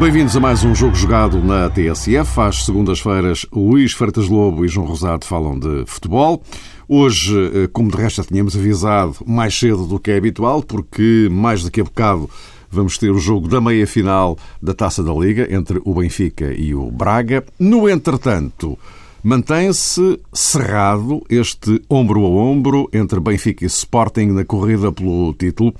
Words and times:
Bem-vindos 0.00 0.34
a 0.34 0.40
mais 0.40 0.64
um 0.64 0.74
jogo 0.74 0.94
jogado 0.96 1.44
na 1.44 1.70
TSF. 1.70 2.40
Às 2.40 2.64
segundas-feiras, 2.64 3.46
Luís 3.52 3.92
Freitas 3.92 4.28
Lobo 4.28 4.64
e 4.64 4.68
João 4.68 4.86
Rosado 4.86 5.24
falam 5.24 5.58
de 5.58 5.84
futebol. 5.86 6.42
Hoje, 6.88 7.36
eh, 7.54 7.68
como 7.72 7.90
de 7.90 7.96
resto 7.98 8.22
já 8.22 8.24
tínhamos 8.24 8.56
avisado, 8.56 9.16
mais 9.26 9.56
cedo 9.56 9.86
do 9.86 10.00
que 10.00 10.10
é 10.10 10.16
habitual, 10.16 10.62
porque 10.62 11.28
mais 11.30 11.62
daqui 11.62 11.80
a 11.80 11.84
bocado 11.84 12.28
vamos 12.70 12.96
ter 12.96 13.10
o 13.10 13.18
jogo 13.18 13.48
da 13.48 13.60
meia-final 13.60 14.38
da 14.62 14.72
Taça 14.72 15.02
da 15.02 15.12
Liga 15.12 15.48
entre 15.54 15.80
o 15.84 15.94
Benfica 15.94 16.52
e 16.52 16.74
o 16.74 16.90
Braga. 16.90 17.44
No 17.58 17.88
entretanto, 17.88 18.78
mantém-se 19.22 20.18
cerrado 20.32 21.22
este 21.28 21.82
ombro 21.90 22.24
a 22.24 22.28
ombro 22.28 22.88
entre 22.92 23.20
Benfica 23.20 23.64
e 23.64 23.66
Sporting 23.66 24.26
na 24.26 24.44
corrida 24.44 24.92
pelo 24.92 25.34
título 25.34 25.74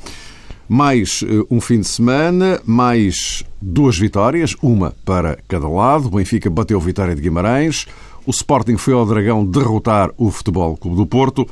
mais 0.70 1.24
eh, 1.26 1.44
um 1.50 1.60
fim 1.60 1.80
de 1.80 1.88
semana, 1.88 2.60
mais 2.64 3.44
duas 3.60 3.98
vitórias, 3.98 4.54
uma 4.62 4.94
para 5.04 5.36
cada 5.48 5.66
lado. 5.68 6.06
O 6.06 6.10
Benfica 6.10 6.48
bateu 6.48 6.78
a 6.78 6.80
Vitória 6.80 7.12
de 7.12 7.20
Guimarães, 7.20 7.88
o 8.24 8.30
Sporting 8.30 8.76
foi 8.76 8.94
ao 8.94 9.04
Dragão 9.04 9.44
derrotar 9.44 10.12
o 10.16 10.30
Futebol 10.30 10.76
Clube 10.76 10.96
do 10.96 11.06
Porto 11.06 11.44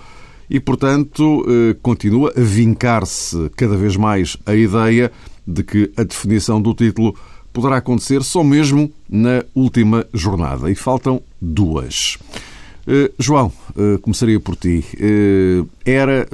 e, 0.50 0.58
portanto, 0.58 1.44
eh, 1.46 1.76
continua 1.82 2.32
a 2.36 2.40
vincar-se 2.40 3.50
cada 3.56 3.76
vez 3.76 3.96
mais 3.96 4.36
a 4.46 4.54
ideia 4.54 5.12
de 5.46 5.62
que 5.62 5.92
a 5.96 6.02
definição 6.02 6.60
do 6.60 6.74
título 6.74 7.14
poderá 7.52 7.76
acontecer 7.76 8.22
só 8.22 8.42
mesmo 8.42 8.90
na 9.08 9.44
última 9.54 10.06
jornada. 10.12 10.70
E 10.70 10.74
faltam 10.74 11.20
duas. 11.40 12.18
Eh, 12.86 13.12
João, 13.18 13.52
começaria 14.02 14.40
por 14.40 14.56
ti. 14.56 14.84
Era 15.84 16.26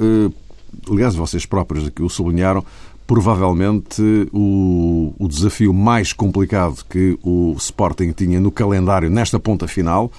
aliás, 0.89 1.15
vocês 1.15 1.45
próprios 1.45 1.87
aqui 1.87 2.01
o 2.01 2.09
sublinharam, 2.09 2.63
provavelmente 3.07 4.01
o, 4.33 5.13
o, 5.17 5.27
desafio 5.27 5.73
mais 5.73 6.11
complicado 6.11 6.83
que 6.89 7.17
o 7.23 7.53
Sporting 7.57 8.11
tinha 8.11 8.39
no 8.39 8.51
calendário 8.51 9.09
nesta 9.09 9.39
ponta 9.39 9.67
final 9.67 10.11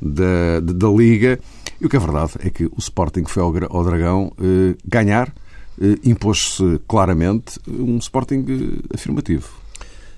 da, 0.00 0.60
da, 0.60 0.88
Liga. 0.88 1.38
E 1.80 1.86
o 1.86 1.88
que 1.88 1.96
é 1.96 2.00
verdade 2.00 2.32
é 2.40 2.50
que 2.50 2.64
o 2.64 2.78
Sporting 2.78 3.24
foi 3.24 3.42
ao, 3.42 3.52
ao 3.70 3.84
Dragão 3.84 4.32
eh, 4.38 4.76
ganhar, 4.84 5.34
eh, 5.80 5.98
impôs-se 6.04 6.80
claramente 6.86 7.58
um 7.66 7.98
Sporting 7.98 8.44
eh, 8.48 8.94
afirmativo. 8.94 9.48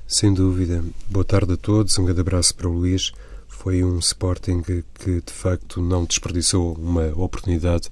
Sem 0.07 0.35
dúvida. 0.35 0.85
Boa 1.09 1.25
tarde 1.25 1.55
a 1.55 1.57
todos, 1.57 1.99
um 1.99 2.05
grande 2.05 2.21
abraço 2.21 2.55
para 2.55 2.69
o 2.69 2.73
Luís. 2.73 3.13
Foi 3.49 3.83
um 3.85 3.99
Sporting 3.99 4.63
que, 4.63 4.85
de 5.25 5.33
facto, 5.33 5.81
não 5.81 6.05
desperdiçou 6.05 6.75
uma 6.75 7.13
oportunidade 7.17 7.89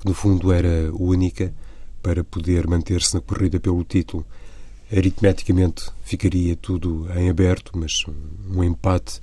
que 0.00 0.06
no 0.06 0.12
fundo 0.12 0.52
era 0.52 0.92
única 0.92 1.54
para 2.02 2.22
poder 2.22 2.66
manter-se 2.66 3.14
na 3.14 3.20
corrida 3.20 3.58
pelo 3.58 3.82
título. 3.82 4.26
Aritmeticamente 4.94 5.90
ficaria 6.02 6.54
tudo 6.54 7.08
em 7.16 7.30
aberto, 7.30 7.72
mas 7.74 8.04
um 8.50 8.62
empate, 8.62 9.18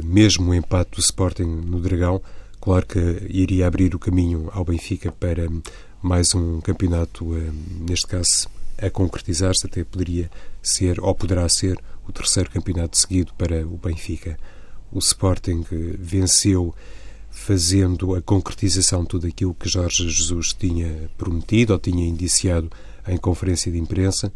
mesmo 0.00 0.50
o 0.50 0.54
empate 0.54 0.92
do 0.92 1.00
Sporting 1.00 1.44
no 1.44 1.80
Dragão, 1.80 2.20
claro 2.60 2.86
que 2.86 2.98
iria 3.28 3.66
abrir 3.66 3.94
o 3.94 3.98
caminho 3.98 4.48
ao 4.52 4.64
Benfica 4.64 5.10
para 5.10 5.48
mais 6.02 6.34
um 6.34 6.60
campeonato, 6.60 7.36
eh, 7.36 7.50
neste 7.80 8.06
caso, 8.06 8.48
a 8.78 8.90
concretizar-se, 8.90 9.66
até 9.66 9.84
poderia 9.84 10.30
ser, 10.60 11.00
ou 11.00 11.14
poderá 11.14 11.48
ser, 11.48 11.78
o 12.06 12.12
terceiro 12.12 12.50
campeonato 12.50 12.98
seguido 12.98 13.32
para 13.34 13.64
o 13.64 13.78
Benfica. 13.78 14.36
O 14.90 14.98
Sporting 14.98 15.64
eh, 15.70 15.96
venceu 15.98 16.74
fazendo 17.30 18.14
a 18.14 18.20
concretização 18.20 19.02
de 19.02 19.08
tudo 19.08 19.26
aquilo 19.26 19.54
que 19.54 19.68
Jorge 19.68 20.08
Jesus 20.08 20.52
tinha 20.52 21.10
prometido 21.16 21.72
ou 21.72 21.78
tinha 21.78 22.06
indiciado 22.06 22.70
em 23.08 23.16
conferência 23.16 23.72
de 23.72 23.78
imprensa, 23.78 24.32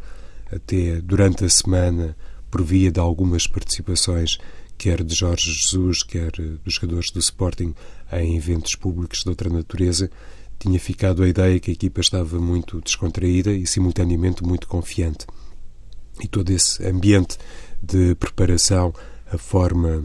até 0.51 1.01
durante 1.01 1.45
a 1.45 1.49
semana, 1.49 2.17
por 2.51 2.63
via 2.63 2.91
de 2.91 3.01
algumas 3.01 3.47
participações, 3.47 4.39
quer 4.77 5.03
de 5.03 5.15
Jorge 5.15 5.53
Jesus, 5.53 6.03
quer 6.03 6.31
dos 6.33 6.75
jogadores 6.75 7.11
do 7.11 7.19
Sporting, 7.19 7.75
em 8.13 8.37
eventos 8.37 8.75
públicos 8.75 9.23
de 9.23 9.29
outra 9.29 9.51
natureza, 9.51 10.11
tinha 10.59 10.79
ficado 10.79 11.23
a 11.23 11.29
ideia 11.29 11.61
que 11.61 11.71
a 11.71 11.75
equipa 11.75 12.01
estava 12.01 12.39
muito 12.39 12.81
descontraída 12.81 13.53
e, 13.53 13.67
simultaneamente, 13.67 14.43
muito 14.43 14.67
confiante. 14.67 15.27
E 16.21 16.29
todo 16.29 16.51
esse 16.51 16.85
ambiente 16.87 17.37
de 17.83 18.15
preparação, 18.15 18.95
a 19.31 19.37
forma 19.37 20.05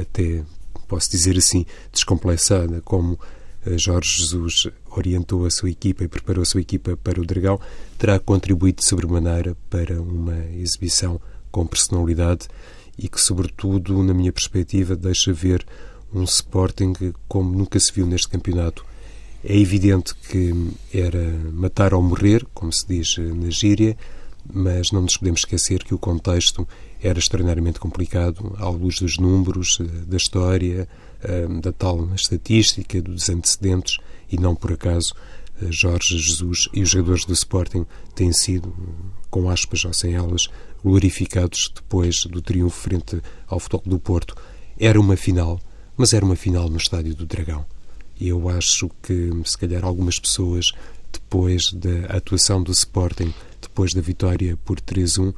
até 0.00 0.44
posso 0.88 1.10
dizer 1.10 1.36
assim, 1.36 1.64
descomplexada, 1.92 2.80
como 2.82 3.18
eh, 3.64 3.78
Jorge 3.78 4.18
Jesus 4.18 4.68
orientou 4.90 5.46
a 5.46 5.50
sua 5.50 5.70
equipa 5.70 6.04
e 6.04 6.08
preparou 6.08 6.42
a 6.42 6.44
sua 6.44 6.60
equipa 6.60 6.96
para 6.96 7.20
o 7.20 7.26
Dragão, 7.26 7.60
terá 7.98 8.18
contribuído 8.18 8.78
de 8.78 8.86
sobremaneira 8.86 9.56
para 9.70 10.00
uma 10.00 10.38
exibição 10.56 11.20
com 11.50 11.66
personalidade 11.66 12.48
e 12.98 13.08
que, 13.08 13.20
sobretudo, 13.20 14.02
na 14.02 14.14
minha 14.14 14.32
perspectiva, 14.32 14.96
deixa 14.96 15.32
ver 15.32 15.66
um 16.12 16.22
Sporting 16.24 16.92
como 17.26 17.56
nunca 17.56 17.78
se 17.80 17.92
viu 17.92 18.06
neste 18.06 18.28
campeonato. 18.28 18.84
É 19.42 19.56
evidente 19.58 20.14
que 20.14 20.52
era 20.92 21.22
matar 21.52 21.92
ou 21.92 22.02
morrer, 22.02 22.46
como 22.54 22.72
se 22.72 22.86
diz 22.86 23.18
na 23.18 23.50
gíria, 23.50 23.96
mas 24.52 24.90
não 24.90 25.02
nos 25.02 25.16
podemos 25.16 25.40
esquecer 25.40 25.82
que 25.82 25.94
o 25.94 25.98
contexto 25.98 26.66
era 27.02 27.18
extraordinariamente 27.18 27.78
complicado, 27.78 28.54
à 28.58 28.68
luz 28.68 28.98
dos 29.00 29.18
números, 29.18 29.78
eh, 29.80 29.84
da 30.06 30.16
história, 30.16 30.88
eh, 31.22 31.46
da 31.60 31.72
tal 31.72 32.14
estatística, 32.14 33.00
dos 33.00 33.28
antecedentes, 33.28 33.98
e 34.30 34.38
não 34.38 34.54
por 34.54 34.72
acaso 34.72 35.14
eh, 35.60 35.66
Jorge 35.70 36.18
Jesus 36.18 36.68
e 36.72 36.82
os 36.82 36.90
jogadores 36.90 37.24
do 37.24 37.32
Sporting 37.32 37.84
têm 38.14 38.32
sido, 38.32 38.74
com 39.30 39.50
aspas 39.50 39.84
ou 39.84 39.92
sem 39.92 40.14
elas, 40.14 40.48
glorificados 40.84 41.72
depois 41.74 42.26
do 42.26 42.42
triunfo 42.42 42.82
frente 42.82 43.20
ao 43.46 43.58
Futebol 43.58 43.82
do 43.86 43.98
Porto. 43.98 44.36
Era 44.78 45.00
uma 45.00 45.16
final, 45.16 45.58
mas 45.96 46.12
era 46.12 46.24
uma 46.24 46.36
final 46.36 46.68
no 46.68 46.76
Estádio 46.76 47.14
do 47.14 47.24
Dragão. 47.24 47.64
E 48.20 48.28
eu 48.28 48.48
acho 48.48 48.90
que, 49.02 49.30
se 49.44 49.56
calhar, 49.56 49.84
algumas 49.84 50.18
pessoas, 50.18 50.72
depois 51.10 51.72
da 51.72 52.16
atuação 52.16 52.62
do 52.62 52.72
Sporting 52.72 53.32
depois 53.60 53.92
da 53.92 54.00
vitória 54.00 54.56
por 54.58 54.80
3-1, 54.80 55.34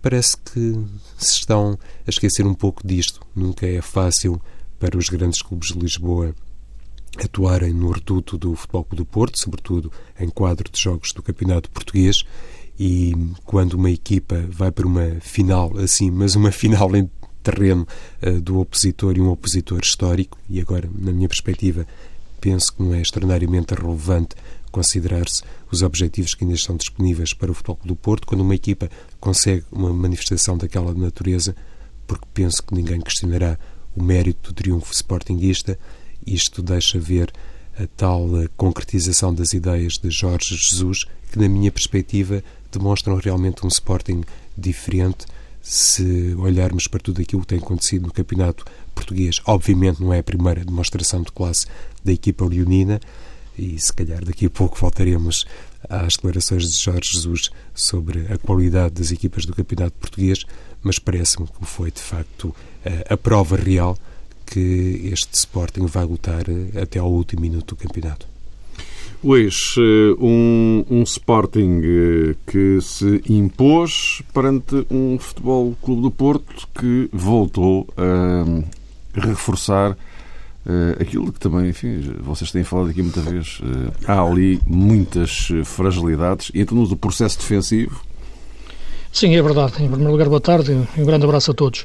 parece 0.00 0.36
que 0.36 0.84
se 1.18 1.32
estão 1.32 1.78
a 2.06 2.10
esquecer 2.10 2.46
um 2.46 2.54
pouco 2.54 2.86
disto. 2.86 3.20
Nunca 3.34 3.66
é 3.66 3.80
fácil 3.80 4.40
para 4.78 4.98
os 4.98 5.08
grandes 5.08 5.40
clubes 5.40 5.72
de 5.72 5.78
Lisboa 5.78 6.34
atuarem 7.18 7.72
no 7.72 7.90
reduto 7.90 8.36
do 8.36 8.54
Futebol 8.54 8.86
do 8.92 9.04
Porto, 9.04 9.40
sobretudo 9.40 9.90
em 10.18 10.28
quadro 10.28 10.70
de 10.70 10.80
jogos 10.80 11.12
do 11.12 11.22
Campeonato 11.22 11.70
Português, 11.70 12.22
e 12.78 13.14
quando 13.44 13.74
uma 13.74 13.90
equipa 13.90 14.44
vai 14.48 14.70
para 14.70 14.86
uma 14.86 15.16
final 15.20 15.76
assim, 15.78 16.10
mas 16.10 16.34
uma 16.34 16.50
final 16.52 16.94
em 16.96 17.08
terreno 17.42 17.86
uh, 18.22 18.40
do 18.40 18.58
opositor 18.58 19.16
e 19.16 19.20
um 19.20 19.28
opositor 19.28 19.80
histórico, 19.82 20.38
e 20.48 20.60
agora, 20.60 20.88
na 20.98 21.12
minha 21.12 21.28
perspectiva, 21.28 21.86
penso 22.40 22.74
que 22.74 22.82
não 22.82 22.94
é 22.94 23.00
extraordinariamente 23.00 23.74
relevante 23.74 24.34
considerar-se 24.70 25.42
os 25.70 25.82
objetivos 25.82 26.34
que 26.34 26.42
ainda 26.42 26.56
estão 26.56 26.76
disponíveis 26.76 27.32
para 27.32 27.50
o 27.50 27.54
Futebol 27.54 27.78
do 27.84 27.94
Porto, 27.94 28.26
quando 28.26 28.40
uma 28.40 28.54
equipa 28.54 28.90
consegue 29.20 29.64
uma 29.70 29.92
manifestação 29.92 30.58
daquela 30.58 30.92
natureza, 30.92 31.54
porque 32.06 32.26
penso 32.34 32.62
que 32.62 32.74
ninguém 32.74 33.00
questionará 33.00 33.58
o 33.94 34.02
mérito 34.02 34.50
do 34.50 34.54
triunfo 34.54 34.92
sportinguista, 34.92 35.78
isto 36.26 36.60
deixa 36.60 36.98
ver 36.98 37.32
a 37.78 37.86
tal 37.96 38.28
concretização 38.56 39.32
das 39.32 39.52
ideias 39.52 39.94
de 39.94 40.10
Jorge 40.10 40.56
Jesus, 40.56 41.04
que, 41.30 41.38
na 41.38 41.48
minha 41.48 41.70
perspectiva, 41.70 42.42
demonstram 42.78 43.16
realmente 43.16 43.64
um 43.64 43.68
Sporting 43.68 44.22
diferente 44.56 45.26
se 45.62 46.34
olharmos 46.38 46.86
para 46.86 47.00
tudo 47.00 47.22
aquilo 47.22 47.42
que 47.42 47.48
tem 47.48 47.58
acontecido 47.58 48.06
no 48.06 48.12
campeonato 48.12 48.64
português. 48.94 49.40
Obviamente 49.46 50.02
não 50.02 50.12
é 50.12 50.18
a 50.18 50.22
primeira 50.22 50.64
demonstração 50.64 51.22
de 51.22 51.32
classe 51.32 51.66
da 52.04 52.12
equipa 52.12 52.44
leonina, 52.44 53.00
e 53.56 53.78
se 53.78 53.92
calhar 53.92 54.24
daqui 54.24 54.46
a 54.46 54.50
pouco 54.50 54.76
voltaremos 54.78 55.46
às 55.88 56.16
declarações 56.16 56.70
de 56.70 56.82
Jorge 56.82 57.12
Jesus 57.12 57.50
sobre 57.72 58.26
a 58.32 58.36
qualidade 58.36 58.94
das 58.94 59.10
equipas 59.10 59.46
do 59.46 59.54
Campeonato 59.54 59.96
Português, 59.98 60.44
mas 60.82 60.98
parece-me 60.98 61.46
que 61.46 61.64
foi 61.64 61.90
de 61.90 62.00
facto 62.00 62.54
a 63.08 63.16
prova 63.16 63.56
real 63.56 63.96
que 64.44 65.08
este 65.12 65.34
Sporting 65.34 65.86
vai 65.86 66.04
lutar 66.04 66.44
eh, 66.48 66.80
até 66.80 66.98
ao 66.98 67.10
último 67.10 67.42
minuto 67.42 67.74
do 67.74 67.76
campeonato. 67.76 68.33
Luís, 69.24 69.74
eh, 69.78 70.14
um, 70.20 70.84
um 70.90 71.02
Sporting 71.02 71.80
eh, 71.82 72.34
que 72.46 72.78
se 72.82 73.22
impôs 73.26 74.22
perante 74.34 74.86
um 74.90 75.18
Futebol 75.18 75.74
Clube 75.82 76.02
do 76.02 76.10
Porto 76.10 76.68
que 76.78 77.08
voltou 77.12 77.88
a 77.96 79.20
reforçar 79.20 79.96
Uh, 80.66 80.96
aquilo 80.98 81.30
que 81.30 81.38
também, 81.38 81.68
enfim, 81.68 82.00
vocês 82.20 82.50
têm 82.50 82.64
falado 82.64 82.88
aqui 82.88 83.02
muita 83.02 83.20
vez, 83.20 83.60
há 84.08 84.18
ali 84.22 84.58
muitas 84.66 85.48
fragilidades, 85.62 86.50
e 86.54 86.62
então 86.62 86.78
no 86.78 86.96
processo 86.96 87.36
defensivo. 87.36 88.00
Sim, 89.12 89.36
é 89.36 89.42
verdade. 89.42 89.74
Em 89.74 89.88
primeiro 89.88 90.10
lugar, 90.10 90.26
boa 90.26 90.40
tarde 90.40 90.72
e 90.72 91.00
um 91.02 91.04
grande 91.04 91.26
abraço 91.26 91.50
a 91.50 91.54
todos. 91.54 91.84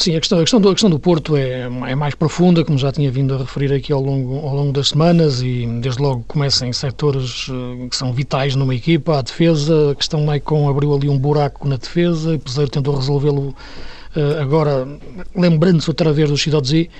Sim, 0.00 0.16
a 0.16 0.18
questão, 0.18 0.38
a 0.38 0.40
questão, 0.40 0.58
do, 0.58 0.70
a 0.70 0.72
questão 0.72 0.88
do 0.88 0.98
Porto 0.98 1.36
é, 1.36 1.60
é, 1.64 1.94
mais 1.94 2.14
profunda, 2.14 2.64
como 2.64 2.78
já 2.78 2.90
tinha 2.90 3.10
vindo 3.10 3.34
a 3.34 3.36
referir 3.36 3.70
aqui 3.70 3.92
ao 3.92 4.00
longo, 4.00 4.34
ao 4.38 4.54
longo 4.54 4.72
das 4.72 4.88
semanas, 4.88 5.42
e 5.42 5.66
desde 5.82 6.00
logo 6.00 6.24
começa 6.26 6.66
em 6.66 6.72
setores 6.72 7.48
uh, 7.48 7.86
que 7.86 7.94
são 7.94 8.10
vitais 8.10 8.56
numa 8.56 8.74
equipa, 8.74 9.18
a 9.18 9.20
defesa, 9.20 9.90
a 9.90 9.94
questão 9.94 10.24
Maicon 10.24 10.70
abriu 10.70 10.94
ali 10.94 11.06
um 11.06 11.18
buraco 11.18 11.68
na 11.68 11.76
defesa, 11.76 12.34
e 12.34 12.38
Peseiro 12.38 12.70
tentou 12.70 12.96
resolvê-lo 12.96 13.54
agora, 14.40 14.88
lembrando-se 15.36 15.88
outra 15.88 16.12
vez 16.12 16.28
do 16.28 16.36
Xidodzi, 16.36 16.90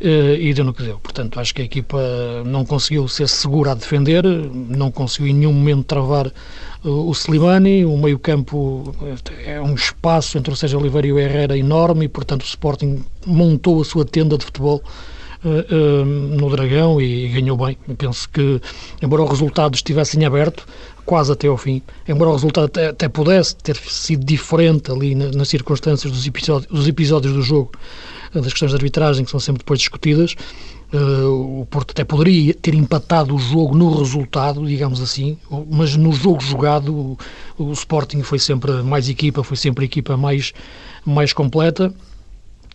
uh, 0.00 0.34
e 0.38 0.54
deu 0.54 0.64
no 0.64 0.72
que 0.72 0.82
deu. 0.82 0.98
Portanto, 0.98 1.40
acho 1.40 1.54
que 1.54 1.62
a 1.62 1.64
equipa 1.64 1.98
não 2.44 2.64
conseguiu 2.64 3.06
ser 3.08 3.28
segura 3.28 3.72
a 3.72 3.74
defender, 3.74 4.24
não 4.24 4.90
conseguiu 4.90 5.28
em 5.28 5.34
nenhum 5.34 5.52
momento 5.52 5.84
travar 5.84 6.32
o 6.82 7.12
Slimani, 7.12 7.84
o 7.84 7.96
meio-campo 7.96 8.94
é 9.44 9.60
um 9.60 9.74
espaço 9.74 10.38
entre 10.38 10.52
o 10.52 10.56
Sérgio 10.56 10.78
Oliveira 10.78 11.06
e 11.06 11.12
o 11.12 11.18
Herrera 11.18 11.58
enorme 11.58 12.06
e, 12.06 12.08
portanto, 12.08 12.42
o 12.42 12.46
Sporting 12.46 13.04
montou 13.26 13.82
a 13.82 13.84
sua 13.84 14.04
tenda 14.04 14.38
de 14.38 14.46
futebol 14.46 14.82
no 16.38 16.50
Dragão 16.50 17.00
e, 17.00 17.28
ganhou 17.28 17.56
bem. 17.56 17.76
Penso 17.96 18.28
que, 18.28 18.60
embora 19.02 19.22
o 19.22 19.26
resultado 19.26 19.74
estivesse 19.74 20.18
em 20.18 20.24
aberto, 20.24 20.66
quase 21.10 21.32
até 21.32 21.48
ao 21.48 21.56
fim, 21.56 21.82
embora 22.06 22.30
o 22.30 22.34
resultado 22.34 22.66
até, 22.66 22.86
até 22.86 23.08
pudesse 23.08 23.56
ter 23.56 23.74
sido 23.74 24.24
diferente 24.24 24.92
ali 24.92 25.16
na, 25.16 25.32
nas 25.32 25.48
circunstâncias 25.48 26.12
dos 26.12 26.24
episódios, 26.24 26.70
dos 26.70 26.86
episódios 26.86 27.32
do 27.32 27.42
jogo, 27.42 27.72
das 28.32 28.46
questões 28.46 28.70
de 28.70 28.76
arbitragem 28.76 29.24
que 29.24 29.30
são 29.32 29.40
sempre 29.40 29.58
depois 29.58 29.80
discutidas, 29.80 30.36
Uh, 30.92 31.60
o 31.60 31.66
Porto 31.66 31.92
até 31.92 32.02
poderia 32.02 32.52
ter 32.52 32.74
empatado 32.74 33.32
o 33.36 33.38
jogo 33.38 33.76
no 33.76 33.96
resultado, 33.96 34.66
digamos 34.66 35.00
assim, 35.00 35.38
mas 35.70 35.94
no 35.94 36.12
jogo 36.12 36.40
jogado 36.40 36.92
o, 36.92 37.18
o 37.56 37.70
Sporting 37.70 38.24
foi 38.24 38.40
sempre 38.40 38.72
mais 38.82 39.08
equipa, 39.08 39.44
foi 39.44 39.56
sempre 39.56 39.84
a 39.84 39.86
equipa 39.86 40.16
mais, 40.16 40.52
mais 41.06 41.32
completa 41.32 41.94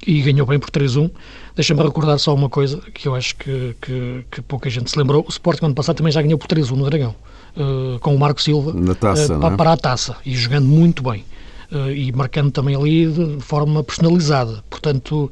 e 0.07 0.21
ganhou 0.21 0.47
bem 0.47 0.57
por 0.57 0.69
3-1. 0.69 1.11
Deixa-me 1.57 1.83
recordar 1.83 2.17
só 2.17 2.33
uma 2.33 2.47
coisa 2.47 2.79
que 2.93 3.05
eu 3.05 3.15
acho 3.15 3.35
que, 3.35 3.75
que, 3.81 4.25
que, 4.31 4.41
pouca 4.43 4.69
gente 4.69 4.89
se 4.89 4.97
lembrou. 4.97 5.25
O 5.27 5.29
Sporting 5.29 5.65
ano 5.65 5.75
passado 5.75 5.97
também 5.97 6.13
já 6.13 6.21
ganhou 6.21 6.39
por 6.39 6.47
3-1 6.47 6.71
no 6.71 6.85
Dragão, 6.85 7.13
uh, 7.57 7.99
com 7.99 8.15
o 8.15 8.19
Marco 8.19 8.41
Silva 8.41 8.73
taça, 8.95 9.37
uh, 9.37 9.57
para, 9.57 9.69
é? 9.69 9.73
a 9.73 9.77
taça 9.77 10.15
e 10.25 10.35
jogando 10.35 10.67
muito 10.67 11.03
bem. 11.03 11.23
Uh, 11.71 11.89
e 11.89 12.11
marcando 12.11 12.51
também 12.51 12.75
ali 12.75 13.07
de 13.07 13.41
forma 13.41 13.83
personalizada. 13.83 14.63
Portanto, 14.69 15.31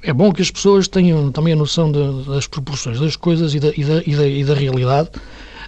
é 0.00 0.12
bom 0.12 0.32
que 0.32 0.40
as 0.40 0.50
pessoas 0.50 0.86
tenham 0.86 1.32
também 1.32 1.52
a 1.52 1.56
noção 1.56 1.90
de, 1.90 2.24
das 2.24 2.46
proporções 2.46 3.00
das 3.00 3.16
coisas 3.16 3.52
e 3.52 3.58
da, 3.58 3.68
e 3.76 3.84
da, 3.84 4.02
e 4.06 4.16
da, 4.16 4.26
e 4.26 4.44
da 4.44 4.54
realidade 4.54 5.10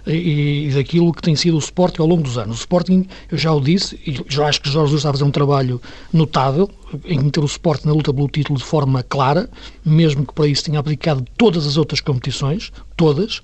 e, 0.07 0.67
e, 0.67 0.71
daquilo 0.73 1.13
que 1.13 1.21
tem 1.21 1.35
sido 1.35 1.55
o 1.55 1.59
Sporting 1.59 2.01
ao 2.01 2.07
longo 2.07 2.23
dos 2.23 2.37
anos. 2.37 2.57
O 2.57 2.59
Sporting, 2.59 3.07
eu 3.31 3.37
já 3.37 3.51
o 3.53 3.59
disse, 3.59 3.99
e 4.05 4.19
já 4.27 4.47
acho 4.47 4.61
que 4.61 4.69
Jorge 4.69 4.89
Jesus 4.89 4.99
está 4.99 5.09
a 5.09 5.13
fazer 5.13 5.23
um 5.23 5.31
trabalho 5.31 5.81
notável 6.11 6.69
em 7.05 7.19
meter 7.19 7.41
o 7.41 7.45
Sporting 7.45 7.87
na 7.87 7.93
luta 7.93 8.13
pelo 8.13 8.27
título 8.27 8.57
de 8.57 8.65
forma 8.65 9.03
clara, 9.03 9.49
mesmo 9.85 10.25
que 10.25 10.33
para 10.33 10.47
isso 10.47 10.63
tenha 10.63 10.79
aplicado 10.79 11.25
todas 11.37 11.65
as 11.65 11.77
outras 11.77 12.01
competições, 12.01 12.71
todas. 12.95 13.39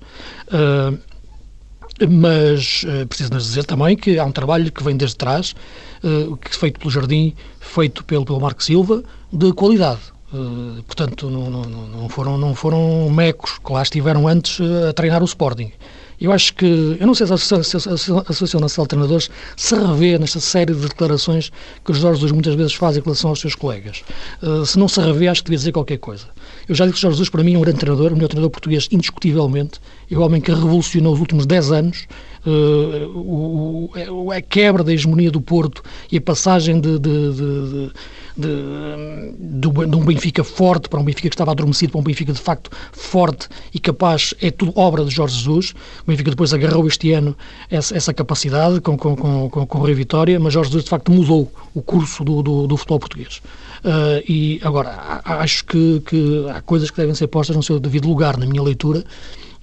Uh, 0.48 0.98
mas 2.08 2.84
uh, 2.84 3.06
preciso 3.06 3.30
dizer 3.30 3.64
também 3.64 3.96
que 3.96 4.18
há 4.18 4.24
um 4.24 4.32
trabalho 4.32 4.70
que 4.70 4.82
vem 4.82 4.96
desde 4.96 5.16
trás, 5.16 5.54
uh, 6.04 6.36
que 6.36 6.54
feito 6.54 6.78
pelo 6.78 6.90
Jardim, 6.90 7.34
feito 7.60 8.04
pelo, 8.04 8.24
pelo 8.24 8.40
Marco 8.40 8.62
Silva, 8.62 9.02
de 9.32 9.52
qualidade. 9.52 10.00
Uh, 10.32 10.82
portanto, 10.82 11.30
não, 11.30 11.48
não, 11.48 11.62
não, 11.64 12.08
foram, 12.08 12.36
não 12.36 12.54
foram 12.54 13.08
mecos 13.08 13.58
que 13.64 13.72
lá 13.72 13.82
estiveram 13.82 14.28
antes 14.28 14.60
a 14.88 14.92
treinar 14.92 15.22
o 15.22 15.24
Sporting. 15.24 15.72
Eu 16.20 16.32
acho 16.32 16.54
que, 16.54 16.96
eu 16.98 17.06
não 17.06 17.14
sei 17.14 17.26
se 17.26 17.32
a 17.32 17.36
Associação 17.36 18.60
Nacional 18.60 18.86
de 18.86 18.88
Treinadores 18.88 19.30
se 19.54 19.74
revê 19.74 20.18
nesta 20.18 20.40
série 20.40 20.72
de 20.74 20.80
declarações 20.80 21.52
que 21.84 21.92
os 21.92 21.98
Jorge 21.98 22.32
muitas 22.32 22.54
vezes 22.54 22.72
faz 22.72 22.96
em 22.96 23.00
relação 23.00 23.28
aos 23.28 23.40
seus 23.40 23.54
colegas. 23.54 24.02
Se 24.64 24.78
não 24.78 24.88
se 24.88 24.98
revê, 24.98 25.28
acho 25.28 25.42
que 25.42 25.50
devia 25.50 25.58
dizer 25.58 25.72
qualquer 25.72 25.98
coisa. 25.98 26.24
Eu 26.68 26.74
já 26.74 26.84
disse 26.84 26.96
que 26.96 27.00
Jorge 27.02 27.16
Jesus, 27.16 27.30
para 27.30 27.42
mim, 27.42 27.54
é 27.54 27.58
um 27.58 27.60
grande 27.60 27.78
treinador, 27.78 28.12
o 28.12 28.14
melhor 28.14 28.28
treinador 28.28 28.50
português, 28.50 28.88
indiscutivelmente. 28.90 29.80
É 30.10 30.16
o 30.16 30.20
homem 30.22 30.40
que 30.40 30.50
revolucionou 30.50 31.14
os 31.14 31.20
últimos 31.20 31.46
10 31.46 31.72
anos 31.72 32.06
uh, 32.46 34.10
o, 34.10 34.30
a 34.32 34.40
quebra 34.40 34.82
da 34.84 34.92
hegemonia 34.92 35.30
do 35.30 35.40
Porto 35.40 35.82
e 36.10 36.16
a 36.16 36.20
passagem 36.20 36.80
de, 36.80 36.98
de, 36.98 37.32
de, 38.36 39.28
de, 39.38 39.68
um 39.68 40.04
Benfica 40.04 40.44
forte 40.44 40.88
para 40.88 41.00
um 41.00 41.04
Benfica 41.04 41.28
que 41.28 41.34
estava 41.34 41.50
adormecido 41.50 41.92
para 41.92 42.00
um 42.00 42.04
Benfica 42.04 42.32
de 42.32 42.40
facto 42.40 42.70
forte 42.92 43.48
e 43.74 43.78
capaz, 43.78 44.34
é 44.40 44.50
tudo 44.50 44.72
obra 44.76 45.04
de 45.04 45.10
Jorge 45.10 45.36
Jesus. 45.36 45.74
O 46.02 46.10
Benfica 46.10 46.30
depois 46.30 46.52
agarrou 46.54 46.86
este 46.86 47.12
ano 47.12 47.36
essa, 47.70 47.96
essa 47.96 48.14
capacidade 48.14 48.80
com, 48.80 48.96
com, 48.96 49.16
com, 49.16 49.66
com, 49.66 49.86
Vitória, 49.86 50.38
mas 50.38 50.52
Jorge 50.52 50.70
Jesus 50.70 50.84
de 50.84 50.90
facto 50.90 51.10
mudou 51.10 51.50
o 51.72 51.80
curso 51.80 52.22
do, 52.22 52.42
do, 52.42 52.66
do 52.66 52.76
futebol 52.76 52.98
português. 52.98 53.40
Uh, 53.84 54.22
e 54.28 54.60
agora, 54.62 55.20
acho 55.24 55.64
que, 55.64 56.00
que 56.00 56.46
há 56.50 56.60
coisas 56.62 56.90
que 56.90 56.96
devem 56.96 57.14
ser 57.14 57.26
postas 57.28 57.56
no 57.56 57.62
seu 57.62 57.78
devido 57.78 58.08
lugar, 58.08 58.36
na 58.36 58.46
minha 58.46 58.62
leitura, 58.62 59.04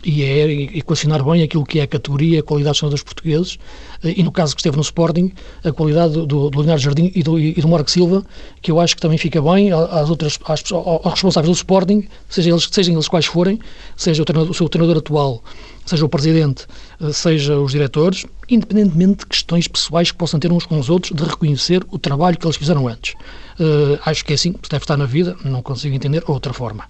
e 0.04 0.24
é 0.24 0.52
equacionar 0.78 1.24
bem 1.24 1.44
aquilo 1.44 1.66
que 1.66 1.80
é 1.80 1.84
a 1.84 1.88
categoria, 1.88 2.40
a 2.40 2.44
qualidade 2.44 2.74
dos 2.74 2.80
jogadores 2.80 3.04
portugueses, 3.04 3.60
eh, 4.04 4.14
e 4.18 4.24
no 4.24 4.32
caso 4.32 4.56
que 4.56 4.62
esteve 4.62 4.76
no 4.76 4.82
Sporting, 4.82 5.32
a 5.64 5.72
qualidade 5.72 6.14
do, 6.14 6.50
do 6.50 6.60
Leonardo 6.60 6.82
Jardim 6.82 7.12
e 7.16 7.24
do, 7.24 7.40
e 7.40 7.54
do 7.54 7.68
Marco 7.68 7.90
Silva, 7.90 8.26
que 8.62 8.72
eu 8.72 8.80
acho 8.80 8.96
que 8.96 9.02
também 9.02 9.18
fica 9.18 9.42
bem 9.42 9.72
às 9.72 10.10
outras, 10.10 10.38
às, 10.46 10.64
aos 10.72 11.14
responsáveis 11.14 11.50
do 11.50 11.56
Sporting, 11.56 12.08
seja 12.30 12.50
eles, 12.50 12.68
sejam 12.72 12.94
eles 12.94 13.08
quais 13.08 13.26
forem, 13.26 13.60
seja 13.96 14.22
o, 14.22 14.26
treinador, 14.26 14.52
o 14.52 14.54
seu 14.54 14.70
treinador 14.70 14.98
atual, 14.98 15.44
seja 15.86 16.06
o 16.06 16.10
presidente, 16.10 16.66
eh, 17.02 17.12
seja 17.12 17.58
os 17.58 17.72
diretores, 17.72 18.26
independentemente 18.50 19.20
de 19.20 19.26
questões 19.28 19.68
pessoais 19.68 20.12
que 20.12 20.18
possam 20.18 20.40
ter 20.40 20.52
uns 20.52 20.66
com 20.66 20.80
os 20.80 20.90
outros, 20.90 21.16
de 21.16 21.24
reconhecer 21.24 21.84
o 21.90 21.98
trabalho 21.98 22.38
que 22.38 22.46
eles 22.46 22.58
fizeram 22.58 22.88
antes. 22.88 23.14
Uh, 23.60 24.00
acho 24.04 24.26
que 24.26 24.34
é 24.34 24.36
assim, 24.36 24.56
deve 24.68 24.84
estar 24.84 24.98
na 24.98 25.06
vida, 25.06 25.36
não 25.46 25.62
consigo 25.62 25.94
entender 25.96 26.24
outra 26.28 26.52
forma. 26.54 26.86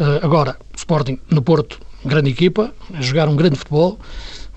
Uh, 0.00 0.24
agora, 0.24 0.56
Sporting 0.74 1.18
no 1.30 1.42
Porto 1.42 1.78
grande 2.06 2.30
equipa, 2.30 2.72
a 2.92 3.00
jogar 3.00 3.28
um 3.28 3.36
grande 3.36 3.56
futebol, 3.56 3.98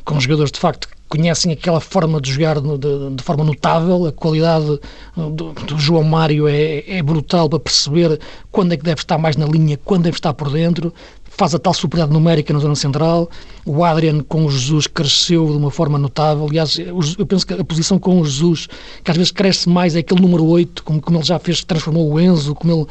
com 0.05 0.19
jogadores 0.19 0.51
de 0.51 0.59
facto 0.59 0.87
que 0.87 0.95
conhecem 1.09 1.51
aquela 1.51 1.79
forma 1.79 2.21
de 2.21 2.31
jogar 2.31 2.59
de, 2.59 2.77
de, 2.77 3.15
de 3.15 3.23
forma 3.23 3.43
notável, 3.43 4.05
a 4.05 4.11
qualidade 4.11 4.79
do, 5.15 5.53
do, 5.53 5.77
João 5.77 6.03
Mário 6.03 6.47
é, 6.47 6.83
é 6.87 7.01
brutal 7.01 7.49
para 7.49 7.59
perceber 7.59 8.19
quando 8.51 8.73
é 8.73 8.77
que 8.77 8.83
deve 8.83 9.01
estar 9.01 9.17
mais 9.17 9.35
na 9.35 9.45
linha, 9.45 9.77
quando 9.83 10.03
deve 10.03 10.17
estar 10.17 10.33
por 10.33 10.51
dentro, 10.51 10.93
faz 11.39 11.55
a 11.55 11.59
tal 11.59 11.73
superioridade 11.73 12.13
numérica 12.13 12.51
na 12.51 12.59
zona 12.59 12.75
central. 12.75 13.29
O 13.65 13.83
Adrian 13.83 14.21
com 14.21 14.45
o 14.45 14.51
Jesus 14.51 14.87
cresceu 14.87 15.47
de 15.47 15.57
uma 15.57 15.71
forma 15.71 15.97
notável. 15.97 16.45
Aliás, 16.45 16.77
eu 16.77 17.25
penso 17.25 17.47
que 17.47 17.53
a 17.53 17.63
posição 17.63 17.97
com 17.97 18.19
o 18.19 18.25
Jesus, 18.25 18.67
que 19.03 19.09
às 19.09 19.15
vezes 19.15 19.31
cresce 19.31 19.69
mais, 19.69 19.95
é 19.95 19.99
aquele 19.99 20.21
número 20.21 20.45
8, 20.45 20.83
como, 20.83 21.01
como 21.01 21.17
ele 21.17 21.25
já 21.25 21.39
fez, 21.39 21.63
transformou 21.63 22.11
o 22.11 22.19
Enzo, 22.19 22.53
como 22.53 22.73
ele 22.73 22.81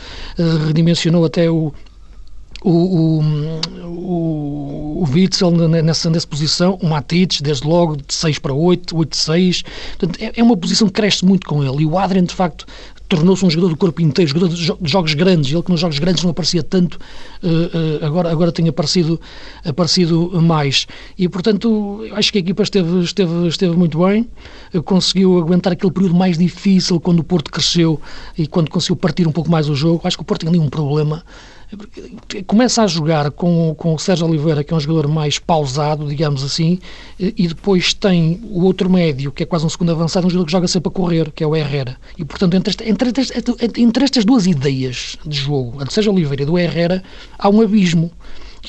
uh, 0.43 0.67
redimensionou 0.67 1.27
até 1.27 1.51
o, 1.51 1.75
o, 2.63 3.21
o, 3.85 5.03
o, 5.03 5.09
Witzel 5.11 5.51
nessa, 5.51 6.11
nessa 6.11 6.27
posição, 6.27 6.79
o 6.83 6.87
Matites, 6.89 7.41
desde 7.41 7.67
logo, 7.67 7.97
de 7.97 8.13
6 8.13 8.39
para 8.39 8.53
8, 8.53 8.97
8 8.97 9.11
de 9.11 9.17
6. 9.17 9.63
Portanto, 9.97 10.23
é, 10.23 10.33
é 10.37 10.43
uma 10.43 10.57
posição 10.57 10.89
que 10.89 10.95
cresce 10.95 11.25
muito 11.25 11.47
com 11.47 11.63
ele. 11.63 11.83
E 11.83 11.87
o 11.87 11.99
Adrian, 11.99 12.25
de 12.25 12.35
facto, 12.35 12.67
tornou-se 13.09 13.45
um 13.45 13.49
jogador 13.49 13.71
do 13.71 13.77
corpo 13.77 14.03
inteiro, 14.03 14.29
jogador 14.31 14.55
de, 14.55 14.73
jogos 14.83 15.15
grandes. 15.15 15.51
Ele 15.51 15.63
que 15.63 15.71
nos 15.71 15.81
jogos 15.81 15.99
grandes 15.99 16.23
não 16.23 16.31
aparecia 16.31 16.63
tanto, 16.63 16.99
uh, 17.43 17.47
uh, 17.47 18.05
agora, 18.05 18.31
agora 18.31 18.53
tem 18.53 18.69
aparecido, 18.69 19.21
aparecido 19.65 20.31
mais. 20.43 20.87
E, 21.17 21.29
portanto, 21.29 22.07
acho 22.13 22.31
que 22.31 22.39
a 22.39 22.41
equipa 22.41 22.63
esteve, 22.63 23.01
esteve, 23.01 23.49
esteve 23.49 23.77
muito 23.77 23.99
bem, 24.05 24.29
conseguiu 24.85 25.39
aguentar 25.39 25.73
aquele 25.73 25.93
período 25.93 26.15
mais 26.15 26.37
difícil 26.37 27.01
quando 27.01 27.21
o 27.21 27.25
Porto 27.25 27.51
cresceu 27.51 28.01
e 28.37 28.47
quando 28.47 28.71
conseguiu 28.71 28.97
partir 28.97 29.27
um 29.27 29.33
pouco 29.33 29.51
mais 29.51 29.69
o 29.69 29.75
jogo. 29.75 30.01
Acho 30.05 30.17
que 30.17 30.23
o 30.23 30.27
Porto 30.27 30.43
tem 30.43 30.51
ali 30.51 30.59
um 30.59 30.69
problema 30.69 31.25
começa 32.47 32.83
a 32.83 32.87
jogar 32.87 33.31
com, 33.31 33.75
com 33.75 33.95
o 33.95 33.99
Sérgio 33.99 34.27
Oliveira, 34.27 34.65
que 34.65 34.73
é 34.73 34.77
um 34.77 34.81
jogador 34.81 35.09
mais 35.09 35.39
pausado, 35.39 36.07
digamos 36.07 36.43
assim, 36.43 36.79
e 37.19 37.47
depois 37.47 37.93
tem 37.93 38.41
o 38.45 38.65
outro 38.65 38.89
médio, 38.89 39.31
que 39.31 39.43
é 39.43 39.47
quase 39.47 39.67
um 39.67 39.69
segundo 39.69 39.93
avançado, 39.93 40.27
um 40.27 40.31
jogador 40.31 40.47
que 40.47 40.53
joga 40.53 40.69
sempre 40.69 40.89
a 40.89 40.93
correr, 40.93 41.31
que 41.31 41.45
é 41.45 41.47
o 41.47 41.55
Herrera. 41.55 41.97
E, 42.17 42.25
portanto, 42.25 42.55
entre, 42.55 42.71
esta, 42.71 42.89
entre, 42.89 43.09
entre, 43.09 43.83
entre 43.83 44.05
estas 44.05 44.25
duas 44.25 44.47
ideias 44.47 45.19
de 45.25 45.37
jogo, 45.37 45.81
a 45.81 45.85
de 45.85 45.93
Sérgio 45.93 46.13
Oliveira 46.13 46.43
e 46.43 46.47
do 46.47 46.59
Herrera, 46.59 47.03
há 47.39 47.49
um 47.49 47.61
abismo. 47.61 48.11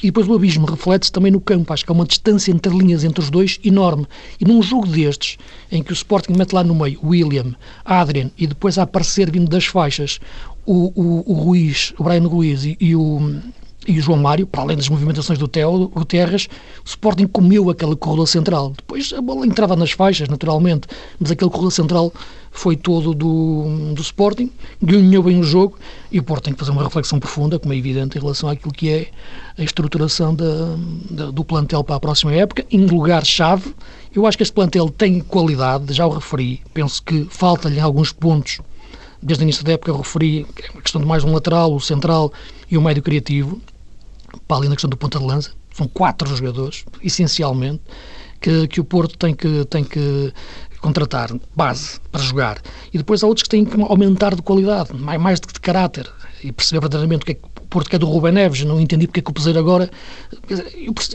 E 0.02 0.08
depois 0.08 0.28
o 0.28 0.34
abismo 0.34 0.66
reflete-se 0.66 1.12
também 1.12 1.32
no 1.32 1.42
campo. 1.42 1.74
Acho 1.74 1.84
que 1.84 1.92
há 1.92 1.96
uma 1.96 2.06
distância 2.06 2.52
entre 2.52 2.72
linhas 2.76 3.04
entre 3.04 3.22
os 3.22 3.30
dois 3.30 3.60
enorme. 3.64 4.08
E 4.40 4.46
num 4.46 4.62
jogo 4.62 4.88
destes, 4.88 5.38
em 5.72 5.84
que 5.84 5.92
o 5.92 5.94
Sporting 5.94 6.34
mete 6.34 6.54
lá 6.54 6.64
no 6.64 6.76
meio 6.76 7.00
William, 7.04 7.56
Adrian 7.84 8.32
e 8.38 8.48
depois 8.48 8.78
a 8.78 8.84
aparecer 8.84 9.30
vindo 9.32 9.50
das 9.50 9.66
faixas 9.66 10.20
o, 10.70 10.94
o, 10.96 11.32
o 11.32 11.34
Ruiz, 11.34 11.96
o 11.98 12.04
Brian 12.04 12.28
Ruiz 12.28 12.64
e, 12.64 12.78
e 12.80 12.96
o 12.96 13.42
e 13.88 13.98
o 13.98 14.02
João 14.02 14.20
Mário, 14.20 14.46
para 14.46 14.62
além 14.62 14.78
das 14.78 14.88
movimentações 14.88 15.40
do 15.40 15.48
Teo 15.48 15.88
Guterres, 15.88 16.48
o 16.86 16.88
Sporting 16.88 17.26
comeu 17.26 17.72
aquele 17.72 17.96
corredor 17.96 18.28
central. 18.28 18.74
Depois 18.78 19.12
a 19.14 19.22
bola 19.22 19.48
entrava 19.48 19.76
nas 19.76 19.92
faixas, 19.92 20.28
naturalmente, 20.28 20.88
mas 21.20 21.32
aquele 21.32 21.50
corredor 21.50 21.72
central 21.72 22.14
foi 22.52 22.76
todo 22.76 23.16
do, 23.16 23.94
do 23.96 24.02
Sporting, 24.02 24.52
ganhou 24.80 25.24
bem 25.24 25.40
o 25.40 25.44
jogo 25.44 25.80
e 26.12 26.20
o 26.20 26.24
Porto 26.24 26.44
tem 26.44 26.54
que 26.54 26.60
fazer 26.60 26.72
uma 26.72 26.84
reflexão 26.84 27.20
profunda, 27.20 27.58
como 27.58 27.74
é 27.74 27.78
evidente, 27.78 28.18
em 28.18 28.22
relação 28.22 28.50
àquilo 28.50 28.74
que 28.74 28.90
é 28.90 29.08
a 29.58 29.64
estruturação 29.64 30.36
da, 30.36 30.76
da, 31.10 31.32
do 31.32 31.44
plantel 31.44 31.84
para 31.84 31.96
a 31.96 32.00
próxima 32.00 32.34
época, 32.34 32.66
em 32.70 32.86
lugar-chave. 32.86 33.74
Eu 34.14 34.28
acho 34.28 34.38
que 34.38 34.44
este 34.44 34.54
plantel 34.54 34.90
tem 34.90 35.20
qualidade, 35.20 35.94
já 35.94 36.06
o 36.06 36.12
referi, 36.12 36.62
penso 36.74 37.02
que 37.02 37.26
falta-lhe 37.32 37.80
alguns 37.80 38.12
pontos 38.12 38.60
desde 39.22 39.44
o 39.44 39.46
início 39.46 39.64
da 39.64 39.74
época 39.74 39.96
referi 39.96 40.46
a 40.78 40.82
questão 40.82 41.02
de 41.02 41.08
mais 41.08 41.24
um 41.24 41.34
lateral, 41.34 41.74
o 41.74 41.80
central 41.80 42.32
e 42.70 42.78
o 42.78 42.82
médio 42.82 43.04
criativo, 43.04 43.62
para 44.48 44.58
ali 44.58 44.70
na 44.70 44.76
questão 44.76 44.90
do 44.90 44.98
ponta 44.98 45.20
de 45.20 45.26
lança. 45.26 45.52
São 45.74 45.88
quatro 45.88 46.36
jogadores, 46.36 46.86
essencialmente, 47.04 47.82
que, 48.42 48.68
que 48.68 48.80
o 48.80 48.84
Porto 48.84 49.18
tem 49.18 49.34
que, 49.34 49.66
tem 49.66 49.84
que 49.84 50.34
contratar, 50.82 51.30
base, 51.56 52.00
para 52.12 52.22
jogar. 52.22 52.62
E 52.94 52.98
depois 52.98 53.24
há 53.24 53.28
outros 53.28 53.44
que 53.44 53.50
têm 53.50 53.66
que 53.66 53.80
aumentar 53.82 54.36
de 54.36 54.42
qualidade, 54.42 54.94
mais, 54.94 55.22
mais 55.22 55.40
de, 55.40 55.48
de 55.48 55.60
caráter, 55.60 56.10
e 56.44 56.52
perceber 56.52 56.80
verdadeiramente 56.82 57.24
o 57.24 57.26
que 57.26 57.32
é 57.34 57.36
que 57.36 57.49
Porto 57.70 57.90
que 57.90 57.96
é 57.96 58.00
do 58.00 58.08
Rubem 58.08 58.32
Neves, 58.32 58.64
não 58.64 58.80
entendi 58.80 59.06
porque 59.06 59.20
é 59.20 59.24
que 59.24 59.30
o 59.30 59.34
Peseiro 59.34 59.60
agora. 59.60 59.90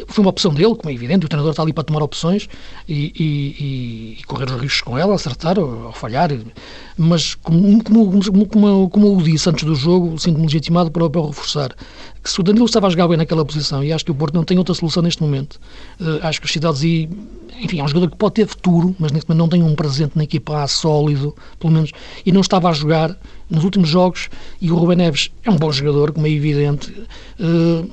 Foi 0.07 0.23
uma 0.23 0.31
opção 0.31 0.55
dele, 0.55 0.75
como 0.77 0.91
é 0.91 0.93
evidente, 0.95 1.27
o 1.27 1.29
treinador 1.29 1.51
está 1.51 1.63
ali 1.63 1.73
para 1.73 1.85
tomar 1.85 2.03
opções 2.03 2.49
e, 2.89 3.13
e, 3.19 4.19
e 4.21 4.25
correr 4.25 4.45
os 4.45 4.61
riscos 4.61 4.83
com 4.83 4.97
ela, 4.97 5.15
acertar 5.15 5.59
ou, 5.59 5.87
ou 5.87 5.93
falhar. 5.93 6.31
Mas, 6.97 7.35
como, 7.35 7.83
como, 7.83 8.49
como, 8.49 8.89
como 8.91 9.07
eu 9.07 9.17
disse 9.23 9.49
antes 9.51 9.65
do 9.65 9.75
jogo, 9.75 10.19
sinto-me 10.19 10.45
legitimado 10.45 10.91
para, 10.91 11.11
para 11.11 11.27
reforçar 11.27 11.75
que 12.25 12.31
se 12.31 12.41
o 12.41 12.43
Danilo 12.43 12.65
estava 12.65 12.87
a 12.87 12.91
jogar 12.91 13.07
bem 13.07 13.19
naquela 13.19 13.45
posição 13.45 13.85
e 13.85 13.93
acho 13.93 14.03
que 14.03 14.11
o 14.11 14.15
Porto 14.15 14.35
não 14.35 14.45
tem 14.45 14.57
outra 14.57 14.75
solução 14.75 15.03
neste 15.03 15.23
momento, 15.23 15.61
uh, 16.01 16.27
acho 16.27 16.41
que 16.41 16.47
os 16.47 16.53
cidades 16.53 16.83
e 16.83 17.07
enfim, 17.61 17.81
é 17.81 17.85
um 17.85 17.89
jogador 17.89 18.11
que 18.11 18.17
pode 18.17 18.35
ter 18.35 18.47
futuro, 18.47 18.97
mas 18.99 19.13
neste 19.13 19.29
momento 19.29 19.41
não 19.41 19.49
tem 19.49 19.63
um 19.63 19.75
presente 19.75 20.17
na 20.17 20.25
equipa 20.25 20.63
A 20.63 20.67
sólido, 20.67 21.37
pelo 21.61 21.73
menos, 21.73 21.93
e 22.25 22.33
não 22.33 22.41
estava 22.41 22.69
a 22.69 22.73
jogar 22.73 23.17
nos 23.49 23.63
últimos 23.63 23.89
jogos, 23.89 24.29
e 24.61 24.73
o 24.73 24.77
Ruben 24.77 24.97
Neves 24.97 25.31
é 25.45 25.51
um 25.51 25.57
bom 25.57 25.71
jogador, 25.71 26.13
como 26.13 26.27
é 26.27 26.31
evidente, 26.31 26.91
uh, 27.39 27.91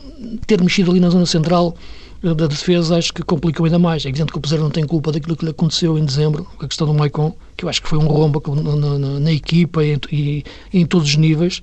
ter 0.48 0.62
mexido 0.62 0.92
ali 0.92 1.00
na 1.00 1.10
zona 1.10 1.26
central 1.26 1.76
da 2.22 2.46
defesa 2.46 2.98
acho 2.98 3.13
que 3.13 3.24
complicou 3.24 3.66
ainda 3.66 3.80
mais. 3.80 4.06
É 4.06 4.10
evidente 4.10 4.32
que 4.32 4.38
o 4.38 4.42
Peseiro 4.42 4.63
não 4.63 4.70
tem 4.70 4.86
culpa 4.86 5.12
daquilo 5.12 5.36
que 5.36 5.44
lhe 5.44 5.51
aconteceu 5.51 5.98
em 5.98 6.06
dezembro, 6.06 6.48
a 6.60 6.68
questão 6.68 6.86
do 6.86 6.94
Maicon, 6.94 7.36
que 7.58 7.66
eu 7.66 7.70
acho 7.70 7.82
que 7.82 7.90
foi 7.90 7.98
um 7.98 8.06
rombo 8.06 8.42
na, 8.56 8.75
na, 8.75 9.20
na 9.20 9.32
equipa 9.32 9.84
e, 9.84 10.00
e, 10.12 10.44
em 10.72 10.86
todos 10.86 11.10
os 11.10 11.16
níveis, 11.16 11.62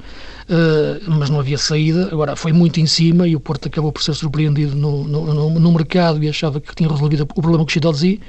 uh, 0.49 1.11
mas 1.11 1.31
não 1.31 1.39
havia 1.39 1.59
saída. 1.59 2.09
Agora, 2.11 2.35
foi 2.35 2.53
muito 2.53 2.81
em 2.81 2.87
cima 2.87 3.29
e 3.29 3.37
o 3.37 3.41
Porto 3.41 3.69
acabou 3.69 3.93
por 3.93 4.03
ser 4.03 4.15
surpreendido 4.15 4.75
no, 4.75 5.05
no, 5.05 5.51
no 5.61 5.73
mercado 5.73 6.23
e 6.23 6.29
achava 6.29 6.61
que 6.61 6.75
tinha 6.75 6.89
resolvido 6.89 7.23
o 7.23 7.27
problema 7.27 7.59
com 7.59 7.71
o 7.71 7.73
Chidolzi 7.73 8.21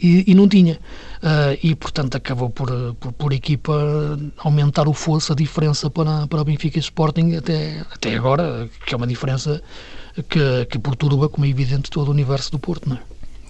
e, 0.00 0.24
e 0.26 0.34
não 0.34 0.48
tinha. 0.48 0.80
Uh, 1.18 1.58
e, 1.62 1.74
portanto, 1.74 2.16
acabou 2.16 2.50
por, 2.50 2.70
por, 2.98 3.12
por, 3.12 3.32
equipa 3.32 4.18
aumentar 4.38 4.88
o 4.88 4.92
fosso, 4.92 5.32
a 5.32 5.36
diferença 5.36 5.90
para, 5.90 6.26
para 6.26 6.40
o 6.40 6.44
Benfica 6.44 6.78
e 6.78 6.80
Sporting 6.80 7.34
até, 7.34 7.84
até 7.92 8.14
agora, 8.16 8.68
que 8.86 8.94
é 8.94 8.96
uma 8.96 9.06
diferença 9.06 9.60
que, 10.22 10.66
que 10.66 10.78
perturba, 10.78 11.28
como 11.28 11.46
é 11.46 11.48
evidente, 11.48 11.90
todo 11.90 12.08
o 12.08 12.10
universo 12.10 12.50
do 12.50 12.58
Porto, 12.58 12.88
não 12.88 12.96
é? 12.96 13.00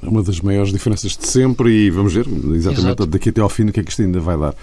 É 0.02 0.08
uma 0.08 0.22
das 0.22 0.40
maiores 0.40 0.72
diferenças 0.72 1.16
de 1.16 1.26
sempre 1.26 1.70
e 1.70 1.90
vamos 1.90 2.12
ver 2.12 2.26
exatamente 2.54 2.78
Exato. 2.78 3.06
daqui 3.06 3.30
até 3.30 3.40
ao 3.40 3.48
fim 3.48 3.64
o 3.64 3.72
que 3.72 3.80
é 3.80 3.82
que 3.82 3.90
isto 3.90 4.02
ainda 4.02 4.20
vai 4.20 4.38
dar. 4.38 4.54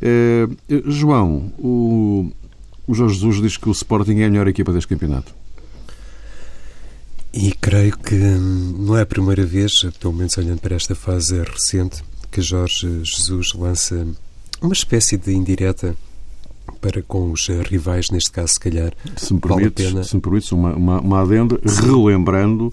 É, 0.00 0.48
João, 0.86 1.52
o, 1.58 2.32
o 2.86 2.94
Jorge 2.94 3.14
Jesus 3.14 3.40
diz 3.40 3.56
que 3.56 3.68
o 3.68 3.72
Sporting 3.72 4.18
é 4.18 4.24
a 4.24 4.30
melhor 4.30 4.48
equipa 4.48 4.72
deste 4.72 4.88
campeonato. 4.88 5.32
E 7.32 7.52
creio 7.52 7.96
que 7.96 8.14
não 8.14 8.96
é 8.96 9.02
a 9.02 9.06
primeira 9.06 9.46
vez, 9.46 9.86
pelo 10.00 10.12
menos 10.12 10.36
olhando 10.36 10.60
para 10.60 10.74
esta 10.74 10.94
fase 10.94 11.40
recente, 11.42 12.02
que 12.30 12.42
Jorge 12.42 13.02
Jesus 13.04 13.54
lança 13.54 14.06
uma 14.60 14.72
espécie 14.72 15.16
de 15.16 15.32
indireta 15.32 15.96
para 16.82 17.00
com 17.00 17.30
os 17.30 17.46
rivais, 17.46 18.10
neste 18.10 18.32
caso, 18.32 18.54
se 18.54 18.60
calhar. 18.60 18.92
Se 19.16 19.32
me 19.32 19.40
permites, 19.40 19.90
vale 19.92 20.04
se 20.04 20.16
me 20.16 20.20
permites 20.20 20.50
uma, 20.50 20.74
uma, 20.74 21.00
uma 21.00 21.22
adenda, 21.22 21.58
relembrando 21.64 22.72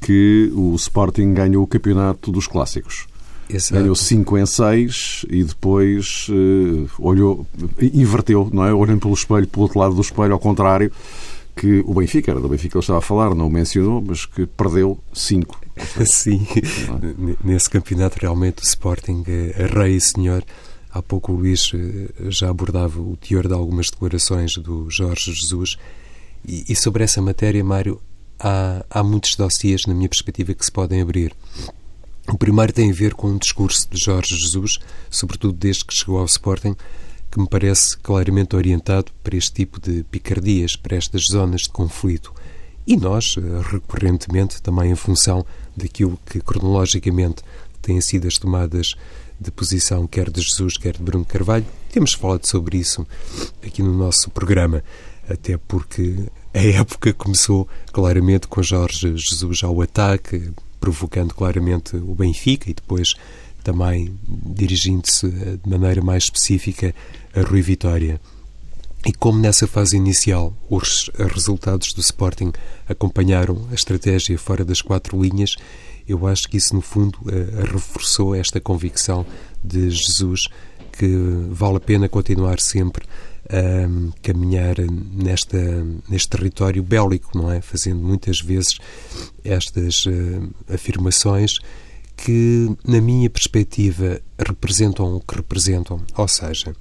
que 0.00 0.52
o 0.54 0.74
Sporting 0.74 1.32
ganhou 1.32 1.62
o 1.62 1.66
campeonato 1.66 2.32
dos 2.32 2.48
clássicos. 2.48 3.06
Exato. 3.48 3.74
Ganhou 3.74 3.94
5 3.94 4.38
em 4.38 4.46
6 4.46 5.26
e 5.30 5.44
depois 5.44 6.26
uh, 6.30 6.90
olhou, 6.98 7.46
inverteu, 7.80 8.50
não 8.52 8.64
é? 8.64 8.74
Olhando 8.74 9.00
pelo 9.00 9.14
espelho, 9.14 9.46
pelo 9.46 9.62
outro 9.62 9.78
lado 9.78 9.94
do 9.94 10.00
espelho, 10.00 10.32
ao 10.32 10.38
contrário, 10.38 10.90
que 11.54 11.84
o 11.86 11.94
Benfica, 11.94 12.32
era 12.32 12.40
do 12.40 12.48
Benfica 12.48 12.72
que 12.72 12.76
ele 12.78 12.82
estava 12.82 12.98
a 12.98 13.02
falar, 13.02 13.34
não 13.34 13.46
o 13.46 13.50
mencionou, 13.50 14.02
mas 14.04 14.26
que 14.26 14.46
perdeu 14.46 14.98
5. 15.12 15.60
Sim, 16.06 16.46
é? 16.52 17.34
nesse 17.44 17.70
campeonato 17.70 18.18
realmente 18.20 18.62
o 18.62 18.66
Sporting 18.66 19.24
é 19.26 19.66
rei 19.66 20.00
senhor 20.00 20.44
Há 20.94 21.02
pouco 21.02 21.32
o 21.32 21.34
Luís 21.34 21.72
eh, 21.74 22.30
já 22.30 22.48
abordava 22.48 23.00
o 23.00 23.16
teor 23.16 23.48
de 23.48 23.52
algumas 23.52 23.90
declarações 23.90 24.54
do 24.54 24.88
Jorge 24.88 25.34
Jesus 25.34 25.76
e, 26.46 26.64
e 26.68 26.76
sobre 26.76 27.02
essa 27.02 27.20
matéria, 27.20 27.64
Mário, 27.64 28.00
há, 28.38 28.84
há 28.88 29.02
muitos 29.02 29.34
dossiês, 29.34 29.86
na 29.86 29.94
minha 29.94 30.08
perspectiva, 30.08 30.54
que 30.54 30.64
se 30.64 30.70
podem 30.70 31.00
abrir. 31.00 31.34
O 32.28 32.38
primeiro 32.38 32.72
tem 32.72 32.92
a 32.92 32.94
ver 32.94 33.12
com 33.12 33.26
um 33.26 33.38
discurso 33.38 33.88
de 33.90 33.98
Jorge 33.98 34.36
Jesus, 34.36 34.78
sobretudo 35.10 35.58
desde 35.58 35.84
que 35.84 35.92
chegou 35.92 36.20
ao 36.20 36.26
Sporting, 36.26 36.76
que 37.28 37.40
me 37.40 37.48
parece 37.48 37.98
claramente 37.98 38.54
orientado 38.54 39.10
para 39.24 39.36
este 39.36 39.52
tipo 39.52 39.80
de 39.80 40.04
picardias, 40.04 40.76
para 40.76 40.96
estas 40.96 41.26
zonas 41.26 41.62
de 41.62 41.70
conflito. 41.70 42.32
E 42.86 42.96
nós, 42.96 43.34
eh, 43.36 43.40
recorrentemente, 43.68 44.62
também 44.62 44.92
em 44.92 44.94
função 44.94 45.44
daquilo 45.76 46.20
que 46.24 46.40
cronologicamente 46.40 47.42
têm 47.82 48.00
sido 48.00 48.28
as 48.28 48.34
tomadas 48.38 48.94
de 49.40 49.50
posição, 49.50 50.06
quer 50.06 50.30
de 50.30 50.40
Jesus, 50.40 50.76
quer 50.76 50.94
de 50.94 51.02
Bruno 51.02 51.24
Carvalho. 51.24 51.66
Temos 51.92 52.12
falado 52.12 52.46
sobre 52.46 52.78
isso 52.78 53.06
aqui 53.64 53.82
no 53.82 53.96
nosso 53.96 54.30
programa, 54.30 54.82
até 55.28 55.56
porque 55.56 56.24
a 56.52 56.60
época 56.60 57.12
começou 57.12 57.68
claramente 57.92 58.46
com 58.46 58.62
Jorge 58.62 59.16
Jesus 59.16 59.62
ao 59.62 59.80
ataque, 59.80 60.50
provocando 60.80 61.34
claramente 61.34 61.96
o 61.96 62.14
Benfica 62.14 62.70
e 62.70 62.74
depois 62.74 63.14
também 63.62 64.14
dirigindo-se 64.28 65.28
de 65.28 65.70
maneira 65.70 66.02
mais 66.02 66.24
específica 66.24 66.94
a 67.34 67.40
Rui 67.40 67.62
Vitória. 67.62 68.20
E 69.06 69.12
como 69.12 69.38
nessa 69.38 69.66
fase 69.66 69.96
inicial 69.96 70.54
os 70.68 71.10
resultados 71.18 71.92
do 71.92 72.00
Sporting 72.00 72.52
acompanharam 72.88 73.66
a 73.70 73.74
estratégia 73.74 74.38
fora 74.38 74.64
das 74.64 74.80
quatro 74.80 75.20
linhas, 75.20 75.56
eu 76.06 76.26
acho 76.26 76.48
que 76.48 76.56
isso, 76.56 76.74
no 76.74 76.80
fundo, 76.80 77.18
uh, 77.22 77.72
reforçou 77.72 78.34
esta 78.34 78.60
convicção 78.60 79.24
de 79.62 79.90
Jesus 79.90 80.48
que 80.92 81.08
vale 81.50 81.76
a 81.76 81.80
pena 81.80 82.08
continuar 82.08 82.60
sempre 82.60 83.06
a 83.48 84.22
caminhar 84.22 84.76
nesta, 84.88 85.58
neste 86.08 86.28
território 86.28 86.82
bélico, 86.82 87.36
não 87.36 87.50
é? 87.50 87.60
Fazendo 87.60 88.02
muitas 88.02 88.40
vezes 88.40 88.78
estas 89.44 90.06
uh, 90.06 90.54
afirmações 90.72 91.58
que, 92.16 92.74
na 92.86 93.00
minha 93.00 93.28
perspectiva, 93.28 94.20
representam 94.38 95.16
o 95.16 95.20
que 95.20 95.36
representam. 95.36 96.00
Ou 96.16 96.28
seja, 96.28 96.74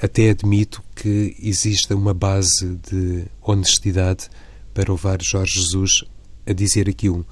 até 0.00 0.30
admito 0.30 0.82
que 0.94 1.36
exista 1.42 1.94
uma 1.94 2.14
base 2.14 2.78
de 2.90 3.24
honestidade 3.42 4.28
para 4.72 4.92
levar 4.92 5.20
Jorge 5.22 5.60
Jesus 5.60 6.04
a 6.46 6.52
dizer 6.52 6.88
aquilo. 6.88 7.26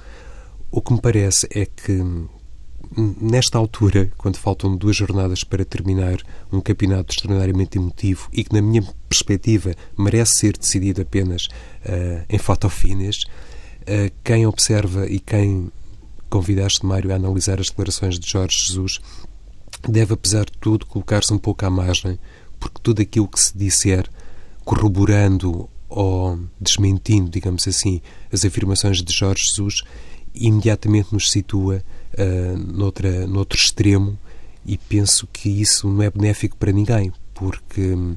O 0.70 0.82
que 0.82 0.92
me 0.92 1.00
parece 1.00 1.48
é 1.50 1.64
que, 1.64 1.98
nesta 2.96 3.56
altura, 3.56 4.10
quando 4.18 4.36
faltam 4.36 4.76
duas 4.76 4.96
jornadas 4.96 5.42
para 5.42 5.64
terminar 5.64 6.18
um 6.52 6.60
campeonato 6.60 7.14
extraordinariamente 7.14 7.78
emotivo 7.78 8.28
e 8.32 8.44
que, 8.44 8.54
na 8.54 8.60
minha 8.60 8.82
perspectiva, 9.08 9.74
merece 9.96 10.36
ser 10.36 10.58
decidido 10.58 11.00
apenas 11.00 11.46
uh, 11.46 12.24
em 12.28 12.38
fotofinas, 12.38 13.24
uh, 13.82 14.12
quem 14.22 14.46
observa 14.46 15.06
e 15.06 15.18
quem 15.18 15.72
convidaste, 16.28 16.84
Mário, 16.84 17.12
a 17.12 17.16
analisar 17.16 17.58
as 17.60 17.68
declarações 17.68 18.18
de 18.18 18.28
Jorge 18.28 18.66
Jesus 18.66 19.00
deve, 19.88 20.14
apesar 20.14 20.44
de 20.44 20.52
tudo, 20.60 20.84
colocar-se 20.86 21.32
um 21.32 21.38
pouco 21.38 21.64
à 21.64 21.70
margem, 21.70 22.18
porque 22.58 22.80
tudo 22.82 23.00
aquilo 23.00 23.28
que 23.28 23.40
se 23.40 23.56
disser, 23.56 24.08
corroborando 24.64 25.68
ou 25.88 26.38
desmentindo, 26.60 27.30
digamos 27.30 27.66
assim, 27.66 28.02
as 28.30 28.44
afirmações 28.44 29.02
de 29.02 29.12
Jorge 29.12 29.44
Jesus, 29.44 29.82
imediatamente 30.34 31.12
nos 31.12 31.30
situa 31.30 31.82
uh, 32.14 32.58
noutra, 32.58 33.26
noutro 33.26 33.58
extremo 33.58 34.18
e 34.64 34.76
penso 34.76 35.26
que 35.32 35.48
isso 35.48 35.88
não 35.88 36.02
é 36.02 36.10
benéfico 36.10 36.56
para 36.56 36.72
ninguém, 36.72 37.12
porque 37.34 37.94
hum, 37.94 38.16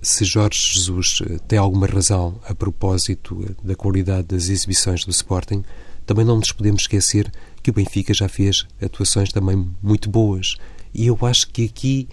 se 0.00 0.24
Jorge 0.24 0.72
Jesus 0.74 1.18
eh, 1.22 1.38
tem 1.46 1.58
alguma 1.58 1.86
razão 1.86 2.40
a 2.48 2.54
propósito 2.54 3.44
eh, 3.44 3.54
da 3.62 3.74
qualidade 3.74 4.28
das 4.28 4.48
exibições 4.48 5.04
do 5.04 5.10
Sporting, 5.10 5.62
também 6.06 6.24
não 6.24 6.36
nos 6.36 6.50
podemos 6.50 6.82
esquecer 6.82 7.30
que 7.62 7.70
o 7.70 7.74
Benfica 7.74 8.14
já 8.14 8.28
fez 8.28 8.66
atuações 8.80 9.30
também 9.30 9.68
muito 9.82 10.08
boas. 10.08 10.56
E 10.94 11.06
eu 11.06 11.18
acho 11.22 11.48
que 11.48 11.66
aqui 11.66 12.08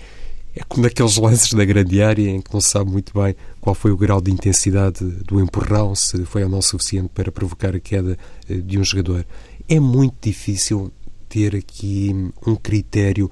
é 0.56 0.63
como 0.68 0.86
aqueles 0.86 1.18
lances 1.18 1.53
da 1.53 1.63
grande 1.63 2.01
área 2.01 2.29
em 2.29 2.41
que 2.41 2.53
não 2.53 2.60
se 2.60 2.70
sabe 2.70 2.89
muito 2.91 3.13
bem 3.13 3.36
qual 3.62 3.75
foi 3.75 3.91
o 3.91 3.98
grau 3.98 4.20
de 4.20 4.32
intensidade 4.32 5.03
do 5.03 5.39
empurrão, 5.39 5.94
se 5.96 6.25
foi 6.25 6.44
ou 6.44 6.50
não 6.50 6.62
suficiente 6.62 7.10
para 7.13 7.32
provocar 7.32 7.75
a 7.75 7.79
queda 7.79 8.18
eh, 8.50 8.56
de 8.56 8.79
um 8.79 8.84
jogador. 8.84 9.25
É 9.68 9.79
muito 9.79 10.15
difícil 10.22 10.91
ter 11.27 11.56
aqui 11.56 12.32
um 12.46 12.56
critério 12.56 13.32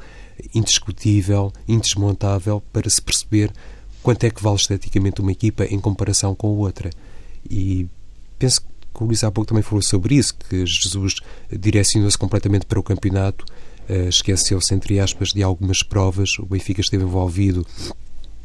indiscutível, 0.54 1.52
indesmontável 1.68 2.62
para 2.72 2.90
se 2.90 3.02
perceber 3.02 3.52
quanto 4.04 4.24
é 4.24 4.30
que 4.30 4.42
vale 4.42 4.56
esteticamente 4.56 5.20
uma 5.20 5.32
equipa 5.32 5.66
em 5.66 5.80
comparação 5.80 6.36
com 6.36 6.48
outra. 6.50 6.92
E 7.50 7.88
penso 8.38 8.62
que 8.62 9.04
o 9.04 9.06
Luís 9.06 9.24
há 9.24 9.32
pouco 9.32 9.48
também 9.48 9.64
falou 9.64 9.82
sobre 9.82 10.16
isso, 10.16 10.36
que 10.36 10.66
Jesus 10.66 11.16
direcionou-se 11.52 12.18
completamente 12.18 12.66
para 12.66 12.80
o 12.80 12.84
campeonato, 12.84 13.44
esqueceu-se, 14.10 14.74
entre 14.74 15.00
aspas, 15.00 15.30
de 15.30 15.42
algumas 15.42 15.84
provas. 15.84 16.38
O 16.40 16.46
Benfica 16.46 16.82
esteve 16.82 17.04
envolvido 17.04 17.66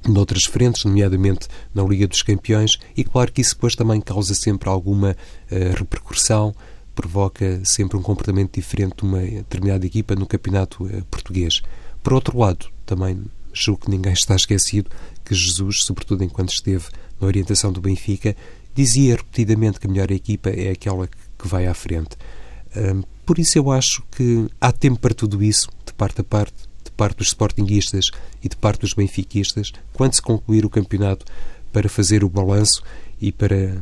noutras 0.09 0.45
frentes, 0.45 0.85
nomeadamente 0.85 1.49
na 1.75 1.83
Liga 1.83 2.07
dos 2.07 2.23
Campeões, 2.23 2.79
e 2.97 3.05
claro 3.05 3.33
que 3.33 3.41
isso 3.41 3.55
depois 3.55 3.75
também 3.75 4.01
causa 4.01 4.35
sempre 4.35 4.69
alguma 4.69 5.11
uh, 5.13 5.77
repercussão, 5.77 6.55
provoca 6.95 7.61
sempre 7.65 7.97
um 7.97 8.03
comportamento 8.03 8.55
diferente 8.55 8.97
de 8.97 9.03
uma 9.05 9.21
determinada 9.21 9.87
equipa 9.87 10.15
no 10.15 10.27
campeonato 10.27 10.85
uh, 10.85 11.05
português. 11.11 11.63
Por 12.03 12.13
outro 12.15 12.39
lado, 12.39 12.67
também 12.85 13.25
julgo 13.53 13.83
que 13.83 13.91
ninguém 13.91 14.13
está 14.15 14.35
esquecido 14.35 14.91
que 15.25 15.35
Jesus, 15.35 15.85
sobretudo 15.85 16.25
enquanto 16.25 16.53
esteve 16.53 16.87
na 17.21 17.27
orientação 17.27 17.73
do 17.73 17.81
Benfica, 17.81 18.37
dizia 18.75 19.17
repetidamente 19.17 19.79
que 19.79 19.87
a 19.87 19.91
melhor 19.91 20.11
equipa 20.11 20.51
é 20.51 20.71
aquela 20.71 21.07
que 21.07 21.47
vai 21.47 21.67
à 21.67 21.75
frente. 21.75 22.17
Por 23.25 23.38
isso 23.38 23.59
eu 23.59 23.71
acho 23.71 24.02
que 24.11 24.49
há 24.61 24.73
tempo 24.73 24.99
para 25.00 25.14
tudo 25.14 25.43
isso, 25.43 25.69
de 25.87 25.93
parte 25.93 26.21
a 26.21 26.25
parte, 26.25 26.55
de 26.85 26.91
parte 26.91 27.19
dos 27.19 27.29
sportinguistas 27.29 28.07
e 28.43 28.49
de 28.49 28.57
parte 28.57 28.81
dos 28.81 28.95
benfiquistas, 28.95 29.73
quando 29.93 30.14
se 30.14 30.23
concluir 30.23 30.64
o 30.64 30.71
campeonato, 30.71 31.25
para 31.73 31.88
fazer 31.88 32.23
o 32.23 32.29
balanço 32.29 32.83
e 33.21 33.33
para 33.33 33.81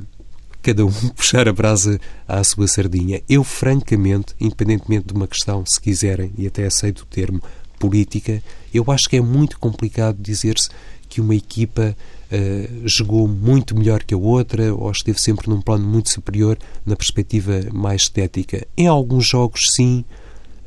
cada 0.63 0.85
um 0.85 0.93
puxar 1.17 1.49
a 1.49 1.53
brasa 1.53 1.99
à 2.29 2.43
sua 2.45 2.69
sardinha. 2.69 3.23
Eu, 3.29 3.43
francamente, 3.43 4.35
independentemente 4.41 5.07
de 5.07 5.15
uma 5.15 5.27
questão, 5.27 5.65
se 5.67 5.81
quiserem, 5.81 6.33
e 6.37 6.47
até 6.47 6.67
aceito 6.67 7.01
o 7.01 7.07
termo, 7.07 7.43
política, 7.79 8.43
eu 8.75 8.85
acho 8.89 9.09
que 9.09 9.17
é 9.17 9.21
muito 9.23 9.59
complicado 9.59 10.19
dizer-se 10.21 10.69
que 11.09 11.21
uma 11.21 11.35
equipa 11.35 11.97
uh, 12.33 12.89
jogou 12.89 13.27
muito 13.29 13.77
melhor 13.77 14.03
que 14.03 14.15
a 14.15 14.19
outra 14.19 14.75
ou 14.75 14.91
esteve 14.91 15.21
sempre 15.21 15.49
num 15.49 15.61
plano 15.61 15.87
muito 15.87 16.11
superior 16.11 16.59
na 16.85 16.97
perspectiva 16.97 17.61
mais 17.73 18.03
estética. 18.03 18.67
Em 18.77 18.87
alguns 18.87 19.27
jogos, 19.27 19.73
sim, 19.75 20.05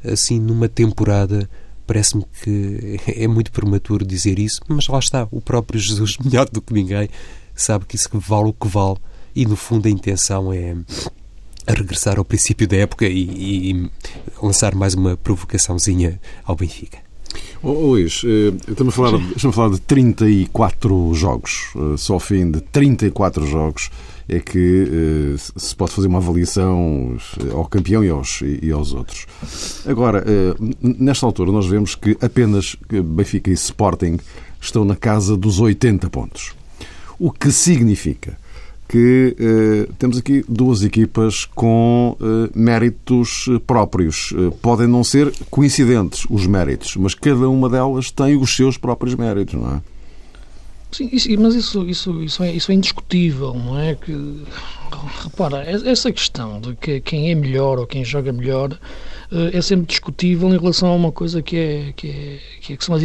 assim, 0.03 0.39
numa 0.39 0.67
temporada, 0.67 1.49
parece-me 1.87 2.25
que 2.41 2.99
é 3.15 3.27
muito 3.27 3.51
prematuro 3.51 4.05
dizer 4.05 4.39
isso, 4.39 4.61
mas 4.67 4.87
lá 4.87 4.99
está, 4.99 5.27
o 5.31 5.41
próprio 5.41 5.79
Jesus, 5.81 6.17
melhor 6.17 6.49
do 6.49 6.61
que 6.61 6.73
ninguém, 6.73 7.09
sabe 7.55 7.85
que 7.85 7.95
isso 7.95 8.09
vale 8.13 8.49
o 8.49 8.53
que 8.53 8.67
vale 8.67 8.97
e, 9.35 9.45
no 9.45 9.55
fundo, 9.55 9.87
a 9.87 9.91
intenção 9.91 10.53
é 10.53 10.75
regressar 11.67 12.17
ao 12.17 12.25
princípio 12.25 12.67
da 12.67 12.77
época 12.77 13.07
e, 13.07 13.71
e 13.71 13.91
lançar 14.41 14.75
mais 14.75 14.93
uma 14.93 15.17
provocaçãozinha 15.17 16.19
ao 16.43 16.55
Benfica. 16.55 17.02
Oh, 17.61 17.71
Luís, 17.71 18.23
eh, 18.25 18.53
estamos 18.67 18.93
a, 18.93 18.97
falar, 18.97 19.17
estamos 19.35 19.45
a 19.45 19.51
falar 19.53 19.69
de 19.69 19.79
34 19.79 21.13
jogos. 21.13 21.69
Eh, 21.75 21.97
só 21.97 22.15
ao 22.15 22.19
fim 22.19 22.51
de 22.51 22.59
34 22.59 23.47
jogos 23.47 23.89
é 24.27 24.39
que 24.39 25.35
eh, 25.35 25.37
se 25.55 25.73
pode 25.73 25.93
fazer 25.93 26.09
uma 26.09 26.17
avaliação 26.17 27.17
ao 27.53 27.65
campeão 27.65 28.03
e 28.03 28.09
aos, 28.09 28.41
e 28.41 28.69
aos 28.69 28.93
outros. 28.93 29.27
Agora, 29.85 30.25
nesta 30.81 31.25
altura, 31.25 31.53
nós 31.53 31.65
vemos 31.65 31.95
que 31.95 32.17
apenas 32.21 32.75
Benfica 32.89 33.49
e 33.49 33.53
Sporting 33.53 34.17
estão 34.59 34.83
na 34.83 34.95
casa 34.95 35.37
dos 35.37 35.61
80 35.61 36.09
pontos. 36.09 36.53
O 37.17 37.31
que 37.31 37.49
significa 37.49 38.37
que 38.87 39.35
eh, 39.39 39.91
temos 39.97 40.17
aqui 40.17 40.43
duas 40.47 40.83
equipas 40.83 41.45
com 41.45 42.15
eh, 42.19 42.49
méritos 42.53 43.45
eh, 43.49 43.59
próprios. 43.65 44.33
Eh, 44.37 44.51
podem 44.61 44.87
não 44.87 45.03
ser 45.03 45.33
coincidentes 45.49 46.25
os 46.29 46.45
méritos, 46.45 46.95
mas 46.95 47.15
cada 47.15 47.49
uma 47.49 47.69
delas 47.69 48.11
tem 48.11 48.35
os 48.35 48.55
seus 48.55 48.77
próprios 48.77 49.15
méritos, 49.15 49.55
não 49.55 49.75
é? 49.75 49.81
Sim, 50.93 51.09
mas 51.39 51.55
isso, 51.55 51.87
isso, 51.87 52.21
isso, 52.21 52.43
é, 52.43 52.51
isso 52.51 52.71
é 52.71 52.75
indiscutível, 52.75 53.55
não 53.55 53.79
é? 53.79 53.95
Que, 53.95 54.43
repara, 55.23 55.63
essa 55.67 56.11
questão 56.11 56.61
de 56.61 56.75
que 56.75 57.01
quem 57.01 57.31
é 57.31 57.35
melhor 57.35 57.79
ou 57.79 57.87
quem 57.87 58.05
joga 58.05 58.31
melhor 58.31 58.77
eh, 59.31 59.57
é 59.57 59.61
sempre 59.61 59.87
discutível 59.87 60.47
em 60.49 60.57
relação 60.57 60.89
a 60.89 60.95
uma 60.95 61.11
coisa 61.11 61.41
que, 61.41 61.57
é, 61.57 61.93
que, 61.95 62.07
é, 62.07 62.39
que, 62.61 62.73
é, 62.73 62.77
que 62.77 62.85
são 62.85 62.93
as 62.93 63.01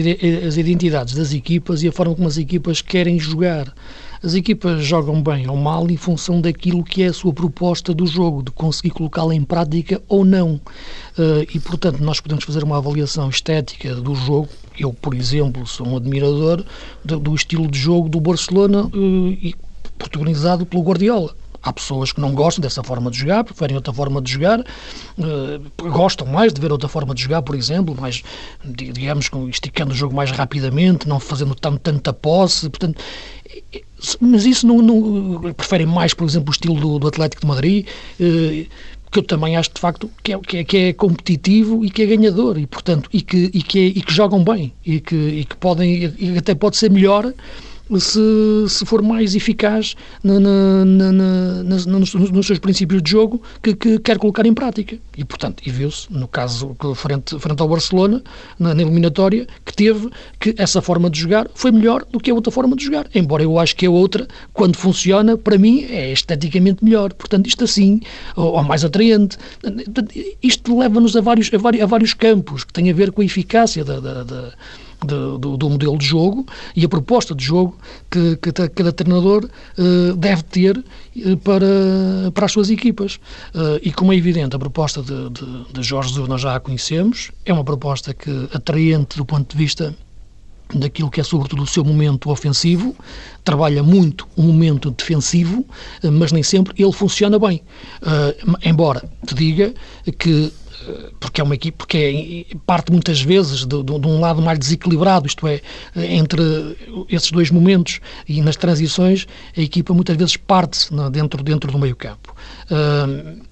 identidades 0.56 1.14
das 1.14 1.32
equipas 1.32 1.82
e 1.82 1.88
a 1.88 1.92
forma 1.92 2.14
como 2.14 2.28
as 2.28 2.36
equipas 2.36 2.82
querem 2.82 3.18
jogar. 3.18 3.72
As 4.22 4.34
equipas 4.34 4.84
jogam 4.84 5.22
bem 5.22 5.48
ou 5.48 5.56
mal 5.56 5.88
em 5.88 5.96
função 5.96 6.40
daquilo 6.40 6.82
que 6.82 7.02
é 7.02 7.06
a 7.06 7.12
sua 7.12 7.32
proposta 7.32 7.94
do 7.94 8.06
jogo, 8.06 8.42
de 8.42 8.50
conseguir 8.50 8.90
colocá-la 8.90 9.34
em 9.34 9.44
prática 9.44 10.02
ou 10.08 10.24
não. 10.24 10.54
Uh, 11.16 11.46
e, 11.54 11.60
portanto, 11.60 12.02
nós 12.02 12.20
podemos 12.20 12.44
fazer 12.44 12.64
uma 12.64 12.78
avaliação 12.78 13.28
estética 13.28 13.94
do 13.94 14.14
jogo. 14.14 14.48
Eu, 14.78 14.92
por 14.92 15.14
exemplo, 15.14 15.66
sou 15.66 15.86
um 15.86 15.96
admirador 15.96 16.64
do, 17.04 17.34
estilo 17.34 17.68
de 17.68 17.78
jogo 17.78 18.08
do 18.08 18.20
Barcelona 18.20 18.86
uh, 18.86 19.28
e 19.30 19.54
protagonizado 19.96 20.66
pelo 20.66 20.82
Guardiola. 20.82 21.34
Há 21.60 21.72
pessoas 21.72 22.12
que 22.12 22.20
não 22.20 22.34
gostam 22.34 22.62
dessa 22.62 22.84
forma 22.84 23.10
de 23.10 23.18
jogar, 23.18 23.42
preferem 23.42 23.74
outra 23.74 23.92
forma 23.92 24.22
de 24.22 24.30
jogar, 24.30 24.60
uh, 24.60 25.90
gostam 25.90 26.26
mais 26.26 26.52
de 26.52 26.60
ver 26.60 26.70
outra 26.70 26.88
forma 26.88 27.12
de 27.14 27.22
jogar, 27.22 27.42
por 27.42 27.56
exemplo, 27.56 27.96
mais, 28.00 28.22
digamos, 28.64 29.28
esticando 29.50 29.92
o 29.92 29.94
jogo 29.94 30.14
mais 30.14 30.30
rapidamente, 30.30 31.08
não 31.08 31.18
fazendo 31.18 31.56
tanto, 31.56 31.80
tanta 31.80 32.12
posse. 32.12 32.70
Portanto, 32.70 33.02
mas 34.20 34.44
isso 34.44 34.66
não, 34.66 34.80
não, 34.80 35.52
preferem 35.54 35.86
mais, 35.86 36.14
por 36.14 36.26
exemplo, 36.26 36.50
o 36.50 36.52
estilo 36.52 36.74
do, 36.78 36.98
do 36.98 37.08
Atlético 37.08 37.42
de 37.42 37.48
Madrid, 37.48 37.86
eh, 38.20 38.66
que 39.10 39.18
eu 39.18 39.22
também 39.22 39.56
acho 39.56 39.70
de 39.74 39.80
facto 39.80 40.10
que 40.22 40.32
é, 40.32 40.38
que 40.38 40.56
é, 40.58 40.64
que 40.64 40.76
é 40.76 40.92
competitivo 40.92 41.84
e 41.84 41.90
que 41.90 42.02
é 42.02 42.06
ganhador 42.06 42.58
e 42.58 42.66
portanto 42.66 43.08
e 43.12 43.22
que 43.22 43.50
e 43.54 43.62
que, 43.62 43.78
é, 43.78 43.82
e 43.86 44.02
que 44.02 44.12
jogam 44.12 44.44
bem 44.44 44.72
e 44.84 45.00
que, 45.00 45.16
e 45.16 45.44
que 45.44 45.56
podem 45.56 46.12
e 46.18 46.36
até 46.36 46.54
pode 46.54 46.76
ser 46.76 46.90
melhor 46.90 47.32
se, 47.96 48.20
se 48.68 48.84
for 48.84 49.02
mais 49.02 49.34
eficaz 49.34 49.94
na, 50.22 50.38
na, 50.38 50.84
na, 50.84 51.62
nos, 51.62 51.86
nos, 52.14 52.46
seus 52.46 52.58
princípios 52.58 53.02
de 53.02 53.10
jogo 53.10 53.40
que, 53.62 53.74
que, 53.74 53.98
quer 53.98 54.18
colocar 54.18 54.44
em 54.44 54.52
prática. 54.52 54.98
E, 55.16 55.24
portanto, 55.24 55.62
e 55.64 55.70
viu-se, 55.70 56.12
no 56.12 56.28
caso 56.28 56.76
frente, 56.94 57.38
frente 57.38 57.60
ao 57.60 57.68
Barcelona, 57.68 58.22
na, 58.58 58.74
na, 58.74 58.82
eliminatória, 58.82 59.46
que 59.64 59.72
teve 59.72 60.10
que 60.38 60.54
essa 60.58 60.82
forma 60.82 61.08
de 61.08 61.20
jogar 61.20 61.48
foi 61.54 61.72
melhor 61.72 62.04
do 62.10 62.20
que 62.20 62.30
a 62.30 62.34
outra 62.34 62.52
forma 62.52 62.76
de 62.76 62.84
jogar. 62.84 63.06
Embora 63.14 63.42
eu 63.42 63.58
acho 63.58 63.74
que 63.74 63.86
a 63.86 63.90
outra, 63.90 64.28
quando 64.52 64.76
funciona, 64.76 65.36
para 65.36 65.56
mim 65.56 65.84
é 65.84 66.12
esteticamente 66.12 66.84
melhor. 66.84 67.12
Portanto, 67.14 67.46
isto 67.46 67.64
assim, 67.64 68.00
ou, 68.36 68.54
ou 68.54 68.62
mais 68.62 68.84
atraente. 68.84 69.38
Isto 70.42 70.78
leva-nos 70.78 71.16
a 71.16 71.20
vários, 71.20 71.52
a, 71.52 71.58
vários, 71.58 71.82
a 71.82 71.86
vários 71.86 72.14
campos 72.14 72.64
que 72.64 72.72
têm 72.72 72.90
a 72.90 72.94
ver 72.94 73.12
com 73.12 73.22
a 73.22 73.24
eficácia 73.24 73.84
da, 73.84 74.00
da, 74.00 74.22
da 74.22 74.52
de, 75.00 75.38
do, 75.38 75.56
do, 75.56 75.70
modelo 75.70 75.96
de 75.96 76.04
jogo 76.04 76.46
e 76.74 76.84
a 76.84 76.88
proposta 76.88 77.34
de 77.34 77.44
jogo 77.44 77.76
que, 78.10 78.36
que 78.36 78.52
cada 78.52 78.92
treinador 78.92 79.44
uh, 79.78 80.16
deve 80.16 80.42
ter 80.42 80.78
uh, 80.78 81.36
para, 81.38 81.66
para 82.34 82.46
as 82.46 82.52
suas 82.52 82.70
equipas. 82.70 83.16
Uh, 83.54 83.78
e 83.82 83.92
como 83.92 84.12
é 84.12 84.16
evidente, 84.16 84.56
a 84.56 84.58
proposta 84.58 85.02
de, 85.02 85.30
de, 85.30 85.72
de 85.72 85.82
Jorge 85.82 86.10
Jesus 86.10 86.28
nós 86.28 86.40
já 86.40 86.56
a 86.56 86.60
conhecemos, 86.60 87.30
é 87.44 87.52
uma 87.52 87.64
proposta 87.64 88.12
que 88.12 88.48
atraente 88.52 89.16
do 89.16 89.24
ponto 89.24 89.50
de 89.50 89.56
vista 89.56 89.94
daquilo 90.74 91.10
que 91.10 91.20
é 91.20 91.24
sobretudo 91.24 91.62
o 91.62 91.66
seu 91.66 91.84
momento 91.84 92.30
ofensivo, 92.30 92.94
trabalha 93.42 93.82
muito 93.82 94.28
o 94.36 94.42
momento 94.42 94.90
defensivo, 94.90 95.64
mas 96.12 96.30
nem 96.30 96.42
sempre 96.42 96.74
ele 96.76 96.92
funciona 96.92 97.38
bem. 97.38 97.62
Uh, 98.02 98.58
embora 98.62 99.08
te 99.26 99.34
diga 99.34 99.72
que 100.18 100.52
porque 101.20 101.40
é 101.40 101.44
uma 101.44 101.54
equipe 101.54 101.76
porque 101.76 102.46
é, 102.50 102.56
parte 102.66 102.90
muitas 102.92 103.20
vezes 103.20 103.64
de, 103.64 103.82
de, 103.82 103.92
um 103.92 104.20
lado 104.20 104.42
mais 104.42 104.58
desequilibrado, 104.58 105.26
isto 105.26 105.46
é, 105.46 105.60
entre 105.96 106.42
esses 107.08 107.30
dois 107.30 107.50
momentos 107.50 108.00
e 108.28 108.40
nas 108.40 108.56
transições, 108.56 109.26
a 109.56 109.60
equipa 109.60 109.92
muitas 109.94 110.16
vezes 110.16 110.36
parte 110.36 110.88
dentro, 111.10 111.42
dentro 111.42 111.70
do 111.70 111.78
meio 111.78 111.96
campo. 111.96 112.34
Uh, 112.70 113.48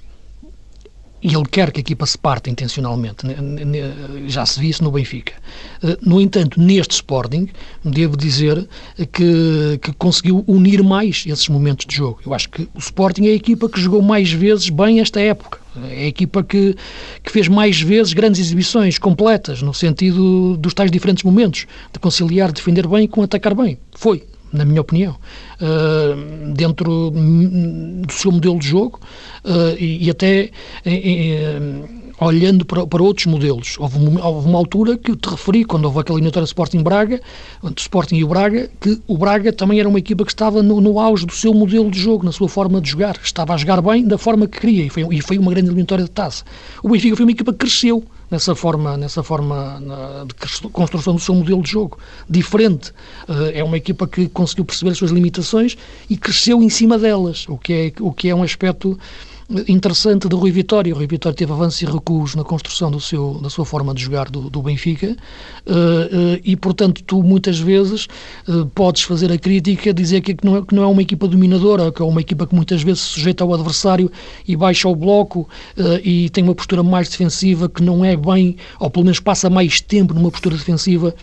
e 1.23 1.35
ele 1.35 1.45
quer 1.51 1.73
que 1.73 1.81
a 1.81 1.83
equipa 1.83 2.07
se 2.07 2.17
parte 2.17 2.51
intencionalmente. 2.51 3.27
Já 4.29 4.47
se 4.47 4.61
viu 4.61 4.71
isso 4.71 4.85
no 4.85 4.93
Benfica. 4.93 5.33
Eh, 5.83 5.99
no 6.01 6.21
entanto, 6.21 6.61
neste 6.61 6.95
Sporting, 6.95 7.49
devo 7.85 8.17
dizer 8.17 8.69
que, 9.13 9.79
que, 9.83 9.93
conseguiu 9.95 10.45
unir 10.47 10.85
mais 10.85 11.25
esses 11.27 11.49
momentos 11.49 11.85
de 11.87 11.97
jogo. 11.97 12.21
Eu 12.25 12.33
acho 12.33 12.49
que 12.51 12.69
o 12.73 12.79
Sporting 12.79 13.27
é 13.27 13.31
a 13.31 13.35
equipa 13.35 13.69
que 13.69 13.81
jogou 13.81 14.03
mais 14.03 14.31
vezes 14.31 14.69
bem 14.69 15.01
esta 15.01 15.21
época. 15.21 15.66
É 15.91 16.05
a 16.05 16.07
equipa 16.07 16.43
que, 16.43 16.75
que 17.23 17.31
fez 17.31 17.49
mais 17.49 17.81
vezes 17.81 18.13
grandes 18.13 18.41
exibições 18.41 18.99
completas, 18.99 19.63
no 19.63 19.75
sentido 19.75 20.57
dos 20.57 20.75
tais 20.75 20.91
diferentes 20.91 21.25
momentos, 21.25 21.67
de 21.93 21.99
conciliar 21.99 22.53
defender 22.53 22.87
bem 22.87 23.07
com 23.07 23.23
atacar 23.23 23.55
bem. 23.55 23.79
Foi 23.93 24.23
na 24.53 24.65
minha 24.65 24.81
opinião, 24.81 25.17
uh, 25.61 26.53
dentro 26.53 27.11
do 27.11 28.13
seu 28.13 28.33
modelo 28.33 28.59
de 28.59 28.69
jogo 28.69 29.01
uh, 29.45 29.77
e, 29.79 30.09
até 30.11 30.51
olhando 32.19 32.65
para, 32.65 33.03
outros 33.03 33.27
modelos. 33.27 33.77
Houve, 33.79 33.99
uma 33.99 34.59
altura 34.59 34.97
que 34.97 35.11
eu 35.11 35.17
te 35.17 35.29
referi, 35.29 35.65
quando 35.65 35.85
houve 35.85 36.01
aquela 36.01 36.19
eliminatória 36.19 36.45
Sporting 36.45 36.83
Braga, 36.83 37.21
entre 37.63 37.83
Sporting 37.83 38.17
e 38.17 38.25
o 38.25 38.29
Braga, 38.29 38.71
que 38.81 39.01
o 39.07 39.19
Braga 39.19 39.53
também 39.53 39.81
era 39.81 39.89
uma 39.89 39.99
equipa 39.99 40.25
que 40.25 40.33
estava 40.33 40.63
no, 40.63 40.81
no 40.81 40.99
auge 40.99 41.27
do 41.27 41.33
seu 41.33 41.53
modelo 41.53 41.91
de 41.91 42.01
jogo, 42.01 42.25
na 42.25 42.33
sua 42.33 42.49
forma 42.49 42.81
de 42.81 42.91
jogar. 42.91 43.19
Estava 43.23 43.55
a 43.55 43.57
jogar 43.57 43.83
bem 43.83 44.07
da 44.07 44.17
forma 44.17 44.47
que 44.47 44.59
queria 44.59 44.85
e 44.85 44.89
foi, 44.89 45.07
e 45.11 45.21
foi 45.21 45.39
uma 45.39 45.51
grande 45.51 45.69
eliminatória 45.69 46.05
de 46.05 46.11
taça. 46.11 46.45
O 46.83 46.89
Benfica 46.89 47.17
foi 47.17 47.25
uma 47.25 47.33
equipa 47.33 47.53
que 47.53 47.59
cresceu 47.59 48.03
nessa 48.31 48.55
forma, 48.55 48.97
nessa 48.97 49.23
forma 49.23 49.81
de 50.27 50.69
construção 50.69 51.15
do 51.15 51.21
seu 51.21 51.35
modelo 51.35 51.63
de 51.63 51.71
jogo. 51.71 51.99
Diferente. 52.29 52.93
Eh, 53.29 53.61
é 53.61 53.65
uma 53.65 53.77
equipa 53.77 54.07
que 54.07 54.29
conseguiu 54.29 54.65
perceber 54.65 54.91
as 54.91 54.99
suas 54.99 55.11
limitações 55.11 55.77
e 56.09 56.17
cresceu 56.17 56.63
em 56.63 56.69
cima 56.69 56.99
delas, 56.99 57.47
o 57.49 57.57
que 57.57 57.73
é, 57.73 57.93
o 58.03 58.13
que 58.13 58.29
é 58.29 58.35
um 58.35 58.43
aspecto 58.43 58.99
interessante 59.69 60.29
do 60.29 60.37
Rui 60.37 60.51
Vitória. 60.51 60.93
O 60.93 60.97
Rui 60.97 61.07
Vitória 61.07 61.37
teve 61.37 61.53
avanços 61.53 61.81
e 61.83 61.87
recuos 61.87 62.35
na 62.35 62.43
construção 62.43 62.91
do 62.91 63.01
seu, 63.01 63.35
da 63.35 63.49
sua 63.49 63.65
forma 63.65 63.95
de 63.95 64.03
jogar 64.03 64.29
do, 64.29 64.51
do 64.51 64.63
Benfica 64.63 65.17
uh, 65.67 65.73
uh, 65.73 66.41
e, 66.45 66.57
portanto, 66.57 67.03
tu 67.05 67.23
muitas 67.23 67.59
vezes 67.59 68.09
uh, 68.49 68.67
podes 68.75 69.03
fazer 69.03 69.31
a 69.31 69.39
crítica, 69.39 69.95
dizer 69.95 70.21
que 70.21 70.37
não, 70.43 70.57
é, 70.57 70.63
que 70.63 70.75
não 70.75 70.83
é 70.83 70.87
uma 70.87 71.03
equipa 71.03 71.29
dominadora, 71.29 71.93
que 71.93 72.03
é 72.03 72.05
uma 72.05 72.21
equipa 72.21 72.47
que 72.47 72.55
muitas 72.55 72.83
vezes 72.83 73.01
se 73.03 73.09
sujeita 73.11 73.45
ao 73.45 73.55
adversário 73.55 74.11
e 74.47 74.57
baixa 74.57 74.89
o 74.89 74.97
bloco 74.97 75.49
e 76.03 76.29
tem 76.31 76.43
uma 76.43 76.55
postura 76.55 76.83
mais 76.83 77.09
defensiva 77.09 77.69
que 77.69 77.83
não 77.83 78.05
é 78.05 78.17
bem, 78.17 78.57
ou 78.81 78.91
pelo 78.91 79.05
menos 79.05 79.21
passa 79.21 79.49
mais 79.49 79.81
tempo 79.81 80.15
numa 80.15 80.31
postura 80.31 80.57
defensiva 80.57 81.15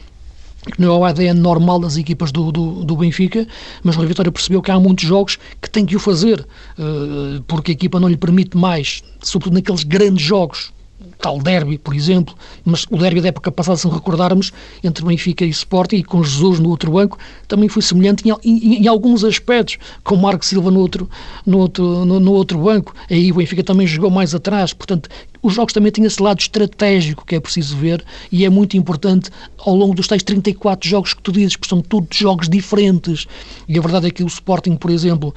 não 0.78 0.94
é 0.94 0.98
o 0.98 1.06
ADN 1.06 1.40
normal 1.40 1.80
das 1.80 1.98
equipas 1.98 2.32
do, 2.32 2.52
do, 2.52 2.84
do, 2.84 2.96
Benfica, 2.96 3.48
mas 3.84 3.98
o 3.98 4.06
Vitória 4.06 4.32
percebeu 4.32 4.62
que 4.62 4.72
há 4.72 4.80
muitos 4.80 5.06
jogos 5.06 5.38
que 5.62 5.70
tem 5.70 5.86
que 5.86 5.96
o 5.96 6.00
fazer, 6.00 6.46
eh, 6.78 7.42
porque 7.48 7.72
a 7.72 7.74
equipa 7.74 8.00
não 8.00 8.08
lhe 8.08 8.18
permite 8.18 8.56
mais, 8.56 9.04
sobretudo 9.22 9.56
naqueles 9.56 9.84
grandes 9.84 10.24
jogos, 10.24 10.72
tal 11.20 11.40
derby, 11.40 11.78
por 11.78 11.94
exemplo, 11.94 12.36
mas 12.66 12.86
o 12.90 12.98
derby 12.98 13.22
da 13.22 13.30
época 13.30 13.52
passada, 13.52 13.78
se 13.78 13.88
recordarmos, 13.88 14.52
entre 14.84 15.06
Benfica 15.06 15.46
e 15.46 15.50
Sporting 15.50 15.98
e 15.98 16.04
com 16.04 16.24
Jesus 16.24 16.60
no 16.60 16.70
outro 16.70 16.92
banco, 16.92 17.18
também 17.48 17.70
foi 17.70 17.82
semelhante 17.82 18.28
em, 18.28 18.34
em, 18.44 18.84
em 18.84 18.88
alguns 18.88 19.24
aspectos, 19.24 19.78
com 20.04 20.16
Marco 20.16 20.46
Silva 20.46 20.70
no 20.70 20.80
outro, 20.80 21.10
no, 21.46 21.60
outro, 21.60 22.06
no, 22.06 22.20
no 22.20 22.34
outro 22.34 22.58
banco, 22.60 22.94
aí 23.10 23.32
o 23.32 23.36
Benfica 23.36 23.64
também 23.64 23.88
jogou 23.88 24.10
mais 24.10 24.36
atrás, 24.36 24.74
portanto, 24.74 25.10
os 25.44 25.54
jogos 25.54 25.74
também 25.74 25.92
têm 25.92 26.06
esse 26.06 26.24
lado 26.24 26.40
estratégico 26.40 27.26
que 27.26 27.36
é 27.36 27.40
preciso 27.40 27.76
ver 27.76 28.04
e 28.32 28.46
é 28.46 28.50
muito 28.50 28.78
importante 28.78 29.30
ao 29.58 29.76
longo 29.76 29.94
dos 29.94 30.08
tais 30.08 30.24
34 30.24 30.90
jogos 30.90 31.14
que 31.14 31.22
tu 31.22 31.32
dizes, 31.34 31.58
porque 31.58 31.70
são 31.70 31.82
todos 31.82 32.18
jogos 32.18 32.48
diferentes. 32.48 33.28
E 33.68 33.78
a 33.78 33.82
verdade 33.82 34.08
é 34.08 34.10
que 34.10 34.24
o 34.24 34.28
Sporting, 34.28 34.78
por 34.78 34.90
exemplo, 34.90 35.36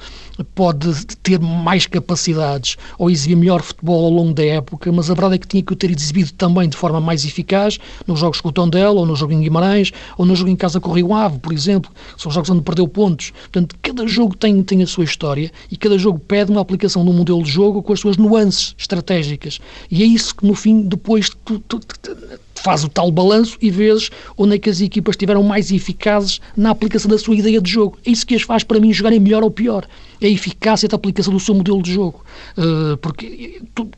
pode 0.55 1.05
ter 1.17 1.39
mais 1.39 1.85
capacidades 1.85 2.77
ou 2.97 3.09
exibir 3.09 3.35
melhor 3.35 3.61
futebol 3.61 4.05
ao 4.05 4.11
longo 4.11 4.33
da 4.33 4.45
época, 4.45 4.91
mas 4.91 5.09
a 5.09 5.13
verdade 5.13 5.35
é 5.35 5.37
que 5.37 5.47
tinha 5.47 5.63
que 5.63 5.73
o 5.73 5.75
ter 5.75 5.91
exibido 5.91 6.31
também 6.33 6.69
de 6.69 6.77
forma 6.77 7.01
mais 7.01 7.25
eficaz 7.25 7.77
nos 8.05 8.19
jogos 8.19 8.39
com 8.39 8.49
o 8.49 8.51
Tondela, 8.51 8.99
ou 8.99 9.05
no 9.05 9.15
jogo 9.15 9.33
em 9.33 9.41
Guimarães, 9.41 9.91
ou 10.17 10.25
no 10.25 10.35
jogo 10.35 10.49
em 10.49 10.55
casa 10.55 10.79
com 10.79 10.89
o 10.89 10.93
Rio 10.93 11.13
Ave, 11.13 11.39
por 11.39 11.51
exemplo. 11.51 11.91
São 12.17 12.31
jogos 12.31 12.49
onde 12.49 12.61
perdeu 12.61 12.87
pontos. 12.87 13.31
Portanto, 13.31 13.75
cada 13.81 14.07
jogo 14.07 14.35
tem, 14.37 14.63
tem 14.63 14.81
a 14.81 14.87
sua 14.87 15.03
história 15.03 15.51
e 15.69 15.75
cada 15.75 15.97
jogo 15.97 16.19
pede 16.19 16.51
uma 16.51 16.61
aplicação 16.61 17.03
de 17.03 17.09
um 17.09 17.13
modelo 17.13 17.43
de 17.43 17.49
jogo 17.49 17.83
com 17.83 17.91
as 17.91 17.99
suas 17.99 18.15
nuances 18.15 18.73
estratégicas. 18.77 19.59
E 19.89 19.96
e 19.97 20.03
é 20.03 20.05
isso 20.05 20.35
que, 20.35 20.45
no 20.45 20.53
fim, 20.53 20.83
depois 20.83 21.27
tu, 21.43 21.57
tu, 21.57 21.79
tu, 21.79 22.15
faz 22.53 22.83
o 22.83 22.87
tal 22.87 23.09
balanço 23.11 23.57
e 23.59 23.71
vês 23.71 24.11
onde 24.37 24.55
é 24.55 24.59
que 24.59 24.69
as 24.69 24.79
equipas 24.79 25.13
estiveram 25.13 25.41
mais 25.41 25.71
eficazes 25.71 26.39
na 26.55 26.69
aplicação 26.69 27.09
da 27.09 27.17
sua 27.17 27.35
ideia 27.35 27.59
de 27.59 27.71
jogo. 27.71 27.97
É 28.05 28.11
isso 28.11 28.23
que 28.23 28.35
as 28.35 28.43
faz, 28.43 28.63
para 28.63 28.79
mim, 28.79 28.93
jogarem 28.93 29.19
melhor 29.19 29.41
ou 29.41 29.49
pior. 29.49 29.87
A 30.21 30.25
eficácia 30.25 30.87
da 30.87 30.95
aplicação 30.95 31.33
do 31.33 31.39
seu 31.39 31.53
modelo 31.53 31.81
de 31.81 31.93
jogo. 31.93 32.23
Uh, 32.57 32.97
porque 32.97 33.61
tu, 33.75 33.89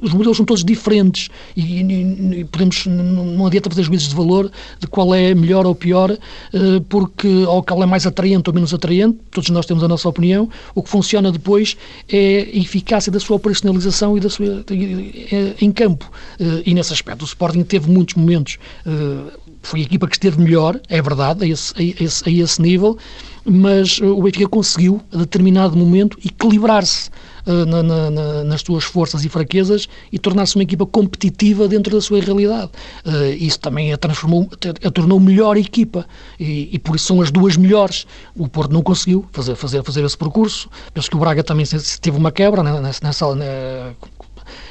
os 0.00 0.12
modelos 0.12 0.36
são 0.36 0.46
todos 0.46 0.64
diferentes 0.64 1.28
e, 1.56 2.44
podemos, 2.50 2.86
não 2.86 3.46
adianta 3.46 3.68
fazer 3.68 3.82
juízes 3.82 4.08
de 4.08 4.14
valor 4.14 4.50
de 4.78 4.86
qual 4.86 5.14
é 5.14 5.34
melhor 5.34 5.66
ou 5.66 5.74
pior, 5.74 6.10
uh, 6.10 6.80
porque 6.88 7.28
ou 7.46 7.62
qual 7.62 7.82
é 7.82 7.86
mais 7.86 8.06
atraente 8.06 8.48
ou 8.48 8.54
menos 8.54 8.72
atraente, 8.72 9.18
todos 9.30 9.50
nós 9.50 9.66
temos 9.66 9.82
a 9.84 9.88
nossa 9.88 10.08
opinião. 10.08 10.48
O 10.74 10.82
que 10.82 10.88
funciona 10.88 11.30
depois 11.30 11.76
é 12.08 12.48
a 12.52 12.58
eficácia 12.58 13.12
da 13.12 13.20
sua 13.20 13.36
operacionalização 13.36 14.16
e 14.16 14.20
da 14.20 14.30
sua, 14.30 14.64
em 15.60 15.72
campo. 15.72 16.10
E 16.64 16.74
nesse 16.74 16.92
aspecto, 16.92 17.22
o 17.22 17.24
Sporting 17.24 17.62
teve 17.62 17.90
muitos 17.90 18.14
momentos 18.14 18.58
foi 19.66 19.80
a 19.80 19.82
equipa 19.82 20.06
que 20.06 20.14
esteve 20.14 20.40
melhor, 20.40 20.80
é 20.88 21.02
verdade, 21.02 21.44
a 21.44 21.48
esse, 21.48 21.74
a 21.76 21.82
esse, 21.82 22.28
a 22.28 22.30
esse 22.30 22.62
nível, 22.62 22.96
mas 23.44 24.00
o 24.00 24.22
Benfica 24.22 24.48
conseguiu, 24.48 25.00
a 25.12 25.18
determinado 25.18 25.76
momento, 25.76 26.18
equilibrar-se 26.24 27.10
uh, 27.46 27.64
na, 27.66 27.82
na, 27.82 28.44
nas 28.44 28.60
suas 28.60 28.84
forças 28.84 29.24
e 29.24 29.28
fraquezas 29.28 29.88
e 30.12 30.18
tornar-se 30.18 30.56
uma 30.56 30.62
equipa 30.62 30.84
competitiva 30.84 31.68
dentro 31.68 31.94
da 31.94 32.00
sua 32.00 32.20
realidade. 32.20 32.70
Uh, 33.04 33.32
isso 33.38 33.58
também 33.60 33.92
a 33.92 33.96
transformou, 33.96 34.48
a 34.84 34.90
tornou 34.90 35.20
melhor 35.20 35.56
equipa 35.56 36.06
e, 36.38 36.70
e, 36.72 36.78
por 36.78 36.96
isso 36.96 37.06
são 37.06 37.20
as 37.20 37.30
duas 37.30 37.56
melhores. 37.56 38.06
O 38.36 38.48
Porto 38.48 38.72
não 38.72 38.82
conseguiu 38.82 39.24
fazer, 39.32 39.54
fazer, 39.54 39.82
fazer 39.84 40.04
esse 40.04 40.16
percurso. 40.16 40.68
Penso 40.92 41.10
que 41.10 41.16
o 41.16 41.20
Braga 41.20 41.42
também 41.42 41.66
teve 42.00 42.16
uma 42.16 42.32
quebra 42.32 42.62
né, 42.62 42.80
nessa, 42.80 43.04
nessa, 43.04 43.26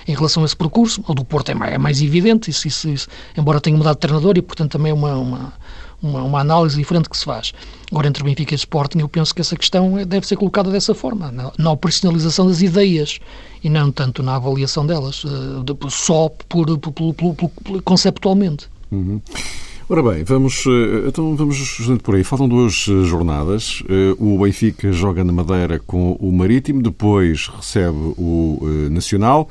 em 0.07 0.13
relação 0.13 0.43
a 0.43 0.45
esse 0.45 0.55
percurso. 0.55 1.03
O 1.07 1.13
do 1.13 1.23
Porto 1.25 1.49
é 1.49 1.53
mais, 1.53 1.73
é 1.73 1.77
mais 1.77 2.01
evidente, 2.01 2.49
isso, 2.49 2.67
isso, 2.67 2.89
isso, 2.89 3.07
embora 3.37 3.61
tenha 3.61 3.77
mudado 3.77 3.95
de 3.95 4.01
treinador 4.01 4.37
e, 4.37 4.41
portanto, 4.41 4.71
também 4.71 4.91
é 4.91 4.93
uma, 4.93 5.15
uma 5.15 5.53
uma, 6.01 6.21
uma, 6.21 6.39
análise 6.39 6.77
diferente 6.77 7.09
que 7.09 7.17
se 7.17 7.25
faz. 7.25 7.53
Agora, 7.91 8.07
entre 8.07 8.23
Benfica 8.23 8.53
e 8.53 8.57
Sporting, 8.57 8.99
eu 8.99 9.09
penso 9.09 9.33
que 9.33 9.41
essa 9.41 9.55
questão 9.55 9.97
é, 9.97 10.05
deve 10.05 10.27
ser 10.27 10.35
colocada 10.35 10.69
dessa 10.69 10.93
forma, 10.93 11.31
na, 11.31 11.51
na 11.57 11.71
operacionalização 11.71 12.47
das 12.47 12.61
ideias 12.61 13.19
e 13.63 13.69
não 13.69 13.91
tanto 13.91 14.21
na 14.21 14.35
avaliação 14.35 14.85
delas, 14.85 15.23
uh, 15.23 15.63
de, 15.63 15.75
só 15.89 16.29
por, 16.47 16.77
por, 16.77 17.13
por, 17.13 17.35
por 17.35 17.81
conceptualmente. 17.81 18.67
Uhum. 18.91 19.19
Ora 19.87 20.01
bem, 20.01 20.23
vamos, 20.23 20.63
eh, 20.65 21.07
então 21.07 21.35
vamos 21.35 21.79
por 22.01 22.15
aí. 22.15 22.23
Faltam 22.23 22.47
duas 22.49 22.87
eh, 22.89 23.03
jornadas. 23.05 23.83
O 24.17 24.39
Benfica 24.39 24.91
joga 24.91 25.23
na 25.23 25.31
Madeira 25.31 25.79
com 25.79 26.13
o 26.13 26.31
Marítimo, 26.31 26.81
depois 26.81 27.47
recebe 27.47 28.13
o 28.17 28.59
Nacional 28.89 29.49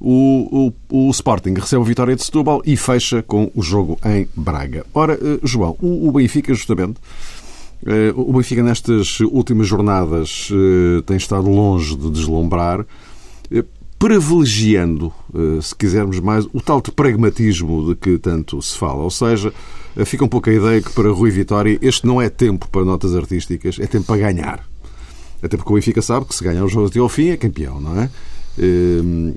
o, 0.00 0.72
o, 0.90 1.06
o, 1.08 1.10
Sporting 1.10 1.54
recebe 1.54 1.82
a 1.82 1.86
vitória 1.86 2.14
de 2.14 2.22
Setúbal 2.22 2.62
e 2.64 2.76
fecha 2.76 3.22
com 3.22 3.50
o 3.54 3.62
jogo 3.62 3.98
em 4.04 4.28
Braga. 4.34 4.86
Ora, 4.94 5.14
eh, 5.14 5.40
João, 5.42 5.76
o, 5.80 6.08
o 6.08 6.12
Benfica, 6.12 6.54
justamente, 6.54 7.00
eh, 7.84 8.12
o 8.14 8.32
Benfica 8.32 8.62
nestas 8.62 9.18
últimas 9.20 9.66
jornadas 9.66 10.50
eh, 10.52 11.02
tem 11.02 11.16
estado 11.16 11.50
longe 11.50 11.96
de 11.96 12.10
deslumbrar, 12.10 12.86
privilegiando, 13.98 15.12
se 15.60 15.74
quisermos 15.74 16.20
mais, 16.20 16.46
o 16.52 16.60
tal 16.60 16.80
de 16.80 16.92
pragmatismo 16.92 17.88
de 17.88 17.94
que 17.96 18.16
tanto 18.18 18.62
se 18.62 18.78
fala. 18.78 19.02
Ou 19.02 19.10
seja, 19.10 19.52
fica 20.04 20.24
um 20.24 20.28
pouco 20.28 20.48
a 20.48 20.52
ideia 20.52 20.80
que 20.80 20.92
para 20.92 21.10
Rui 21.10 21.30
Vitória 21.30 21.78
este 21.82 22.06
não 22.06 22.22
é 22.22 22.28
tempo 22.28 22.68
para 22.68 22.84
notas 22.84 23.14
artísticas, 23.14 23.78
é 23.80 23.86
tempo 23.86 24.06
para 24.06 24.20
ganhar. 24.20 24.64
Até 25.42 25.56
porque 25.56 25.72
o 25.72 25.74
Benfica 25.74 26.02
sabe 26.02 26.26
que 26.26 26.34
se 26.34 26.44
ganhar 26.44 26.64
os 26.64 26.72
jogos 26.72 26.90
até 26.90 26.98
ao 26.98 27.08
fim 27.08 27.28
é 27.28 27.36
campeão, 27.36 27.80
não 27.80 28.00
é? 28.00 28.10
Ehm, 28.58 29.34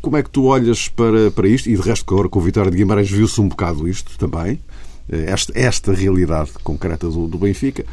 como 0.00 0.16
é 0.16 0.22
que 0.22 0.30
tu 0.30 0.44
olhas 0.44 0.88
para, 0.88 1.30
para 1.30 1.48
isto? 1.48 1.68
E 1.68 1.74
de 1.74 1.82
resto, 1.82 2.12
agora 2.12 2.28
com 2.28 2.38
o 2.38 2.42
Vitória 2.42 2.70
de 2.70 2.76
Guimarães 2.76 3.10
viu-se 3.10 3.40
um 3.40 3.48
bocado 3.48 3.88
isto 3.88 4.16
também, 4.16 4.60
eh, 5.10 5.24
esta, 5.26 5.52
esta 5.58 5.92
realidade 5.92 6.52
concreta 6.62 7.08
do, 7.08 7.26
do 7.26 7.38
Benfica. 7.38 7.84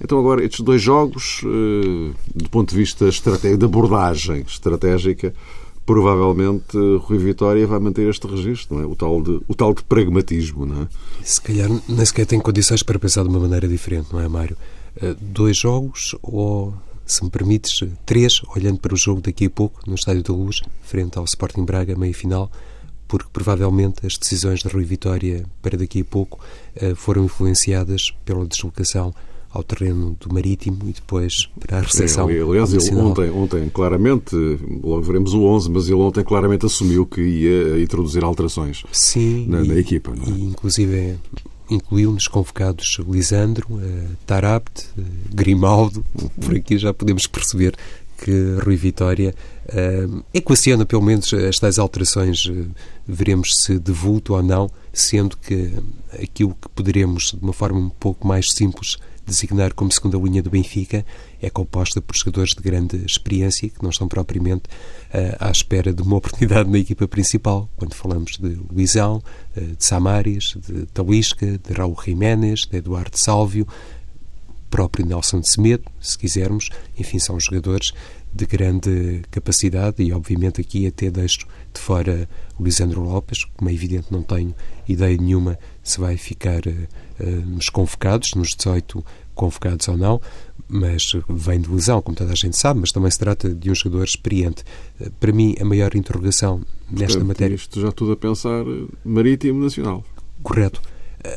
Então, 0.00 0.18
agora, 0.18 0.44
estes 0.44 0.60
dois 0.60 0.80
jogos, 0.80 1.42
eh, 1.44 2.12
do 2.34 2.48
ponto 2.50 2.70
de 2.70 2.76
vista 2.76 3.08
estratégico, 3.08 3.58
de 3.58 3.64
abordagem 3.64 4.40
estratégica, 4.46 5.34
provavelmente 5.84 6.76
Rui 7.00 7.18
Vitória 7.18 7.66
vai 7.66 7.78
manter 7.78 8.08
este 8.08 8.26
registro, 8.26 8.76
não 8.76 8.84
é? 8.84 8.86
o, 8.86 8.94
tal 8.94 9.22
de, 9.22 9.40
o 9.48 9.54
tal 9.54 9.72
de 9.72 9.82
pragmatismo. 9.82 10.66
Não 10.66 10.82
é? 10.82 10.88
Se 11.24 11.40
calhar 11.40 11.68
nem 11.88 12.04
sequer 12.04 12.26
tem 12.26 12.38
condições 12.38 12.82
para 12.82 12.98
pensar 12.98 13.22
de 13.22 13.28
uma 13.28 13.40
maneira 13.40 13.66
diferente, 13.66 14.12
não 14.12 14.20
é, 14.20 14.28
Mário? 14.28 14.56
Eh, 15.00 15.16
dois 15.20 15.56
jogos 15.56 16.14
ou 16.22 16.74
se 17.06 17.24
me 17.24 17.30
permites, 17.30 17.82
três, 18.04 18.42
olhando 18.54 18.78
para 18.78 18.92
o 18.92 18.96
jogo 18.96 19.22
daqui 19.22 19.46
a 19.46 19.50
pouco, 19.50 19.80
no 19.86 19.94
Estádio 19.94 20.22
da 20.22 20.32
Luz, 20.34 20.60
frente 20.82 21.16
ao 21.18 21.24
Sporting 21.24 21.64
Braga, 21.64 21.96
meio-final, 21.96 22.52
porque 23.08 23.30
provavelmente 23.32 24.06
as 24.06 24.18
decisões 24.18 24.60
de 24.60 24.68
Rui 24.68 24.84
Vitória 24.84 25.46
para 25.62 25.78
daqui 25.78 26.02
a 26.02 26.04
pouco 26.04 26.38
eh, 26.76 26.94
foram 26.94 27.24
influenciadas 27.24 28.12
pela 28.26 28.44
deslocação 28.44 29.14
ao 29.50 29.62
terreno 29.62 30.16
do 30.20 30.32
Marítimo 30.32 30.78
e 30.88 30.92
depois 30.92 31.48
para 31.58 31.78
a 31.78 31.80
recepção. 31.80 32.28
É, 32.28 32.40
aliás, 32.40 32.72
ele 32.72 33.00
ontem, 33.00 33.30
ontem 33.30 33.68
claramente, 33.68 34.36
logo 34.82 35.02
veremos 35.02 35.32
o 35.32 35.42
11, 35.44 35.70
mas 35.70 35.88
ele 35.88 35.96
ontem 35.96 36.22
claramente 36.22 36.66
assumiu 36.66 37.06
que 37.06 37.20
ia 37.20 37.82
introduzir 37.82 38.22
alterações 38.24 38.84
Sim, 38.92 39.46
na, 39.48 39.62
e, 39.62 39.68
na 39.68 39.74
equipa. 39.76 40.12
Não 40.14 40.24
é? 40.24 40.36
E, 40.36 40.44
inclusive 40.44 41.18
incluiu 41.70 42.12
nos 42.12 42.26
convocados 42.26 42.98
Lisandro, 43.06 43.66
uh, 43.70 44.16
Tarabt, 44.26 44.86
uh, 44.96 45.04
Grimaldo, 45.34 46.04
por 46.40 46.56
aqui 46.56 46.78
já 46.78 46.94
podemos 46.94 47.26
perceber 47.26 47.76
que 48.18 48.56
Rui 48.64 48.76
Vitória 48.76 49.34
uh, 49.68 50.24
equaciona 50.34 50.84
pelo 50.84 51.02
menos 51.02 51.32
estas 51.32 51.78
alterações, 51.78 52.46
uh, 52.46 52.68
veremos 53.06 53.50
se 53.54 53.78
de 53.78 53.92
vulto 53.92 54.34
ou 54.34 54.42
não, 54.42 54.68
sendo 54.92 55.36
que 55.36 55.72
aquilo 56.12 56.56
que 56.60 56.68
poderemos, 56.70 57.32
de 57.32 57.42
uma 57.42 57.52
forma 57.52 57.78
um 57.78 57.90
pouco 57.90 58.26
mais 58.26 58.46
simples, 58.52 58.96
designar 59.28 59.74
como 59.74 59.92
segunda 59.92 60.18
linha 60.18 60.42
do 60.42 60.50
Benfica 60.50 61.04
é 61.40 61.50
composta 61.50 62.00
por 62.00 62.16
jogadores 62.16 62.54
de 62.54 62.62
grande 62.62 62.96
experiência 63.04 63.68
que 63.68 63.82
não 63.82 63.90
estão 63.90 64.08
propriamente 64.08 64.64
uh, 64.64 65.36
à 65.38 65.50
espera 65.50 65.92
de 65.92 66.02
uma 66.02 66.16
oportunidade 66.18 66.68
na 66.68 66.78
equipa 66.78 67.06
principal. 67.06 67.68
Quando 67.76 67.94
falamos 67.94 68.38
de 68.38 68.58
Luizão, 68.72 69.22
uh, 69.56 69.60
de 69.60 69.84
Samaris, 69.84 70.56
de 70.66 70.86
Talisca, 70.86 71.58
de 71.58 71.72
Raul 71.72 71.96
Jiménez, 72.04 72.60
de 72.60 72.78
Eduardo 72.78 73.16
Sálvio, 73.16 73.66
próprio 74.68 75.06
Nelson 75.06 75.40
de 75.40 75.48
Semedo, 75.48 75.84
se 76.00 76.18
quisermos, 76.18 76.70
enfim, 76.98 77.18
são 77.18 77.38
jogadores 77.40 77.92
de 78.32 78.46
grande 78.46 79.22
capacidade 79.30 80.02
e, 80.02 80.12
obviamente, 80.12 80.60
aqui 80.60 80.86
até 80.86 81.10
deixo 81.10 81.46
de 81.72 81.80
fora 81.80 82.28
o 82.58 82.64
Lisandro 82.64 83.02
Lopes, 83.02 83.44
como 83.56 83.70
é 83.70 83.72
evidente 83.72 84.08
não 84.10 84.22
tenho 84.22 84.54
ideia 84.88 85.16
nenhuma 85.16 85.58
se 85.82 86.00
vai 86.00 86.16
ficar 86.16 86.60
uh, 86.66 87.26
nos 87.46 87.68
convocados, 87.68 88.34
nos 88.34 88.48
18 88.56 89.04
convocados 89.34 89.88
ou 89.88 89.96
não, 89.96 90.20
mas 90.68 91.02
vem 91.28 91.60
de 91.60 91.70
lesão, 91.70 92.02
como 92.02 92.16
toda 92.16 92.32
a 92.32 92.34
gente 92.34 92.56
sabe, 92.56 92.80
mas 92.80 92.92
também 92.92 93.10
se 93.10 93.18
trata 93.18 93.48
de 93.54 93.70
um 93.70 93.74
jogador 93.74 94.04
experiente. 94.04 94.64
Uh, 95.00 95.10
para 95.12 95.32
mim, 95.32 95.54
a 95.60 95.64
maior 95.64 95.94
interrogação 95.94 96.60
nesta 96.90 97.06
Portanto, 97.06 97.26
matéria... 97.26 97.54
Isto 97.54 97.80
já 97.80 97.92
tudo 97.92 98.12
a 98.12 98.16
pensar 98.16 98.64
marítimo 99.04 99.62
nacional. 99.62 100.04
Correto. 100.42 100.80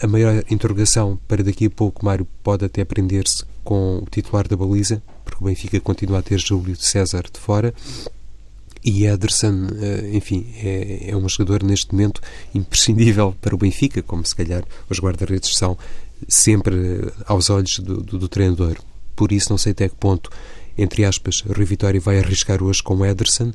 A 0.01 0.07
maior 0.07 0.43
interrogação 0.49 1.19
para 1.27 1.43
daqui 1.43 1.65
a 1.65 1.69
pouco, 1.69 2.05
Mário, 2.05 2.27
pode 2.43 2.65
até 2.65 2.85
prender-se 2.85 3.43
com 3.63 3.99
o 3.99 4.05
titular 4.09 4.47
da 4.47 4.55
baliza, 4.55 5.01
o 5.41 5.45
Benfica 5.45 5.79
continua 5.79 6.19
a 6.19 6.21
ter 6.21 6.39
Júlio 6.39 6.75
César 6.75 7.23
de 7.23 7.39
fora. 7.39 7.73
E 8.85 9.05
Ederson, 9.05 9.67
eh, 9.79 10.11
enfim, 10.13 10.45
é, 10.57 11.09
é 11.09 11.17
um 11.17 11.27
jogador 11.27 11.63
neste 11.63 11.91
momento 11.91 12.21
imprescindível 12.53 13.35
para 13.41 13.53
o 13.55 13.57
Benfica, 13.57 14.03
como 14.03 14.23
se 14.25 14.35
calhar 14.35 14.63
os 14.89 14.99
guarda-redes 14.99 15.55
são 15.55 15.77
sempre 16.27 16.75
eh, 16.75 17.11
aos 17.25 17.49
olhos 17.49 17.79
do, 17.79 18.01
do, 18.01 18.19
do, 18.19 18.27
treinador. 18.27 18.77
Por 19.15 19.31
isso, 19.31 19.49
não 19.49 19.57
sei 19.57 19.71
até 19.71 19.89
que 19.89 19.95
ponto, 19.95 20.29
entre 20.77 21.05
aspas, 21.05 21.41
Rui 21.41 21.65
Vitória 21.65 21.99
vai 21.99 22.19
arriscar 22.19 22.61
hoje 22.63 22.81
com 22.81 23.03
Ederson, 23.03 23.51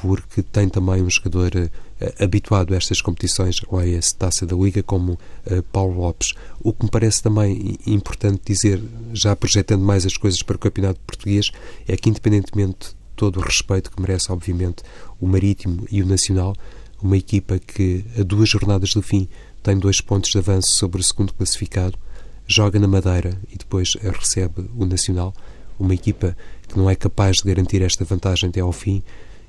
porque 0.00 0.42
tem 0.42 0.66
também 0.66 1.02
um 1.02 1.10
jogador 1.10 1.52
uh, 1.54 2.22
habituado 2.22 2.72
a 2.72 2.76
estas 2.76 3.02
competições, 3.02 3.56
ou 3.68 3.78
a 3.78 3.86
essa 3.86 4.16
taça 4.16 4.46
da 4.46 4.56
Liga, 4.56 4.82
como 4.82 5.12
uh, 5.12 5.62
Paulo 5.70 6.00
Lopes. 6.00 6.32
O 6.60 6.72
que 6.72 6.84
me 6.84 6.90
parece 6.90 7.22
também 7.22 7.78
importante 7.86 8.40
dizer, 8.46 8.82
já 9.12 9.36
projetando 9.36 9.82
mais 9.82 10.06
as 10.06 10.16
coisas 10.16 10.42
para 10.42 10.56
o 10.56 10.58
Campeonato 10.58 11.00
Português, 11.06 11.50
é 11.86 11.96
que, 11.96 12.08
independentemente 12.08 12.88
de 12.88 12.94
todo 13.14 13.38
o 13.38 13.42
respeito 13.42 13.90
que 13.90 14.00
merece, 14.00 14.32
obviamente, 14.32 14.82
o 15.20 15.26
Marítimo 15.26 15.86
e 15.90 16.02
o 16.02 16.06
Nacional, 16.06 16.56
uma 17.02 17.18
equipa 17.18 17.58
que, 17.58 18.02
a 18.18 18.22
duas 18.22 18.48
jornadas 18.48 18.94
do 18.94 19.02
fim, 19.02 19.28
tem 19.62 19.78
dois 19.78 20.00
pontos 20.00 20.30
de 20.30 20.38
avanço 20.38 20.74
sobre 20.74 21.02
o 21.02 21.04
segundo 21.04 21.34
classificado, 21.34 21.98
joga 22.46 22.78
na 22.78 22.88
Madeira 22.88 23.38
e 23.52 23.58
depois 23.58 23.94
recebe 24.00 24.70
o 24.74 24.86
Nacional, 24.86 25.34
uma 25.78 25.94
equipa 25.94 26.34
que 26.66 26.78
não 26.78 26.88
é 26.88 26.94
capaz 26.94 27.38
de 27.38 27.44
garantir 27.44 27.82
esta 27.82 28.04
vantagem 28.04 28.48
até 28.48 28.60
ao 28.60 28.72
fim, 28.72 29.02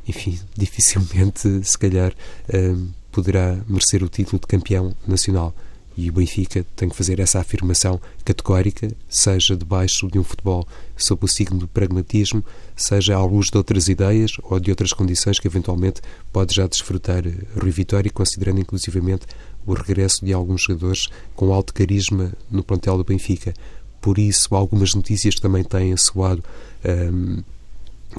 enfim, 0.08 0.40
dificilmente, 0.58 1.64
se 1.64 1.78
calhar, 1.78 2.14
hum, 2.54 2.90
poderá 3.12 3.60
merecer 3.68 4.04
o 4.04 4.10
título 4.10 4.40
de 4.40 4.48
campeão 4.48 4.96
nacional. 5.08 5.54
E 5.98 6.10
o 6.10 6.14
Benfica 6.14 6.66
tem 6.76 6.88
que 6.88 6.96
fazer 6.96 7.20
essa 7.20 7.40
afirmação 7.40 8.00
categórica, 8.24 8.90
seja 9.10 9.58
debaixo 9.58 10.08
de 10.08 10.18
um 10.18 10.24
futebol 10.24 10.66
sob 10.96 11.26
o 11.26 11.28
signo 11.28 11.60
do 11.60 11.68
pragmatismo, 11.68 12.44
seja 12.76 13.16
à 13.16 13.26
luz 13.26 13.48
de 13.48 13.58
outras 13.58 13.90
ideias 13.90 14.32
ou 14.42 14.58
de 14.60 14.72
outras 14.72 14.94
condições 14.94 15.38
que 15.38 15.48
eventualmente 15.48 16.02
pode 16.32 16.56
já 16.56 16.66
desfrutar 16.66 17.24
Rui 17.62 17.72
Vitória, 17.72 18.10
considerando 18.10 18.62
inclusivamente 18.62 19.26
o 19.66 19.74
regresso 19.74 20.26
de 20.26 20.32
alguns 20.32 20.64
jogadores 20.64 21.08
com 21.36 21.54
alto 21.54 21.74
carisma 21.74 22.32
no 22.50 22.64
plantel 22.64 22.98
do 22.98 23.04
Benfica. 23.04 23.54
Por 24.00 24.18
isso, 24.18 24.56
algumas 24.56 24.96
notícias 24.96 25.36
também 25.36 25.64
têm 25.64 25.96
soado 25.98 26.44
hum, 26.86 27.44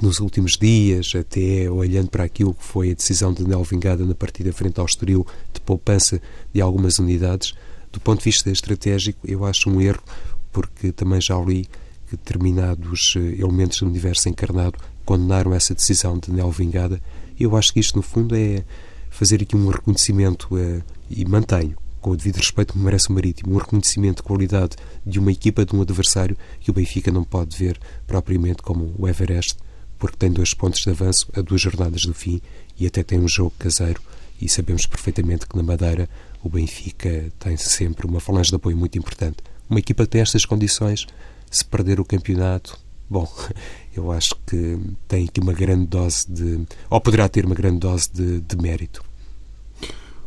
nos 0.01 0.21
últimos 0.21 0.53
dias, 0.53 1.13
até 1.15 1.71
olhando 1.71 2.09
para 2.09 2.25
aquilo 2.25 2.55
que 2.55 2.65
foi 2.65 2.91
a 2.91 2.95
decisão 2.95 3.33
de 3.33 3.45
Nel 3.47 3.63
Vingada 3.65 4.05
na 4.05 4.15
partida 4.15 4.53
frente 4.53 4.81
ao 4.81 4.87
Estoril 4.87 5.27
de 5.53 5.61
poupança 5.61 6.21
de 6.53 6.61
algumas 6.61 6.99
unidades, 6.99 7.55
do 7.93 8.01
ponto 8.01 8.21
de 8.21 8.25
vista 8.25 8.51
estratégico, 8.51 9.21
eu 9.25 9.45
acho 9.45 9.69
um 9.69 9.81
erro, 9.81 10.03
porque 10.51 10.93
também 10.93 11.21
já 11.21 11.39
li 11.39 11.69
que 12.09 12.17
determinados 12.17 13.15
eh, 13.17 13.41
elementos 13.41 13.81
do 13.81 13.87
universo 13.87 14.29
encarnado 14.29 14.79
condenaram 15.05 15.53
essa 15.53 15.75
decisão 15.75 16.19
de 16.19 16.33
Nel 16.33 16.51
Vingada. 16.51 17.01
Eu 17.39 17.57
acho 17.57 17.73
que 17.73 17.81
isto, 17.81 17.97
no 17.97 18.03
fundo, 18.03 18.35
é 18.35 18.65
fazer 19.11 19.43
aqui 19.43 19.55
um 19.55 19.69
reconhecimento, 19.69 20.57
eh, 20.57 20.83
e 21.11 21.25
mantenho, 21.27 21.77
com 22.01 22.11
o 22.11 22.17
devido 22.17 22.37
respeito 22.37 22.73
que 22.73 22.79
merece 22.79 23.11
o 23.11 23.13
Marítimo, 23.13 23.55
um 23.55 23.59
reconhecimento 23.59 24.17
de 24.17 24.23
qualidade 24.23 24.77
de 25.05 25.19
uma 25.19 25.31
equipa, 25.31 25.65
de 25.65 25.77
um 25.77 25.83
adversário, 25.83 26.37
que 26.61 26.71
o 26.71 26.75
Benfica 26.75 27.11
não 27.11 27.25
pode 27.25 27.57
ver 27.57 27.79
propriamente 28.07 28.63
como 28.63 28.95
o 28.99 29.07
Everest 29.07 29.57
porque 30.03 30.17
tem 30.17 30.33
dois 30.33 30.53
pontos 30.53 30.81
de 30.81 30.91
avanço 30.91 31.29
a 31.33 31.41
duas 31.41 31.61
jornadas 31.61 32.03
do 32.03 32.13
fim 32.13 32.43
e 32.77 32.89
até 32.89 33.05
tem 33.05 33.21
um 33.21 33.29
jogo 33.29 33.53
caseiro. 33.57 34.03
E 34.41 34.49
sabemos 34.49 34.85
perfeitamente 34.85 35.47
que 35.47 35.57
na 35.57 35.63
Madeira 35.63 36.09
o 36.43 36.49
Benfica 36.49 37.33
tem 37.39 37.57
sempre 37.57 38.05
uma 38.05 38.19
falange 38.19 38.51
de 38.51 38.57
apoio 38.57 38.77
muito 38.77 38.99
importante. 38.99 39.37
Uma 39.71 39.79
equipa 39.79 40.03
que 40.03 40.11
tem 40.11 40.21
estas 40.21 40.45
condições, 40.45 41.07
se 41.49 41.65
perder 41.65 42.01
o 42.01 42.05
campeonato, 42.05 42.77
bom, 43.09 43.33
eu 43.95 44.11
acho 44.11 44.35
que 44.45 44.77
tem 45.07 45.27
aqui 45.27 45.39
uma 45.39 45.53
grande 45.53 45.87
dose 45.87 46.29
de. 46.29 46.67
ou 46.91 47.01
poderá 47.01 47.29
ter 47.29 47.47
uma 47.47 47.55
grande 47.55 47.79
dose 47.79 48.11
de, 48.13 48.41
de 48.41 48.57
mérito. 48.57 49.05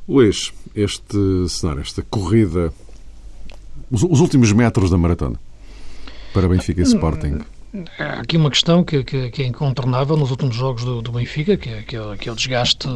Luís, 0.07 0.53
este 0.73 1.49
cenário, 1.49 1.81
esta 1.81 2.01
corrida, 2.01 2.73
os, 3.91 4.03
os 4.03 4.21
últimos 4.21 4.53
metros 4.53 4.89
da 4.89 4.97
maratona 4.97 5.37
para 6.33 6.47
Benfica 6.47 6.79
e 6.79 6.85
Sporting. 6.85 7.39
Há 7.99 8.21
aqui 8.21 8.37
uma 8.37 8.49
questão 8.49 8.83
que, 8.83 9.03
que, 9.03 9.29
que, 9.29 9.43
é 9.43 9.45
incontornável 9.45 10.15
nos 10.15 10.31
últimos 10.31 10.55
jogos 10.55 10.85
do, 10.85 11.01
do 11.01 11.11
Benfica, 11.11 11.57
que 11.57 11.69
é, 11.69 11.81
que, 11.81 11.97
é, 11.97 12.17
que 12.17 12.29
é, 12.29 12.31
o 12.31 12.35
desgaste 12.35 12.87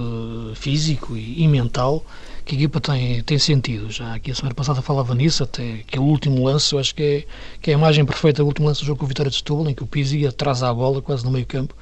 físico 0.56 1.18
e, 1.18 1.44
e, 1.44 1.48
mental 1.48 2.06
que 2.46 2.56
a 2.56 2.58
equipa 2.58 2.80
tem, 2.80 3.22
tem 3.24 3.38
sentido. 3.38 3.92
Já 3.92 4.16
aqui 4.16 4.32
a 4.32 4.36
semana 4.36 4.56
passada 4.56 4.82
falava 4.82 5.14
nisso, 5.14 5.44
até 5.44 5.80
que 5.86 6.00
o 6.00 6.04
último 6.04 6.46
lance, 6.46 6.74
eu 6.74 6.80
acho 6.80 6.96
que 6.96 7.04
é, 7.04 7.26
que 7.62 7.72
é 7.72 7.74
a 7.74 7.78
imagem 7.78 8.06
perfeita 8.06 8.42
do 8.42 8.48
último 8.48 8.68
lance 8.68 8.82
do 8.82 8.86
jogo 8.86 9.00
com 9.00 9.06
o 9.06 9.08
Vitória 9.08 9.30
de 9.30 9.36
Setúbal, 9.36 9.70
em 9.70 9.74
que 9.74 9.84
o 9.84 9.88
Pizzi 9.88 10.26
atrasa 10.26 10.70
a 10.70 10.74
bola 10.74 11.02
quase 11.02 11.26
no 11.26 11.32
meio 11.32 11.46
campo 11.46 11.76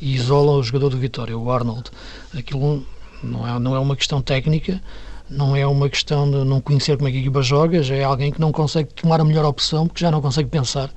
e 0.00 0.14
isola 0.14 0.52
o 0.52 0.62
jogador 0.62 0.90
do 0.90 0.98
Vitória, 0.98 1.36
o 1.36 1.50
Arnold. 1.50 1.90
Aquilo 2.36 2.86
não 3.22 3.48
é, 3.48 3.58
não 3.58 3.74
é 3.74 3.78
uma 3.78 3.96
questão 3.96 4.22
técnica, 4.22 4.80
não 5.28 5.56
é 5.56 5.66
uma 5.66 5.88
questão 5.88 6.30
de 6.30 6.44
não 6.44 6.60
conhecer 6.60 6.96
como 6.96 7.08
é 7.08 7.10
que 7.10 7.18
a 7.18 7.20
equipa 7.20 7.42
joga, 7.42 7.82
já 7.82 7.96
é 7.96 8.04
alguém 8.04 8.30
que 8.30 8.40
não 8.40 8.52
consegue 8.52 8.94
tomar 8.94 9.20
a 9.20 9.24
melhor 9.24 9.44
opção 9.44 9.88
porque 9.88 10.00
já 10.00 10.10
não 10.10 10.20
consegue 10.20 10.48
pensar 10.48 10.90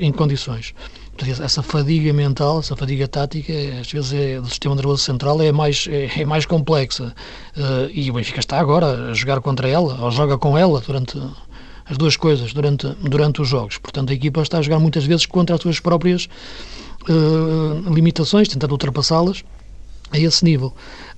em 0.00 0.12
condições. 0.12 0.74
Essa 1.42 1.62
fadiga 1.62 2.12
mental, 2.12 2.60
essa 2.60 2.76
fadiga 2.76 3.08
tática, 3.08 3.52
às 3.80 3.90
vezes 3.90 4.12
é, 4.12 4.40
do 4.40 4.48
sistema 4.48 4.76
nervoso 4.76 5.02
central 5.02 5.42
é 5.42 5.50
mais, 5.50 5.88
é, 5.90 6.20
é 6.20 6.24
mais 6.24 6.46
complexa. 6.46 7.12
Uh, 7.56 7.90
e 7.92 8.08
o 8.08 8.14
Benfica 8.14 8.38
está 8.38 8.60
agora 8.60 9.10
a 9.10 9.14
jogar 9.14 9.40
contra 9.40 9.68
ela, 9.68 10.00
ou 10.00 10.10
joga 10.12 10.38
com 10.38 10.56
ela 10.56 10.80
durante 10.80 11.20
as 11.86 11.96
duas 11.96 12.16
coisas, 12.16 12.52
durante, 12.52 12.86
durante 13.00 13.42
os 13.42 13.48
jogos. 13.48 13.78
Portanto, 13.78 14.10
a 14.10 14.14
equipa 14.14 14.42
está 14.42 14.58
a 14.58 14.62
jogar 14.62 14.78
muitas 14.78 15.04
vezes 15.04 15.26
contra 15.26 15.56
as 15.56 15.62
suas 15.62 15.80
próprias 15.80 16.28
uh, 17.08 17.92
limitações, 17.92 18.46
tentando 18.46 18.70
ultrapassá-las 18.70 19.42
a 20.10 20.18
esse 20.18 20.44
nível. 20.44 20.72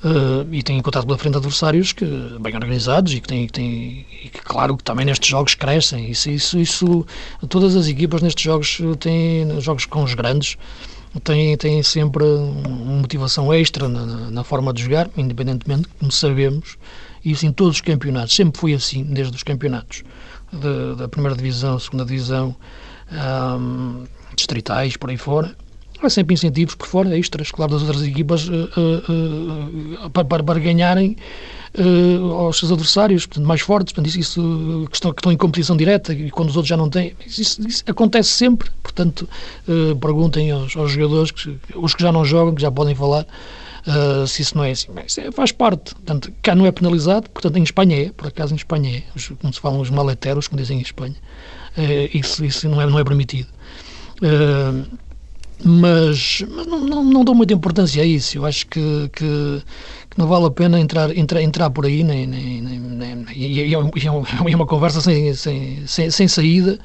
Uh, 0.04 0.46
e 0.52 0.62
tem 0.62 0.78
encontrado 0.78 1.06
pela 1.06 1.18
frente 1.18 1.36
adversários 1.36 1.92
que, 1.92 2.04
bem 2.40 2.54
organizados 2.54 3.12
e 3.12 3.20
que, 3.20 3.28
têm, 3.28 3.46
que, 3.46 3.52
têm, 3.52 4.06
e 4.24 4.28
que, 4.28 4.40
claro, 4.40 4.76
que 4.76 4.84
também 4.84 5.04
nestes 5.04 5.28
jogos 5.28 5.54
crescem. 5.54 6.10
Isso, 6.10 6.30
isso, 6.30 6.58
isso, 6.58 7.06
todas 7.48 7.76
as 7.76 7.86
equipas 7.86 8.22
nestes 8.22 8.42
jogos 8.42 8.80
têm, 8.98 9.60
jogos 9.60 9.86
com 9.86 10.02
os 10.02 10.14
grandes, 10.14 10.56
têm, 11.22 11.56
têm 11.56 11.82
sempre 11.82 12.24
uma 12.24 13.00
motivação 13.00 13.52
extra 13.52 13.88
na, 13.88 14.30
na 14.30 14.44
forma 14.44 14.72
de 14.72 14.82
jogar, 14.82 15.10
independentemente, 15.16 15.88
como 15.98 16.10
sabemos, 16.10 16.76
isso 17.24 17.46
em 17.46 17.52
todos 17.52 17.76
os 17.76 17.80
campeonatos. 17.80 18.34
Sempre 18.34 18.58
foi 18.58 18.74
assim, 18.74 19.04
desde 19.04 19.36
os 19.36 19.42
campeonatos 19.42 20.02
da 20.96 21.08
primeira 21.08 21.36
divisão, 21.36 21.78
segunda 21.78 22.04
divisão, 22.04 22.56
um, 23.12 24.04
distritais, 24.34 24.96
por 24.96 25.10
aí 25.10 25.16
fora 25.16 25.54
Há 26.02 26.08
sempre 26.08 26.32
incentivos 26.34 26.74
por 26.74 26.86
fora, 26.86 27.16
extras, 27.18 27.50
claro, 27.50 27.72
das 27.72 27.82
outras 27.82 28.02
equipas 28.02 28.48
uh, 28.48 28.52
uh, 28.52 30.06
uh, 30.06 30.10
para, 30.10 30.42
para, 30.42 30.58
ganharem 30.58 31.16
aos 32.36 32.58
seus 32.58 32.72
adversários, 32.72 33.26
portanto, 33.26 33.46
mais 33.46 33.60
fortes, 33.60 33.92
portanto, 33.92 34.08
isso, 34.08 34.18
isso 34.18 34.86
que, 34.90 34.96
estão, 34.96 35.12
que 35.12 35.20
estão 35.20 35.30
em 35.30 35.36
competição 35.36 35.76
direta 35.76 36.12
e 36.12 36.30
quando 36.30 36.48
os 36.48 36.56
outros 36.56 36.68
já 36.68 36.76
não 36.76 36.88
têm. 36.88 37.14
Isso, 37.24 37.64
isso 37.64 37.84
acontece 37.86 38.30
sempre, 38.30 38.68
portanto, 38.82 39.28
perguntem 40.00 40.50
aos, 40.50 40.74
aos, 40.74 40.90
jogadores, 40.90 41.30
que, 41.30 41.56
os 41.76 41.94
que 41.94 42.02
já 42.02 42.10
não 42.10 42.24
jogam, 42.24 42.56
que 42.56 42.62
já 42.62 42.72
podem 42.72 42.92
falar, 42.94 43.24
se 44.26 44.42
isso 44.42 44.56
não 44.56 44.64
é 44.64 44.72
assim. 44.72 44.88
Mas 44.92 45.16
é, 45.16 45.30
faz 45.30 45.52
parte, 45.52 45.94
portanto, 45.94 46.32
cá 46.42 46.56
não 46.56 46.66
é 46.66 46.72
penalizado, 46.72 47.30
portanto, 47.30 47.56
em 47.56 47.62
Espanha 47.62 48.06
é, 48.06 48.10
por 48.10 48.26
acaso 48.26 48.52
em 48.52 48.56
Espanha 48.56 48.98
é, 48.98 49.02
os, 49.14 49.28
como 49.28 49.52
se 49.52 49.60
falam 49.60 49.80
os 49.80 49.90
maleteros, 49.90 50.48
como 50.48 50.60
dizem 50.60 50.78
em 50.78 50.82
Espanha, 50.82 51.14
isso, 52.12 52.44
isso 52.44 52.68
não, 52.68 52.82
é, 52.82 52.86
não 52.86 52.98
é 52.98 53.04
permitido. 53.04 53.46
Mas, 55.64 56.44
mas 56.48 56.66
não, 56.66 56.80
não, 56.80 57.04
não, 57.04 57.24
dou 57.24 57.34
muita 57.34 57.54
importância 57.54 58.02
a 58.02 58.06
isso. 58.06 58.38
Eu 58.38 58.46
acho 58.46 58.66
que, 58.66 59.10
que, 59.12 59.62
que 60.10 60.18
não 60.18 60.26
vale 60.26 60.46
a 60.46 60.50
pena 60.50 60.80
entrar, 60.80 61.16
entrar, 61.16 61.42
entrar 61.42 61.70
por 61.70 61.86
aí, 61.86 62.02
nem, 62.02 62.26
nem, 62.26 62.62
nem, 62.62 62.78
nem 62.78 63.26
e, 63.34 63.60
é, 63.60 63.72
é, 63.74 64.56
uma 64.56 64.66
conversa 64.66 65.00
sem, 65.00 65.34
sem, 65.34 65.86
sem, 65.86 66.10
sem 66.10 66.28
saída, 66.28 66.78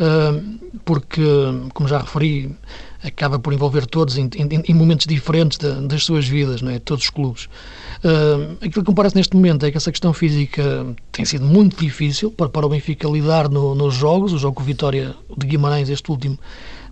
uh, 0.00 0.58
porque, 0.84 1.22
como 1.74 1.88
já 1.88 1.98
referi, 1.98 2.54
acaba 3.02 3.38
por 3.38 3.52
envolver 3.52 3.86
todos 3.86 4.16
em, 4.16 4.28
em, 4.36 4.62
em 4.68 4.74
momentos 4.74 5.06
diferentes 5.06 5.58
das 5.58 6.04
suas 6.04 6.26
vidas, 6.26 6.62
não 6.62 6.70
é? 6.72 6.78
todos 6.78 7.04
os 7.04 7.10
clubes. 7.10 7.48
Uh, 8.04 8.56
aquilo 8.60 8.84
que 8.84 8.90
me 8.90 8.94
parece 8.94 9.16
neste 9.16 9.34
momento 9.34 9.64
é 9.64 9.70
que 9.70 9.76
essa 9.76 9.90
questão 9.90 10.12
física 10.12 10.86
tem 11.12 11.24
sido 11.24 11.44
muito 11.44 11.82
difícil 11.82 12.30
para, 12.30 12.48
para 12.48 12.66
o 12.66 12.68
Benfica 12.68 13.08
lidar 13.08 13.48
no, 13.48 13.74
nos 13.74 13.94
jogos. 13.94 14.32
O 14.32 14.38
jogo 14.38 14.56
com 14.56 14.64
Vitória 14.64 15.14
de 15.36 15.46
Guimarães, 15.46 15.88
este 15.88 16.10
último, 16.10 16.38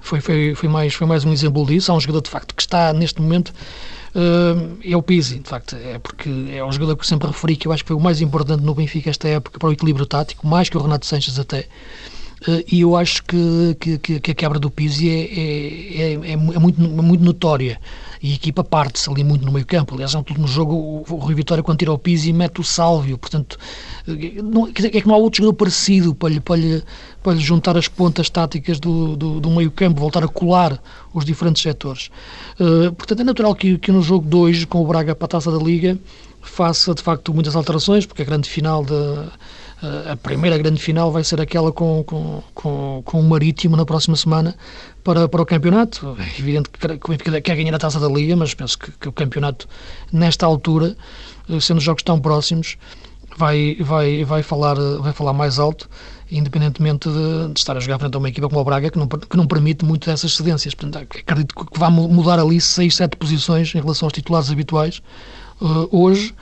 foi, 0.05 0.21
foi, 0.21 0.55
foi, 0.55 0.69
mais, 0.69 0.93
foi 0.93 1.07
mais 1.07 1.25
um 1.25 1.33
exemplo 1.33 1.65
disso. 1.65 1.91
Há 1.91 1.95
um 1.95 2.01
jogador, 2.01 2.21
de 2.21 2.31
facto, 2.31 2.55
que 2.55 2.61
está 2.61 2.93
neste 2.93 3.21
momento 3.21 3.49
uh, 4.15 4.79
é 4.85 4.95
o 4.95 5.03
Pizzi, 5.03 5.39
de 5.39 5.49
facto, 5.49 5.75
é 5.77 5.99
porque 5.99 6.29
é 6.53 6.63
um 6.63 6.71
jogador 6.71 6.95
que 6.97 7.07
sempre 7.07 7.27
referi 7.27 7.57
que 7.57 7.67
eu 7.67 7.73
acho 7.73 7.83
que 7.83 7.89
foi 7.89 7.97
o 7.97 8.01
mais 8.01 8.21
importante 8.21 8.63
no 8.63 8.75
Benfica 8.75 9.09
esta 9.09 9.27
época 9.29 9.59
para 9.59 9.69
o 9.69 9.73
equilíbrio 9.73 10.05
tático, 10.05 10.47
mais 10.47 10.69
que 10.69 10.77
o 10.77 10.83
Renato 10.83 11.07
Sanches 11.07 11.39
até. 11.39 11.67
Uh, 12.47 12.63
e 12.71 12.83
eu 12.83 12.95
acho 12.95 13.23
que, 13.25 13.99
que, 13.99 14.21
que, 14.21 14.31
a 14.31 14.35
quebra 14.35 14.59
do 14.59 14.71
Pizzi 14.71 15.09
é, 15.09 15.23
é, 15.23 16.13
é, 16.13 16.33
é 16.33 16.37
muito, 16.37 16.79
muito 16.79 17.25
notória 17.25 17.81
e 18.25 18.33
a 18.33 18.35
equipa 18.37 18.65
parte-se 18.65 19.11
ali 19.11 19.23
muito 19.23 19.45
no 19.45 19.53
meio 19.53 19.67
campo. 19.67 19.95
Aliás, 19.95 20.15
é 20.15 20.19
um 20.19 20.25
no 20.39 20.49
jogo, 20.49 21.05
o, 21.07 21.17
Rui 21.17 21.35
Vitória, 21.35 21.63
quando 21.63 21.81
tira 21.81 21.93
o 21.93 21.99
Pizzi, 21.99 22.33
mete 22.33 22.59
o 22.59 22.65
Sálvio. 22.65 23.19
Portanto, 23.19 23.59
eh, 24.09 24.41
não, 24.43 24.67
é 24.67 24.73
que 24.73 25.07
não 25.07 25.15
há 25.15 25.19
outro 25.19 25.43
jogador 25.43 25.53
parecido 25.59 26.15
para 26.15 26.31
lhe, 26.31 26.41
para 26.41 26.57
lhe, 26.57 26.83
para 27.23 27.35
lhe 27.35 27.41
juntar 27.41 27.77
as 27.77 27.87
pontas 27.87 28.31
táticas 28.31 28.81
do, 28.81 29.15
do, 29.15 29.41
do 29.41 29.51
meio 29.51 29.71
campo, 29.71 30.01
voltar 30.01 30.25
a 30.25 30.29
colar 30.29 30.83
os 31.13 31.23
diferentes 31.23 31.61
setores. 31.61 32.11
Uh, 32.59 32.91
portanto, 32.95 33.21
é 33.21 33.25
natural 33.25 33.55
que, 33.55 33.77
que 33.77 33.93
no 33.93 34.01
jogo 34.01 34.27
2, 34.27 34.65
com 34.65 34.83
o 34.83 34.87
Braga 34.87 35.15
para 35.15 35.27
a 35.27 35.29
Taça 35.29 35.51
da 35.53 35.63
Liga, 35.63 35.99
faça 36.41 36.95
de 36.95 37.03
facto 37.03 37.35
muitas 37.35 37.55
alterações, 37.55 38.07
porque 38.07 38.23
a 38.23 38.25
grande 38.25 38.49
final 38.49 38.83
da 38.83 39.31
a 40.11 40.17
primeira 40.17 40.57
grande 40.59 40.81
final 40.81 41.11
vai 41.11 41.25
ser 41.25 41.41
aquela 41.41 41.73
com, 41.73 42.03
com, 42.05 42.43
com, 42.55 43.03
com 43.05 43.21
o 43.21 43.23
Marítimo 43.23 43.77
na 43.77 43.85
próxima 43.85 44.17
semana 44.17 44.57
para, 45.03 45.29
para 45.29 45.43
o 45.43 45.47
campeonato. 45.47 46.17
É 46.19 46.39
evidente 46.39 46.71
que 46.71 46.87
o 46.87 47.09
Benfica 47.09 47.41
quer 47.41 47.57
ganhar 47.57 47.75
a 47.75 47.79
taça 47.79 48.01
da 48.01 48.09
Liga, 48.09 48.35
mas 48.37 48.55
penso 48.55 48.79
que, 48.79 48.91
que 48.93 49.09
o 49.09 49.13
campeonato, 49.13 49.69
nesta 50.13 50.47
altura, 50.47 50.97
eh, 51.49 51.61
sendo 51.61 51.81
jogos 51.81 52.03
tão 52.03 52.21
próximos, 52.21 52.77
vai, 53.37 53.77
vai, 53.81 54.25
vai, 54.25 54.43
falar, 54.43 54.75
vai 54.75 55.13
falar 55.13 55.33
mais 55.33 55.59
alto, 55.59 55.89
independentemente 56.31 57.09
de, 57.09 57.53
de, 57.53 57.59
estar 57.59 57.77
a 57.77 57.81
jogar 57.81 57.99
frente 57.99 58.15
a 58.15 58.19
uma 58.19 58.29
equipa 58.29 58.49
como 58.49 58.61
o 58.61 58.65
Braga, 58.65 58.91
que 58.91 58.99
não, 58.99 59.07
que 59.07 59.37
não 59.37 59.47
permite 59.47 59.85
muito 59.85 60.11
essas 60.11 60.35
cedências. 60.35 60.75
Portanto, 60.75 61.03
acredito 61.03 61.55
que 61.55 61.79
vai 61.79 61.91
mudar 61.91 62.39
ali 62.39 62.61
6, 62.61 62.95
7 62.95 63.17
posições 63.17 63.75
em 63.75 63.81
relação 63.81 64.07
aos 64.07 64.13
titulares 64.13 64.51
habituais 64.51 65.03
uh, 65.61 65.89
hoje 65.91 66.35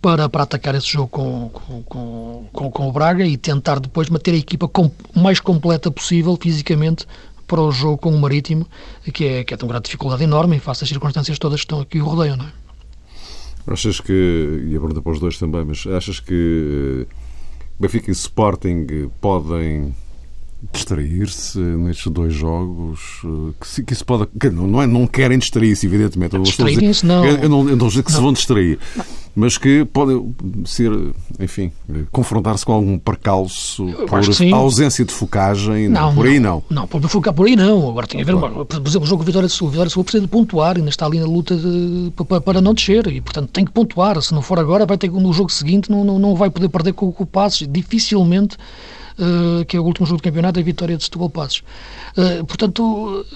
para, 0.00 0.28
para 0.28 0.44
atacar 0.44 0.74
esse 0.74 0.86
jogo 0.86 1.08
com, 1.08 1.50
com, 1.84 2.46
com, 2.52 2.70
com 2.70 2.88
o 2.88 2.92
Braga 2.92 3.24
e 3.26 3.36
tentar 3.36 3.80
depois 3.80 4.08
manter 4.08 4.32
a 4.32 4.36
equipa 4.36 4.66
com, 4.66 4.90
mais 5.14 5.40
completa 5.40 5.90
possível 5.90 6.36
fisicamente 6.40 7.06
para 7.46 7.60
o 7.60 7.70
jogo 7.70 7.98
com 7.98 8.10
o 8.10 8.18
Marítimo, 8.18 8.66
que 9.12 9.24
é, 9.26 9.44
que 9.44 9.52
é 9.52 9.56
de 9.56 9.64
uma 9.64 9.72
grande 9.72 9.84
dificuldade 9.84 10.24
enorme 10.24 10.58
face 10.58 10.84
às 10.84 10.88
circunstâncias 10.88 11.38
todas 11.38 11.60
que 11.60 11.66
estão 11.66 11.80
aqui 11.80 12.00
o 12.00 12.04
rodeiam, 12.04 12.36
não 12.36 12.46
é? 12.46 12.52
Achas 13.66 14.00
que, 14.00 14.12
e 14.66 14.76
a 14.76 14.80
pergunta 14.80 15.00
para 15.00 15.12
os 15.12 15.20
dois 15.20 15.38
também, 15.38 15.64
mas 15.64 15.86
achas 15.86 16.20
que 16.20 17.06
Benfica 17.78 18.10
e 18.10 18.12
Sporting 18.12 19.10
podem 19.20 19.94
distrair-se 20.72 21.58
nestes 21.58 22.10
dois 22.10 22.32
jogos? 22.34 23.00
Que, 23.60 23.82
que 23.82 23.92
isso 23.92 24.04
pode. 24.04 24.26
Que 24.38 24.50
não, 24.50 24.82
é, 24.82 24.86
não 24.86 25.06
querem 25.06 25.38
distrair-se, 25.38 25.86
evidentemente. 25.86 26.38
Distraírem-se, 26.38 27.04
não. 27.04 27.24
Eu 27.24 27.48
não, 27.48 27.68
eu 27.68 27.76
não 27.76 27.88
dizer 27.88 28.02
que 28.02 28.10
não. 28.10 28.16
se 28.16 28.22
vão 28.22 28.32
distrair. 28.32 28.78
Não 28.96 29.04
mas 29.34 29.58
que 29.58 29.84
podem 29.84 30.34
ser, 30.64 30.92
enfim, 31.40 31.72
confrontar-se 32.12 32.64
com 32.64 32.72
algum 32.72 32.96
percalço 32.98 33.84
por 34.08 34.54
ausência 34.54 35.04
de 35.04 35.12
focagem. 35.12 35.88
Não, 35.88 36.14
por 36.14 36.26
aí 36.26 36.38
não. 36.38 36.62
Não, 36.70 36.86
por 36.86 37.00
focar 37.08 37.34
por 37.34 37.46
aí 37.46 37.56
não. 37.56 37.90
Agora 37.90 38.06
tem 38.06 38.22
a 38.22 38.24
ver, 38.24 38.36
claro. 38.36 38.64
por 38.64 38.86
exemplo, 38.86 39.06
o 39.06 39.08
jogo 39.08 39.24
Vitória 39.24 39.48
de 39.48 39.54
Sul. 39.54 39.68
Vitória 39.68 39.88
de 39.88 39.92
Sul 39.92 40.04
precisa 40.04 40.22
de 40.22 40.28
pontuar, 40.28 40.76
ainda 40.76 40.88
está 40.88 41.06
ali 41.06 41.18
na 41.18 41.26
luta 41.26 41.56
de, 41.56 42.12
para, 42.28 42.40
para, 42.40 42.60
não 42.60 42.74
descer 42.74 43.08
e, 43.08 43.20
portanto, 43.20 43.50
tem 43.50 43.64
que 43.64 43.72
pontuar. 43.72 44.20
Se 44.22 44.32
não 44.32 44.40
for 44.40 44.58
agora, 44.58 44.86
vai 44.86 44.96
ter 44.96 45.10
no 45.10 45.32
jogo 45.32 45.50
seguinte, 45.50 45.90
não, 45.90 46.04
não, 46.04 46.18
não 46.18 46.36
vai 46.36 46.48
poder 46.48 46.68
perder 46.68 46.92
com, 46.92 47.10
com 47.10 47.24
o 47.24 47.26
Passos. 47.26 47.66
Dificilmente, 47.68 48.56
uh, 49.18 49.64
que 49.66 49.76
é 49.76 49.80
o 49.80 49.84
último 49.84 50.06
jogo 50.06 50.20
do 50.20 50.24
campeonato, 50.24 50.60
a 50.60 50.62
vitória 50.62 50.96
de 50.96 51.04
Setúbal 51.04 51.30
Passos. 51.30 51.62
Uh, 52.16 52.44
portanto. 52.46 53.26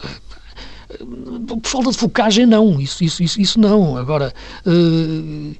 Por 1.46 1.60
falta 1.64 1.90
de 1.90 1.98
focagem, 1.98 2.46
não. 2.46 2.80
Isso, 2.80 3.04
isso, 3.04 3.22
isso, 3.22 3.40
isso 3.40 3.60
não. 3.60 3.96
Agora, 3.96 4.32
uh, 4.66 5.54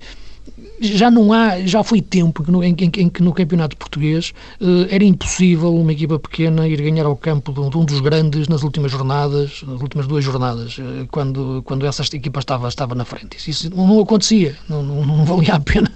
já 0.80 1.10
não 1.10 1.32
há, 1.32 1.60
já 1.60 1.82
foi 1.82 2.00
tempo 2.00 2.44
em, 2.62 2.70
em, 2.70 2.90
em, 2.96 3.08
que 3.08 3.22
no 3.22 3.32
campeonato 3.32 3.76
português 3.76 4.32
uh, 4.60 4.86
era 4.90 5.04
impossível 5.04 5.74
uma 5.74 5.92
equipa 5.92 6.18
pequena 6.18 6.68
ir 6.68 6.80
ganhar 6.80 7.06
ao 7.06 7.16
campo 7.16 7.52
de 7.52 7.60
um, 7.60 7.70
de 7.70 7.76
um, 7.78 7.84
dos 7.84 8.00
grandes 8.00 8.48
nas 8.48 8.62
últimas 8.62 8.92
jornadas, 8.92 9.62
nas 9.66 9.80
últimas 9.80 10.06
duas 10.06 10.24
jornadas, 10.24 10.78
uh, 10.78 11.06
quando, 11.10 11.62
quando 11.64 11.86
essa 11.86 12.02
equipa 12.14 12.40
estava, 12.40 12.68
estava 12.68 12.94
na 12.94 13.04
frente. 13.04 13.36
Isso, 13.36 13.50
isso 13.50 13.70
não, 13.74 13.86
não, 13.86 14.00
acontecia, 14.00 14.56
não, 14.68 14.82
não, 14.82 15.04
não, 15.04 15.24
valia 15.24 15.54
a 15.54 15.60
pena, 15.60 15.90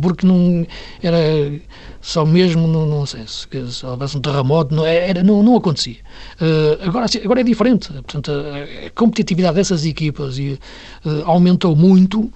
porque 0.00 0.26
não 0.26 0.66
era 1.02 1.18
só 2.06 2.24
mesmo, 2.24 2.68
não 2.68 3.04
sei, 3.04 3.26
se, 3.26 3.48
se 3.72 3.84
houvesse 3.84 4.16
um 4.16 4.20
terremoto, 4.20 4.72
não, 4.72 4.86
era, 4.86 5.24
não, 5.24 5.42
não 5.42 5.56
acontecia. 5.56 5.96
Uh, 6.40 6.86
agora, 6.88 7.06
agora 7.24 7.40
é 7.40 7.42
diferente, 7.42 7.92
portanto, 7.92 8.30
a, 8.30 8.86
a 8.86 8.90
competitividade 8.90 9.56
dessas 9.56 9.84
equipas 9.84 10.38
e, 10.38 10.56
aumentou 11.24 11.74
muito, 11.74 12.30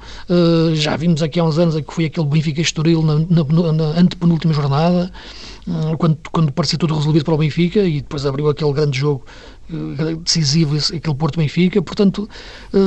já 0.75 0.97
vimos 0.97 1.23
aqui 1.23 1.39
há 1.39 1.45
uns 1.45 1.59
anos 1.59 1.77
que 1.77 1.95
foi 1.95 2.07
aquele 2.07 2.27
Benfica 2.27 2.61
Estoril 2.61 3.01
na, 3.03 3.15
na, 3.15 3.73
na 3.73 3.85
antepenúltima 4.01 4.53
jornada, 4.53 5.11
quando, 5.99 6.19
quando 6.33 6.53
parecia 6.53 6.79
tudo 6.79 6.95
resolvido 6.95 7.25
para 7.25 7.35
o 7.35 7.39
Benfica 7.39 7.81
e 7.81 8.01
depois 8.01 8.27
abriu 8.27 8.49
aquele 8.49 8.73
grande 8.73 8.99
jogo 8.99 9.25
eh, 9.27 9.60
decisivo, 10.23 10.77
aquele 10.77 11.15
Porto-Benfica, 11.15 11.81
portanto, 11.83 12.29
eh, 12.73 12.79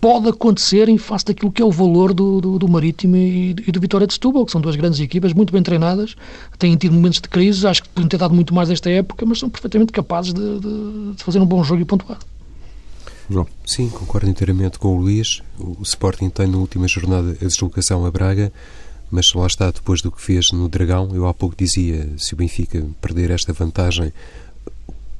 pode 0.00 0.28
acontecer 0.28 0.88
em 0.88 0.98
face 0.98 1.24
daquilo 1.26 1.52
que 1.52 1.60
é 1.60 1.64
o 1.64 1.70
valor 1.70 2.12
do, 2.12 2.40
do, 2.40 2.58
do 2.58 2.68
Marítimo 2.68 3.16
e, 3.16 3.50
e 3.66 3.72
do 3.72 3.80
Vitória 3.80 4.06
de 4.06 4.14
Setúbal, 4.14 4.44
que 4.44 4.52
são 4.52 4.60
duas 4.60 4.76
grandes 4.76 5.00
equipas, 5.00 5.32
muito 5.32 5.52
bem 5.52 5.62
treinadas, 5.62 6.16
têm 6.58 6.76
tido 6.76 6.94
momentos 6.94 7.20
de 7.20 7.28
crise, 7.28 7.66
acho 7.66 7.82
que 7.82 7.88
podiam 7.88 8.08
ter 8.08 8.18
dado 8.18 8.34
muito 8.34 8.54
mais 8.54 8.68
nesta 8.68 8.90
época, 8.90 9.24
mas 9.26 9.38
são 9.38 9.50
perfeitamente 9.50 9.92
capazes 9.92 10.32
de, 10.32 10.60
de, 10.60 11.14
de 11.16 11.24
fazer 11.24 11.38
um 11.38 11.46
bom 11.46 11.62
jogo 11.62 11.82
e 11.82 11.84
pontuar. 11.84 12.18
João. 13.28 13.46
Sim, 13.64 13.88
concordo 13.88 14.28
inteiramente 14.28 14.78
com 14.78 14.96
o 14.96 15.00
Luís. 15.00 15.42
O 15.58 15.82
Sporting 15.82 16.28
tem 16.28 16.46
na 16.46 16.58
última 16.58 16.86
jornada 16.86 17.36
a 17.40 17.44
deslocação 17.44 18.04
a 18.04 18.10
Braga, 18.10 18.52
mas 19.10 19.32
lá 19.34 19.46
está, 19.46 19.70
depois 19.70 20.02
do 20.02 20.10
que 20.10 20.20
fez 20.20 20.52
no 20.52 20.68
Dragão, 20.68 21.10
eu 21.14 21.26
há 21.26 21.34
pouco 21.34 21.54
dizia, 21.56 22.08
se 22.16 22.34
o 22.34 22.36
Benfica 22.36 22.84
perder 23.00 23.30
esta 23.30 23.52
vantagem, 23.52 24.12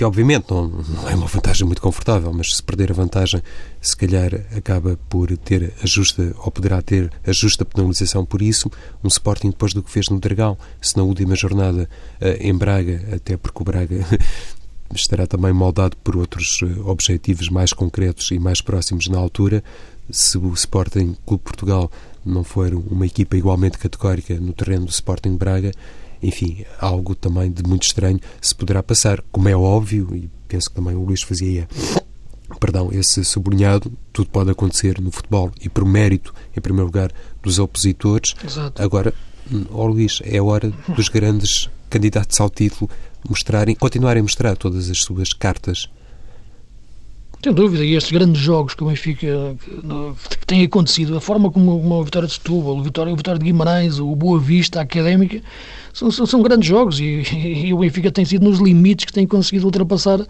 que 0.03 0.05
obviamente 0.05 0.51
não, 0.51 0.67
não 0.67 1.09
é 1.09 1.15
uma 1.15 1.29
vantagem 1.29 1.65
muito 1.65 1.81
confortável, 1.81 2.33
mas 2.33 2.57
se 2.57 2.63
perder 2.63 2.91
a 2.91 2.95
vantagem, 2.95 3.41
se 3.81 3.97
calhar 3.97 4.35
acaba 4.57 4.99
por 5.09 5.37
ter 5.37 5.73
a 5.81 5.87
justa, 5.87 6.35
ou 6.39 6.51
poderá 6.51 6.83
ter 6.83 7.09
a 7.25 7.31
justa 7.31 7.65
penalização 7.65 8.25
por 8.25 8.43
isso, 8.43 8.69
um 9.05 9.07
Sporting 9.07 9.51
depois 9.51 9.73
do 9.73 9.81
que 9.81 9.93
fez 9.93 10.09
no 10.09 10.19
Dragão, 10.19 10.59
se 10.81 10.97
na 10.97 11.05
última 11.05 11.37
jornada 11.37 11.89
eh, 12.21 12.37
em 12.41 12.53
Braga, 12.53 13.01
até 13.15 13.37
porque 13.37 13.63
o 13.63 13.65
Braga 13.65 14.05
estará 14.93 15.25
também 15.25 15.53
moldado 15.53 15.97
por 15.99 16.17
outros 16.17 16.59
eh, 16.65 16.81
objetivos 16.85 17.49
mais 17.49 17.73
concretos 17.73 18.33
e 18.33 18.41
mais 18.41 18.61
próximos 18.61 19.07
na 19.07 19.19
altura. 19.19 19.63
Se 20.11 20.37
o 20.37 20.53
Sporting 20.53 21.17
Clube 21.25 21.45
Portugal 21.45 21.89
não 22.27 22.43
for 22.43 22.75
uma 22.75 23.07
equipa 23.07 23.37
igualmente 23.37 23.79
categórica 23.79 24.35
no 24.35 24.53
terreno 24.53 24.87
do 24.87 24.91
Sporting 24.91 25.37
Braga, 25.37 25.71
enfim, 26.23 26.65
algo 26.81 27.15
também 27.15 27.51
de 27.51 27.63
muito 27.63 27.85
estranho 27.85 28.21
se 28.41 28.55
poderá 28.55 28.83
passar. 28.83 29.23
Como 29.33 29.49
é 29.49 29.57
óbvio, 29.57 30.15
e 30.15 30.31
penso 30.49 30.71
que 30.71 30.77
também 30.77 30.95
o 30.95 31.05
Luís 31.05 31.23
fazia 31.23 31.69
perdão, 32.61 32.91
esse 32.93 33.25
sublinhado, 33.25 33.93
tudo 34.13 34.29
pode 34.31 34.51
acontecer 34.51 35.01
no 35.01 35.11
futebol 35.11 35.51
e 35.61 35.69
por 35.69 35.85
mérito, 35.85 36.35
em 36.57 36.61
primeiro 36.61 36.87
lugar, 36.87 37.11
dos 37.43 37.59
opositores. 37.59 38.35
Exato. 38.45 38.81
Agora, 38.81 39.13
ó 39.71 39.87
Luís, 39.87 40.21
é 40.25 40.41
hora 40.41 40.73
dos 40.95 41.09
grandes 41.09 41.69
candidatos 41.91 42.41
ao 42.41 42.49
título 42.49 42.91
mostrarem, 43.29 43.75
continuarem 43.75 44.21
a 44.21 44.23
mostrar 44.23 44.57
todas 44.57 44.91
as 44.91 44.99
suas 44.99 45.33
cartas. 45.33 45.89
Sem 47.45 47.53
dúvida, 47.53 47.85
e 47.85 47.97
estes 47.97 48.13
grandes 48.13 48.41
jogos 48.41 48.73
que 48.73 48.85
o 48.85 48.87
Benfica 48.87 49.57
que 50.47 50.65
acontecido, 50.65 51.17
a 51.17 51.21
forma 51.21 51.51
como 51.51 51.77
uma 51.77 52.05
vitória 52.05 52.29
de 52.29 52.35
Setúbal, 52.35 52.79
a 52.79 52.83
vitória, 52.83 53.13
a 53.13 53.17
vitória 53.17 53.39
de 53.39 53.45
Guimarães, 53.45 53.99
o 53.99 54.15
Boa 54.15 54.39
Vista, 54.39 54.79
a 54.79 54.83
Académica, 54.83 55.41
são, 55.93 56.09
são, 56.11 56.25
são 56.25 56.41
grandes 56.41 56.69
jogos 56.69 57.01
e, 57.01 57.23
e, 57.67 57.75
o 57.75 57.79
Benfica 57.79 58.13
tem 58.13 58.25
sido 58.25 58.49
nos 58.49 58.61
limites 58.61 59.07
que 59.07 59.13
tem 59.13 59.27
conseguido 59.27 59.67
ultrapassar 59.67 60.25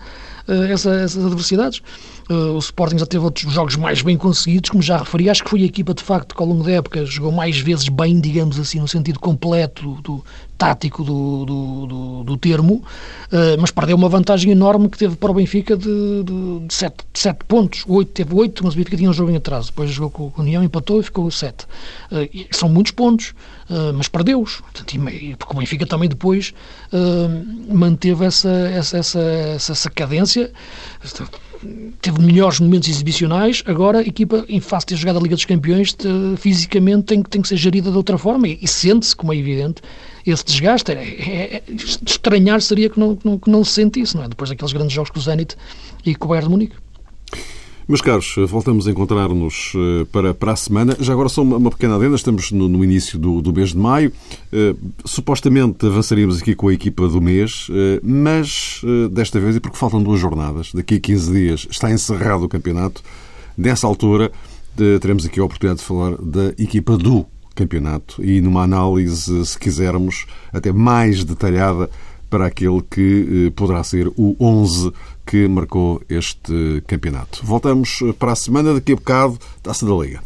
essa, 0.46 0.94
essas 0.94 1.24
adversidades. 1.24 1.82
Uh, 2.30 2.54
o 2.54 2.58
Sporting 2.58 2.98
já 2.98 3.06
teve 3.06 3.24
outros 3.24 3.52
jogos 3.52 3.76
mais 3.76 4.00
bem 4.00 4.16
conseguidos, 4.16 4.70
como 4.70 4.82
já 4.82 4.98
referi. 4.98 5.28
Acho 5.28 5.42
que 5.44 5.50
foi 5.50 5.62
a 5.62 5.66
equipa, 5.66 5.92
de 5.92 6.02
facto, 6.02 6.34
que 6.34 6.42
ao 6.42 6.48
longo 6.48 6.62
da 6.62 6.72
época 6.72 7.04
jogou 7.04 7.32
mais 7.32 7.58
vezes 7.58 7.88
bem, 7.88 8.20
digamos 8.20 8.58
assim, 8.58 8.80
no 8.80 8.88
sentido 8.88 9.18
completo 9.18 9.82
do, 9.82 10.02
do 10.02 10.24
tático 10.56 11.02
do, 11.02 11.44
do, 11.44 12.24
do, 12.24 12.36
termo, 12.36 12.74
uh, 13.32 13.60
mas 13.60 13.72
perdeu 13.72 13.96
uma 13.96 14.08
vantagem 14.08 14.52
enorme 14.52 14.88
que 14.88 14.96
teve 14.96 15.16
para 15.16 15.32
o 15.32 15.34
Benfica 15.34 15.76
de, 15.76 16.22
de, 16.22 16.66
de, 16.66 16.72
sete, 16.72 17.04
de 17.12 17.18
sete 17.18 17.44
pontos. 17.46 17.84
Oito, 17.88 18.12
teve 18.12 18.32
oito, 18.34 18.64
mas 18.64 18.74
o 18.74 18.76
Benfica 18.76 18.96
tinha 18.96 19.10
um 19.10 19.12
jogo 19.12 19.32
em 19.32 19.36
atraso. 19.36 19.68
Depois 19.70 19.90
jogou 19.90 20.30
com 20.30 20.40
o 20.40 20.42
União, 20.42 20.62
empatou 20.62 21.00
e 21.00 21.02
ficou 21.02 21.28
sete. 21.32 21.66
São 22.52 22.68
muitos 22.68 22.92
pontos, 22.92 23.34
mas 23.94 24.06
perdeu-os. 24.06 24.62
Porque 25.38 25.52
o 25.52 25.58
Benfica 25.58 25.84
também 25.84 26.08
depois 26.08 26.54
manteve 27.68 28.24
essa, 28.24 28.48
essa, 28.48 28.98
essa, 28.98 29.20
essa, 29.20 29.72
essa 29.72 29.90
cadência 30.32 30.52
teve 32.00 32.20
melhores 32.20 32.58
momentos 32.58 32.88
exibicionais, 32.88 33.62
agora 33.66 33.98
a 33.98 34.02
equipa, 34.02 34.44
em 34.48 34.60
face 34.60 34.86
de 34.86 34.94
ter 34.94 35.00
jogado 35.00 35.18
a 35.18 35.22
Liga 35.22 35.36
dos 35.36 35.44
Campeões, 35.44 35.94
de, 35.94 36.36
fisicamente 36.36 37.04
tem, 37.04 37.22
tem 37.22 37.40
que 37.40 37.46
ser 37.46 37.56
gerida 37.56 37.88
de 37.88 37.96
outra 37.96 38.18
forma 38.18 38.48
e, 38.48 38.58
e 38.60 38.66
sente-se, 38.66 39.14
como 39.14 39.32
é 39.32 39.36
evidente, 39.36 39.80
esse 40.26 40.44
desgaste. 40.44 40.90
É, 40.90 40.94
é, 40.94 41.56
é, 41.56 41.62
estranhar 42.04 42.60
seria 42.60 42.90
que 42.90 42.98
não, 42.98 43.14
que 43.14 43.24
não, 43.24 43.38
que 43.38 43.48
não 43.48 43.64
se 43.64 43.74
sentisse, 43.74 44.16
não 44.16 44.24
é? 44.24 44.28
Depois 44.28 44.50
daqueles 44.50 44.72
grandes 44.72 44.92
jogos 44.92 45.10
com 45.10 45.20
o 45.20 45.22
Zenit 45.22 45.56
e 46.04 46.16
com 46.16 46.26
o 46.26 46.28
Bayern 46.30 46.48
de 46.48 46.50
Munique. 46.50 46.76
Meus 47.92 48.00
caros, 48.00 48.36
voltamos 48.48 48.88
a 48.88 48.90
encontrar-nos 48.90 49.74
eh, 49.76 50.06
para, 50.10 50.32
para 50.32 50.52
a 50.52 50.56
semana. 50.56 50.96
Já 50.98 51.12
agora 51.12 51.28
só 51.28 51.42
uma, 51.42 51.58
uma 51.58 51.70
pequena 51.70 51.96
adenda, 51.96 52.16
estamos 52.16 52.50
no, 52.50 52.66
no 52.66 52.82
início 52.82 53.18
do, 53.18 53.42
do, 53.42 53.52
mês 53.52 53.72
de 53.72 53.76
maio. 53.76 54.10
Uh, 54.50 54.74
supostamente 55.04 55.84
avançaríamos 55.84 56.40
aqui 56.40 56.54
com 56.54 56.68
a 56.68 56.72
equipa 56.72 57.06
do 57.06 57.20
mês, 57.20 57.68
uh, 57.68 58.00
mas 58.02 58.80
uh, 58.82 59.10
desta 59.10 59.38
vez, 59.38 59.56
e 59.56 59.60
porque 59.60 59.76
faltam 59.76 60.02
duas 60.02 60.18
jornadas, 60.18 60.72
daqui 60.72 60.94
a 60.94 61.00
15 61.00 61.32
dias 61.34 61.68
está 61.70 61.90
encerrado 61.90 62.44
o 62.44 62.48
campeonato. 62.48 63.02
Nessa 63.58 63.86
altura, 63.86 64.32
teremos 64.74 65.26
aqui 65.26 65.38
a 65.38 65.44
oportunidade 65.44 65.80
de 65.80 65.84
falar 65.86 66.16
da 66.16 66.48
equipa 66.58 66.96
do 66.96 67.26
campeonato 67.54 68.24
e 68.24 68.40
numa 68.40 68.62
análise, 68.62 69.44
se 69.44 69.58
quisermos, 69.58 70.24
até 70.50 70.72
mais 70.72 71.24
detalhada 71.24 71.90
para 72.30 72.46
aquele 72.46 72.80
que 72.90 73.52
poderá 73.54 73.84
ser 73.84 74.08
o 74.16 74.34
11 74.40 74.90
que 75.32 75.48
marcou 75.48 76.02
este 76.10 76.82
campeonato. 76.86 77.40
Voltamos 77.42 78.00
para 78.18 78.32
a 78.32 78.36
semana, 78.36 78.74
daqui 78.74 78.92
a 78.92 78.96
bocado, 78.96 79.38
Taça 79.62 79.86
da 79.86 79.92
Liga. 79.94 80.22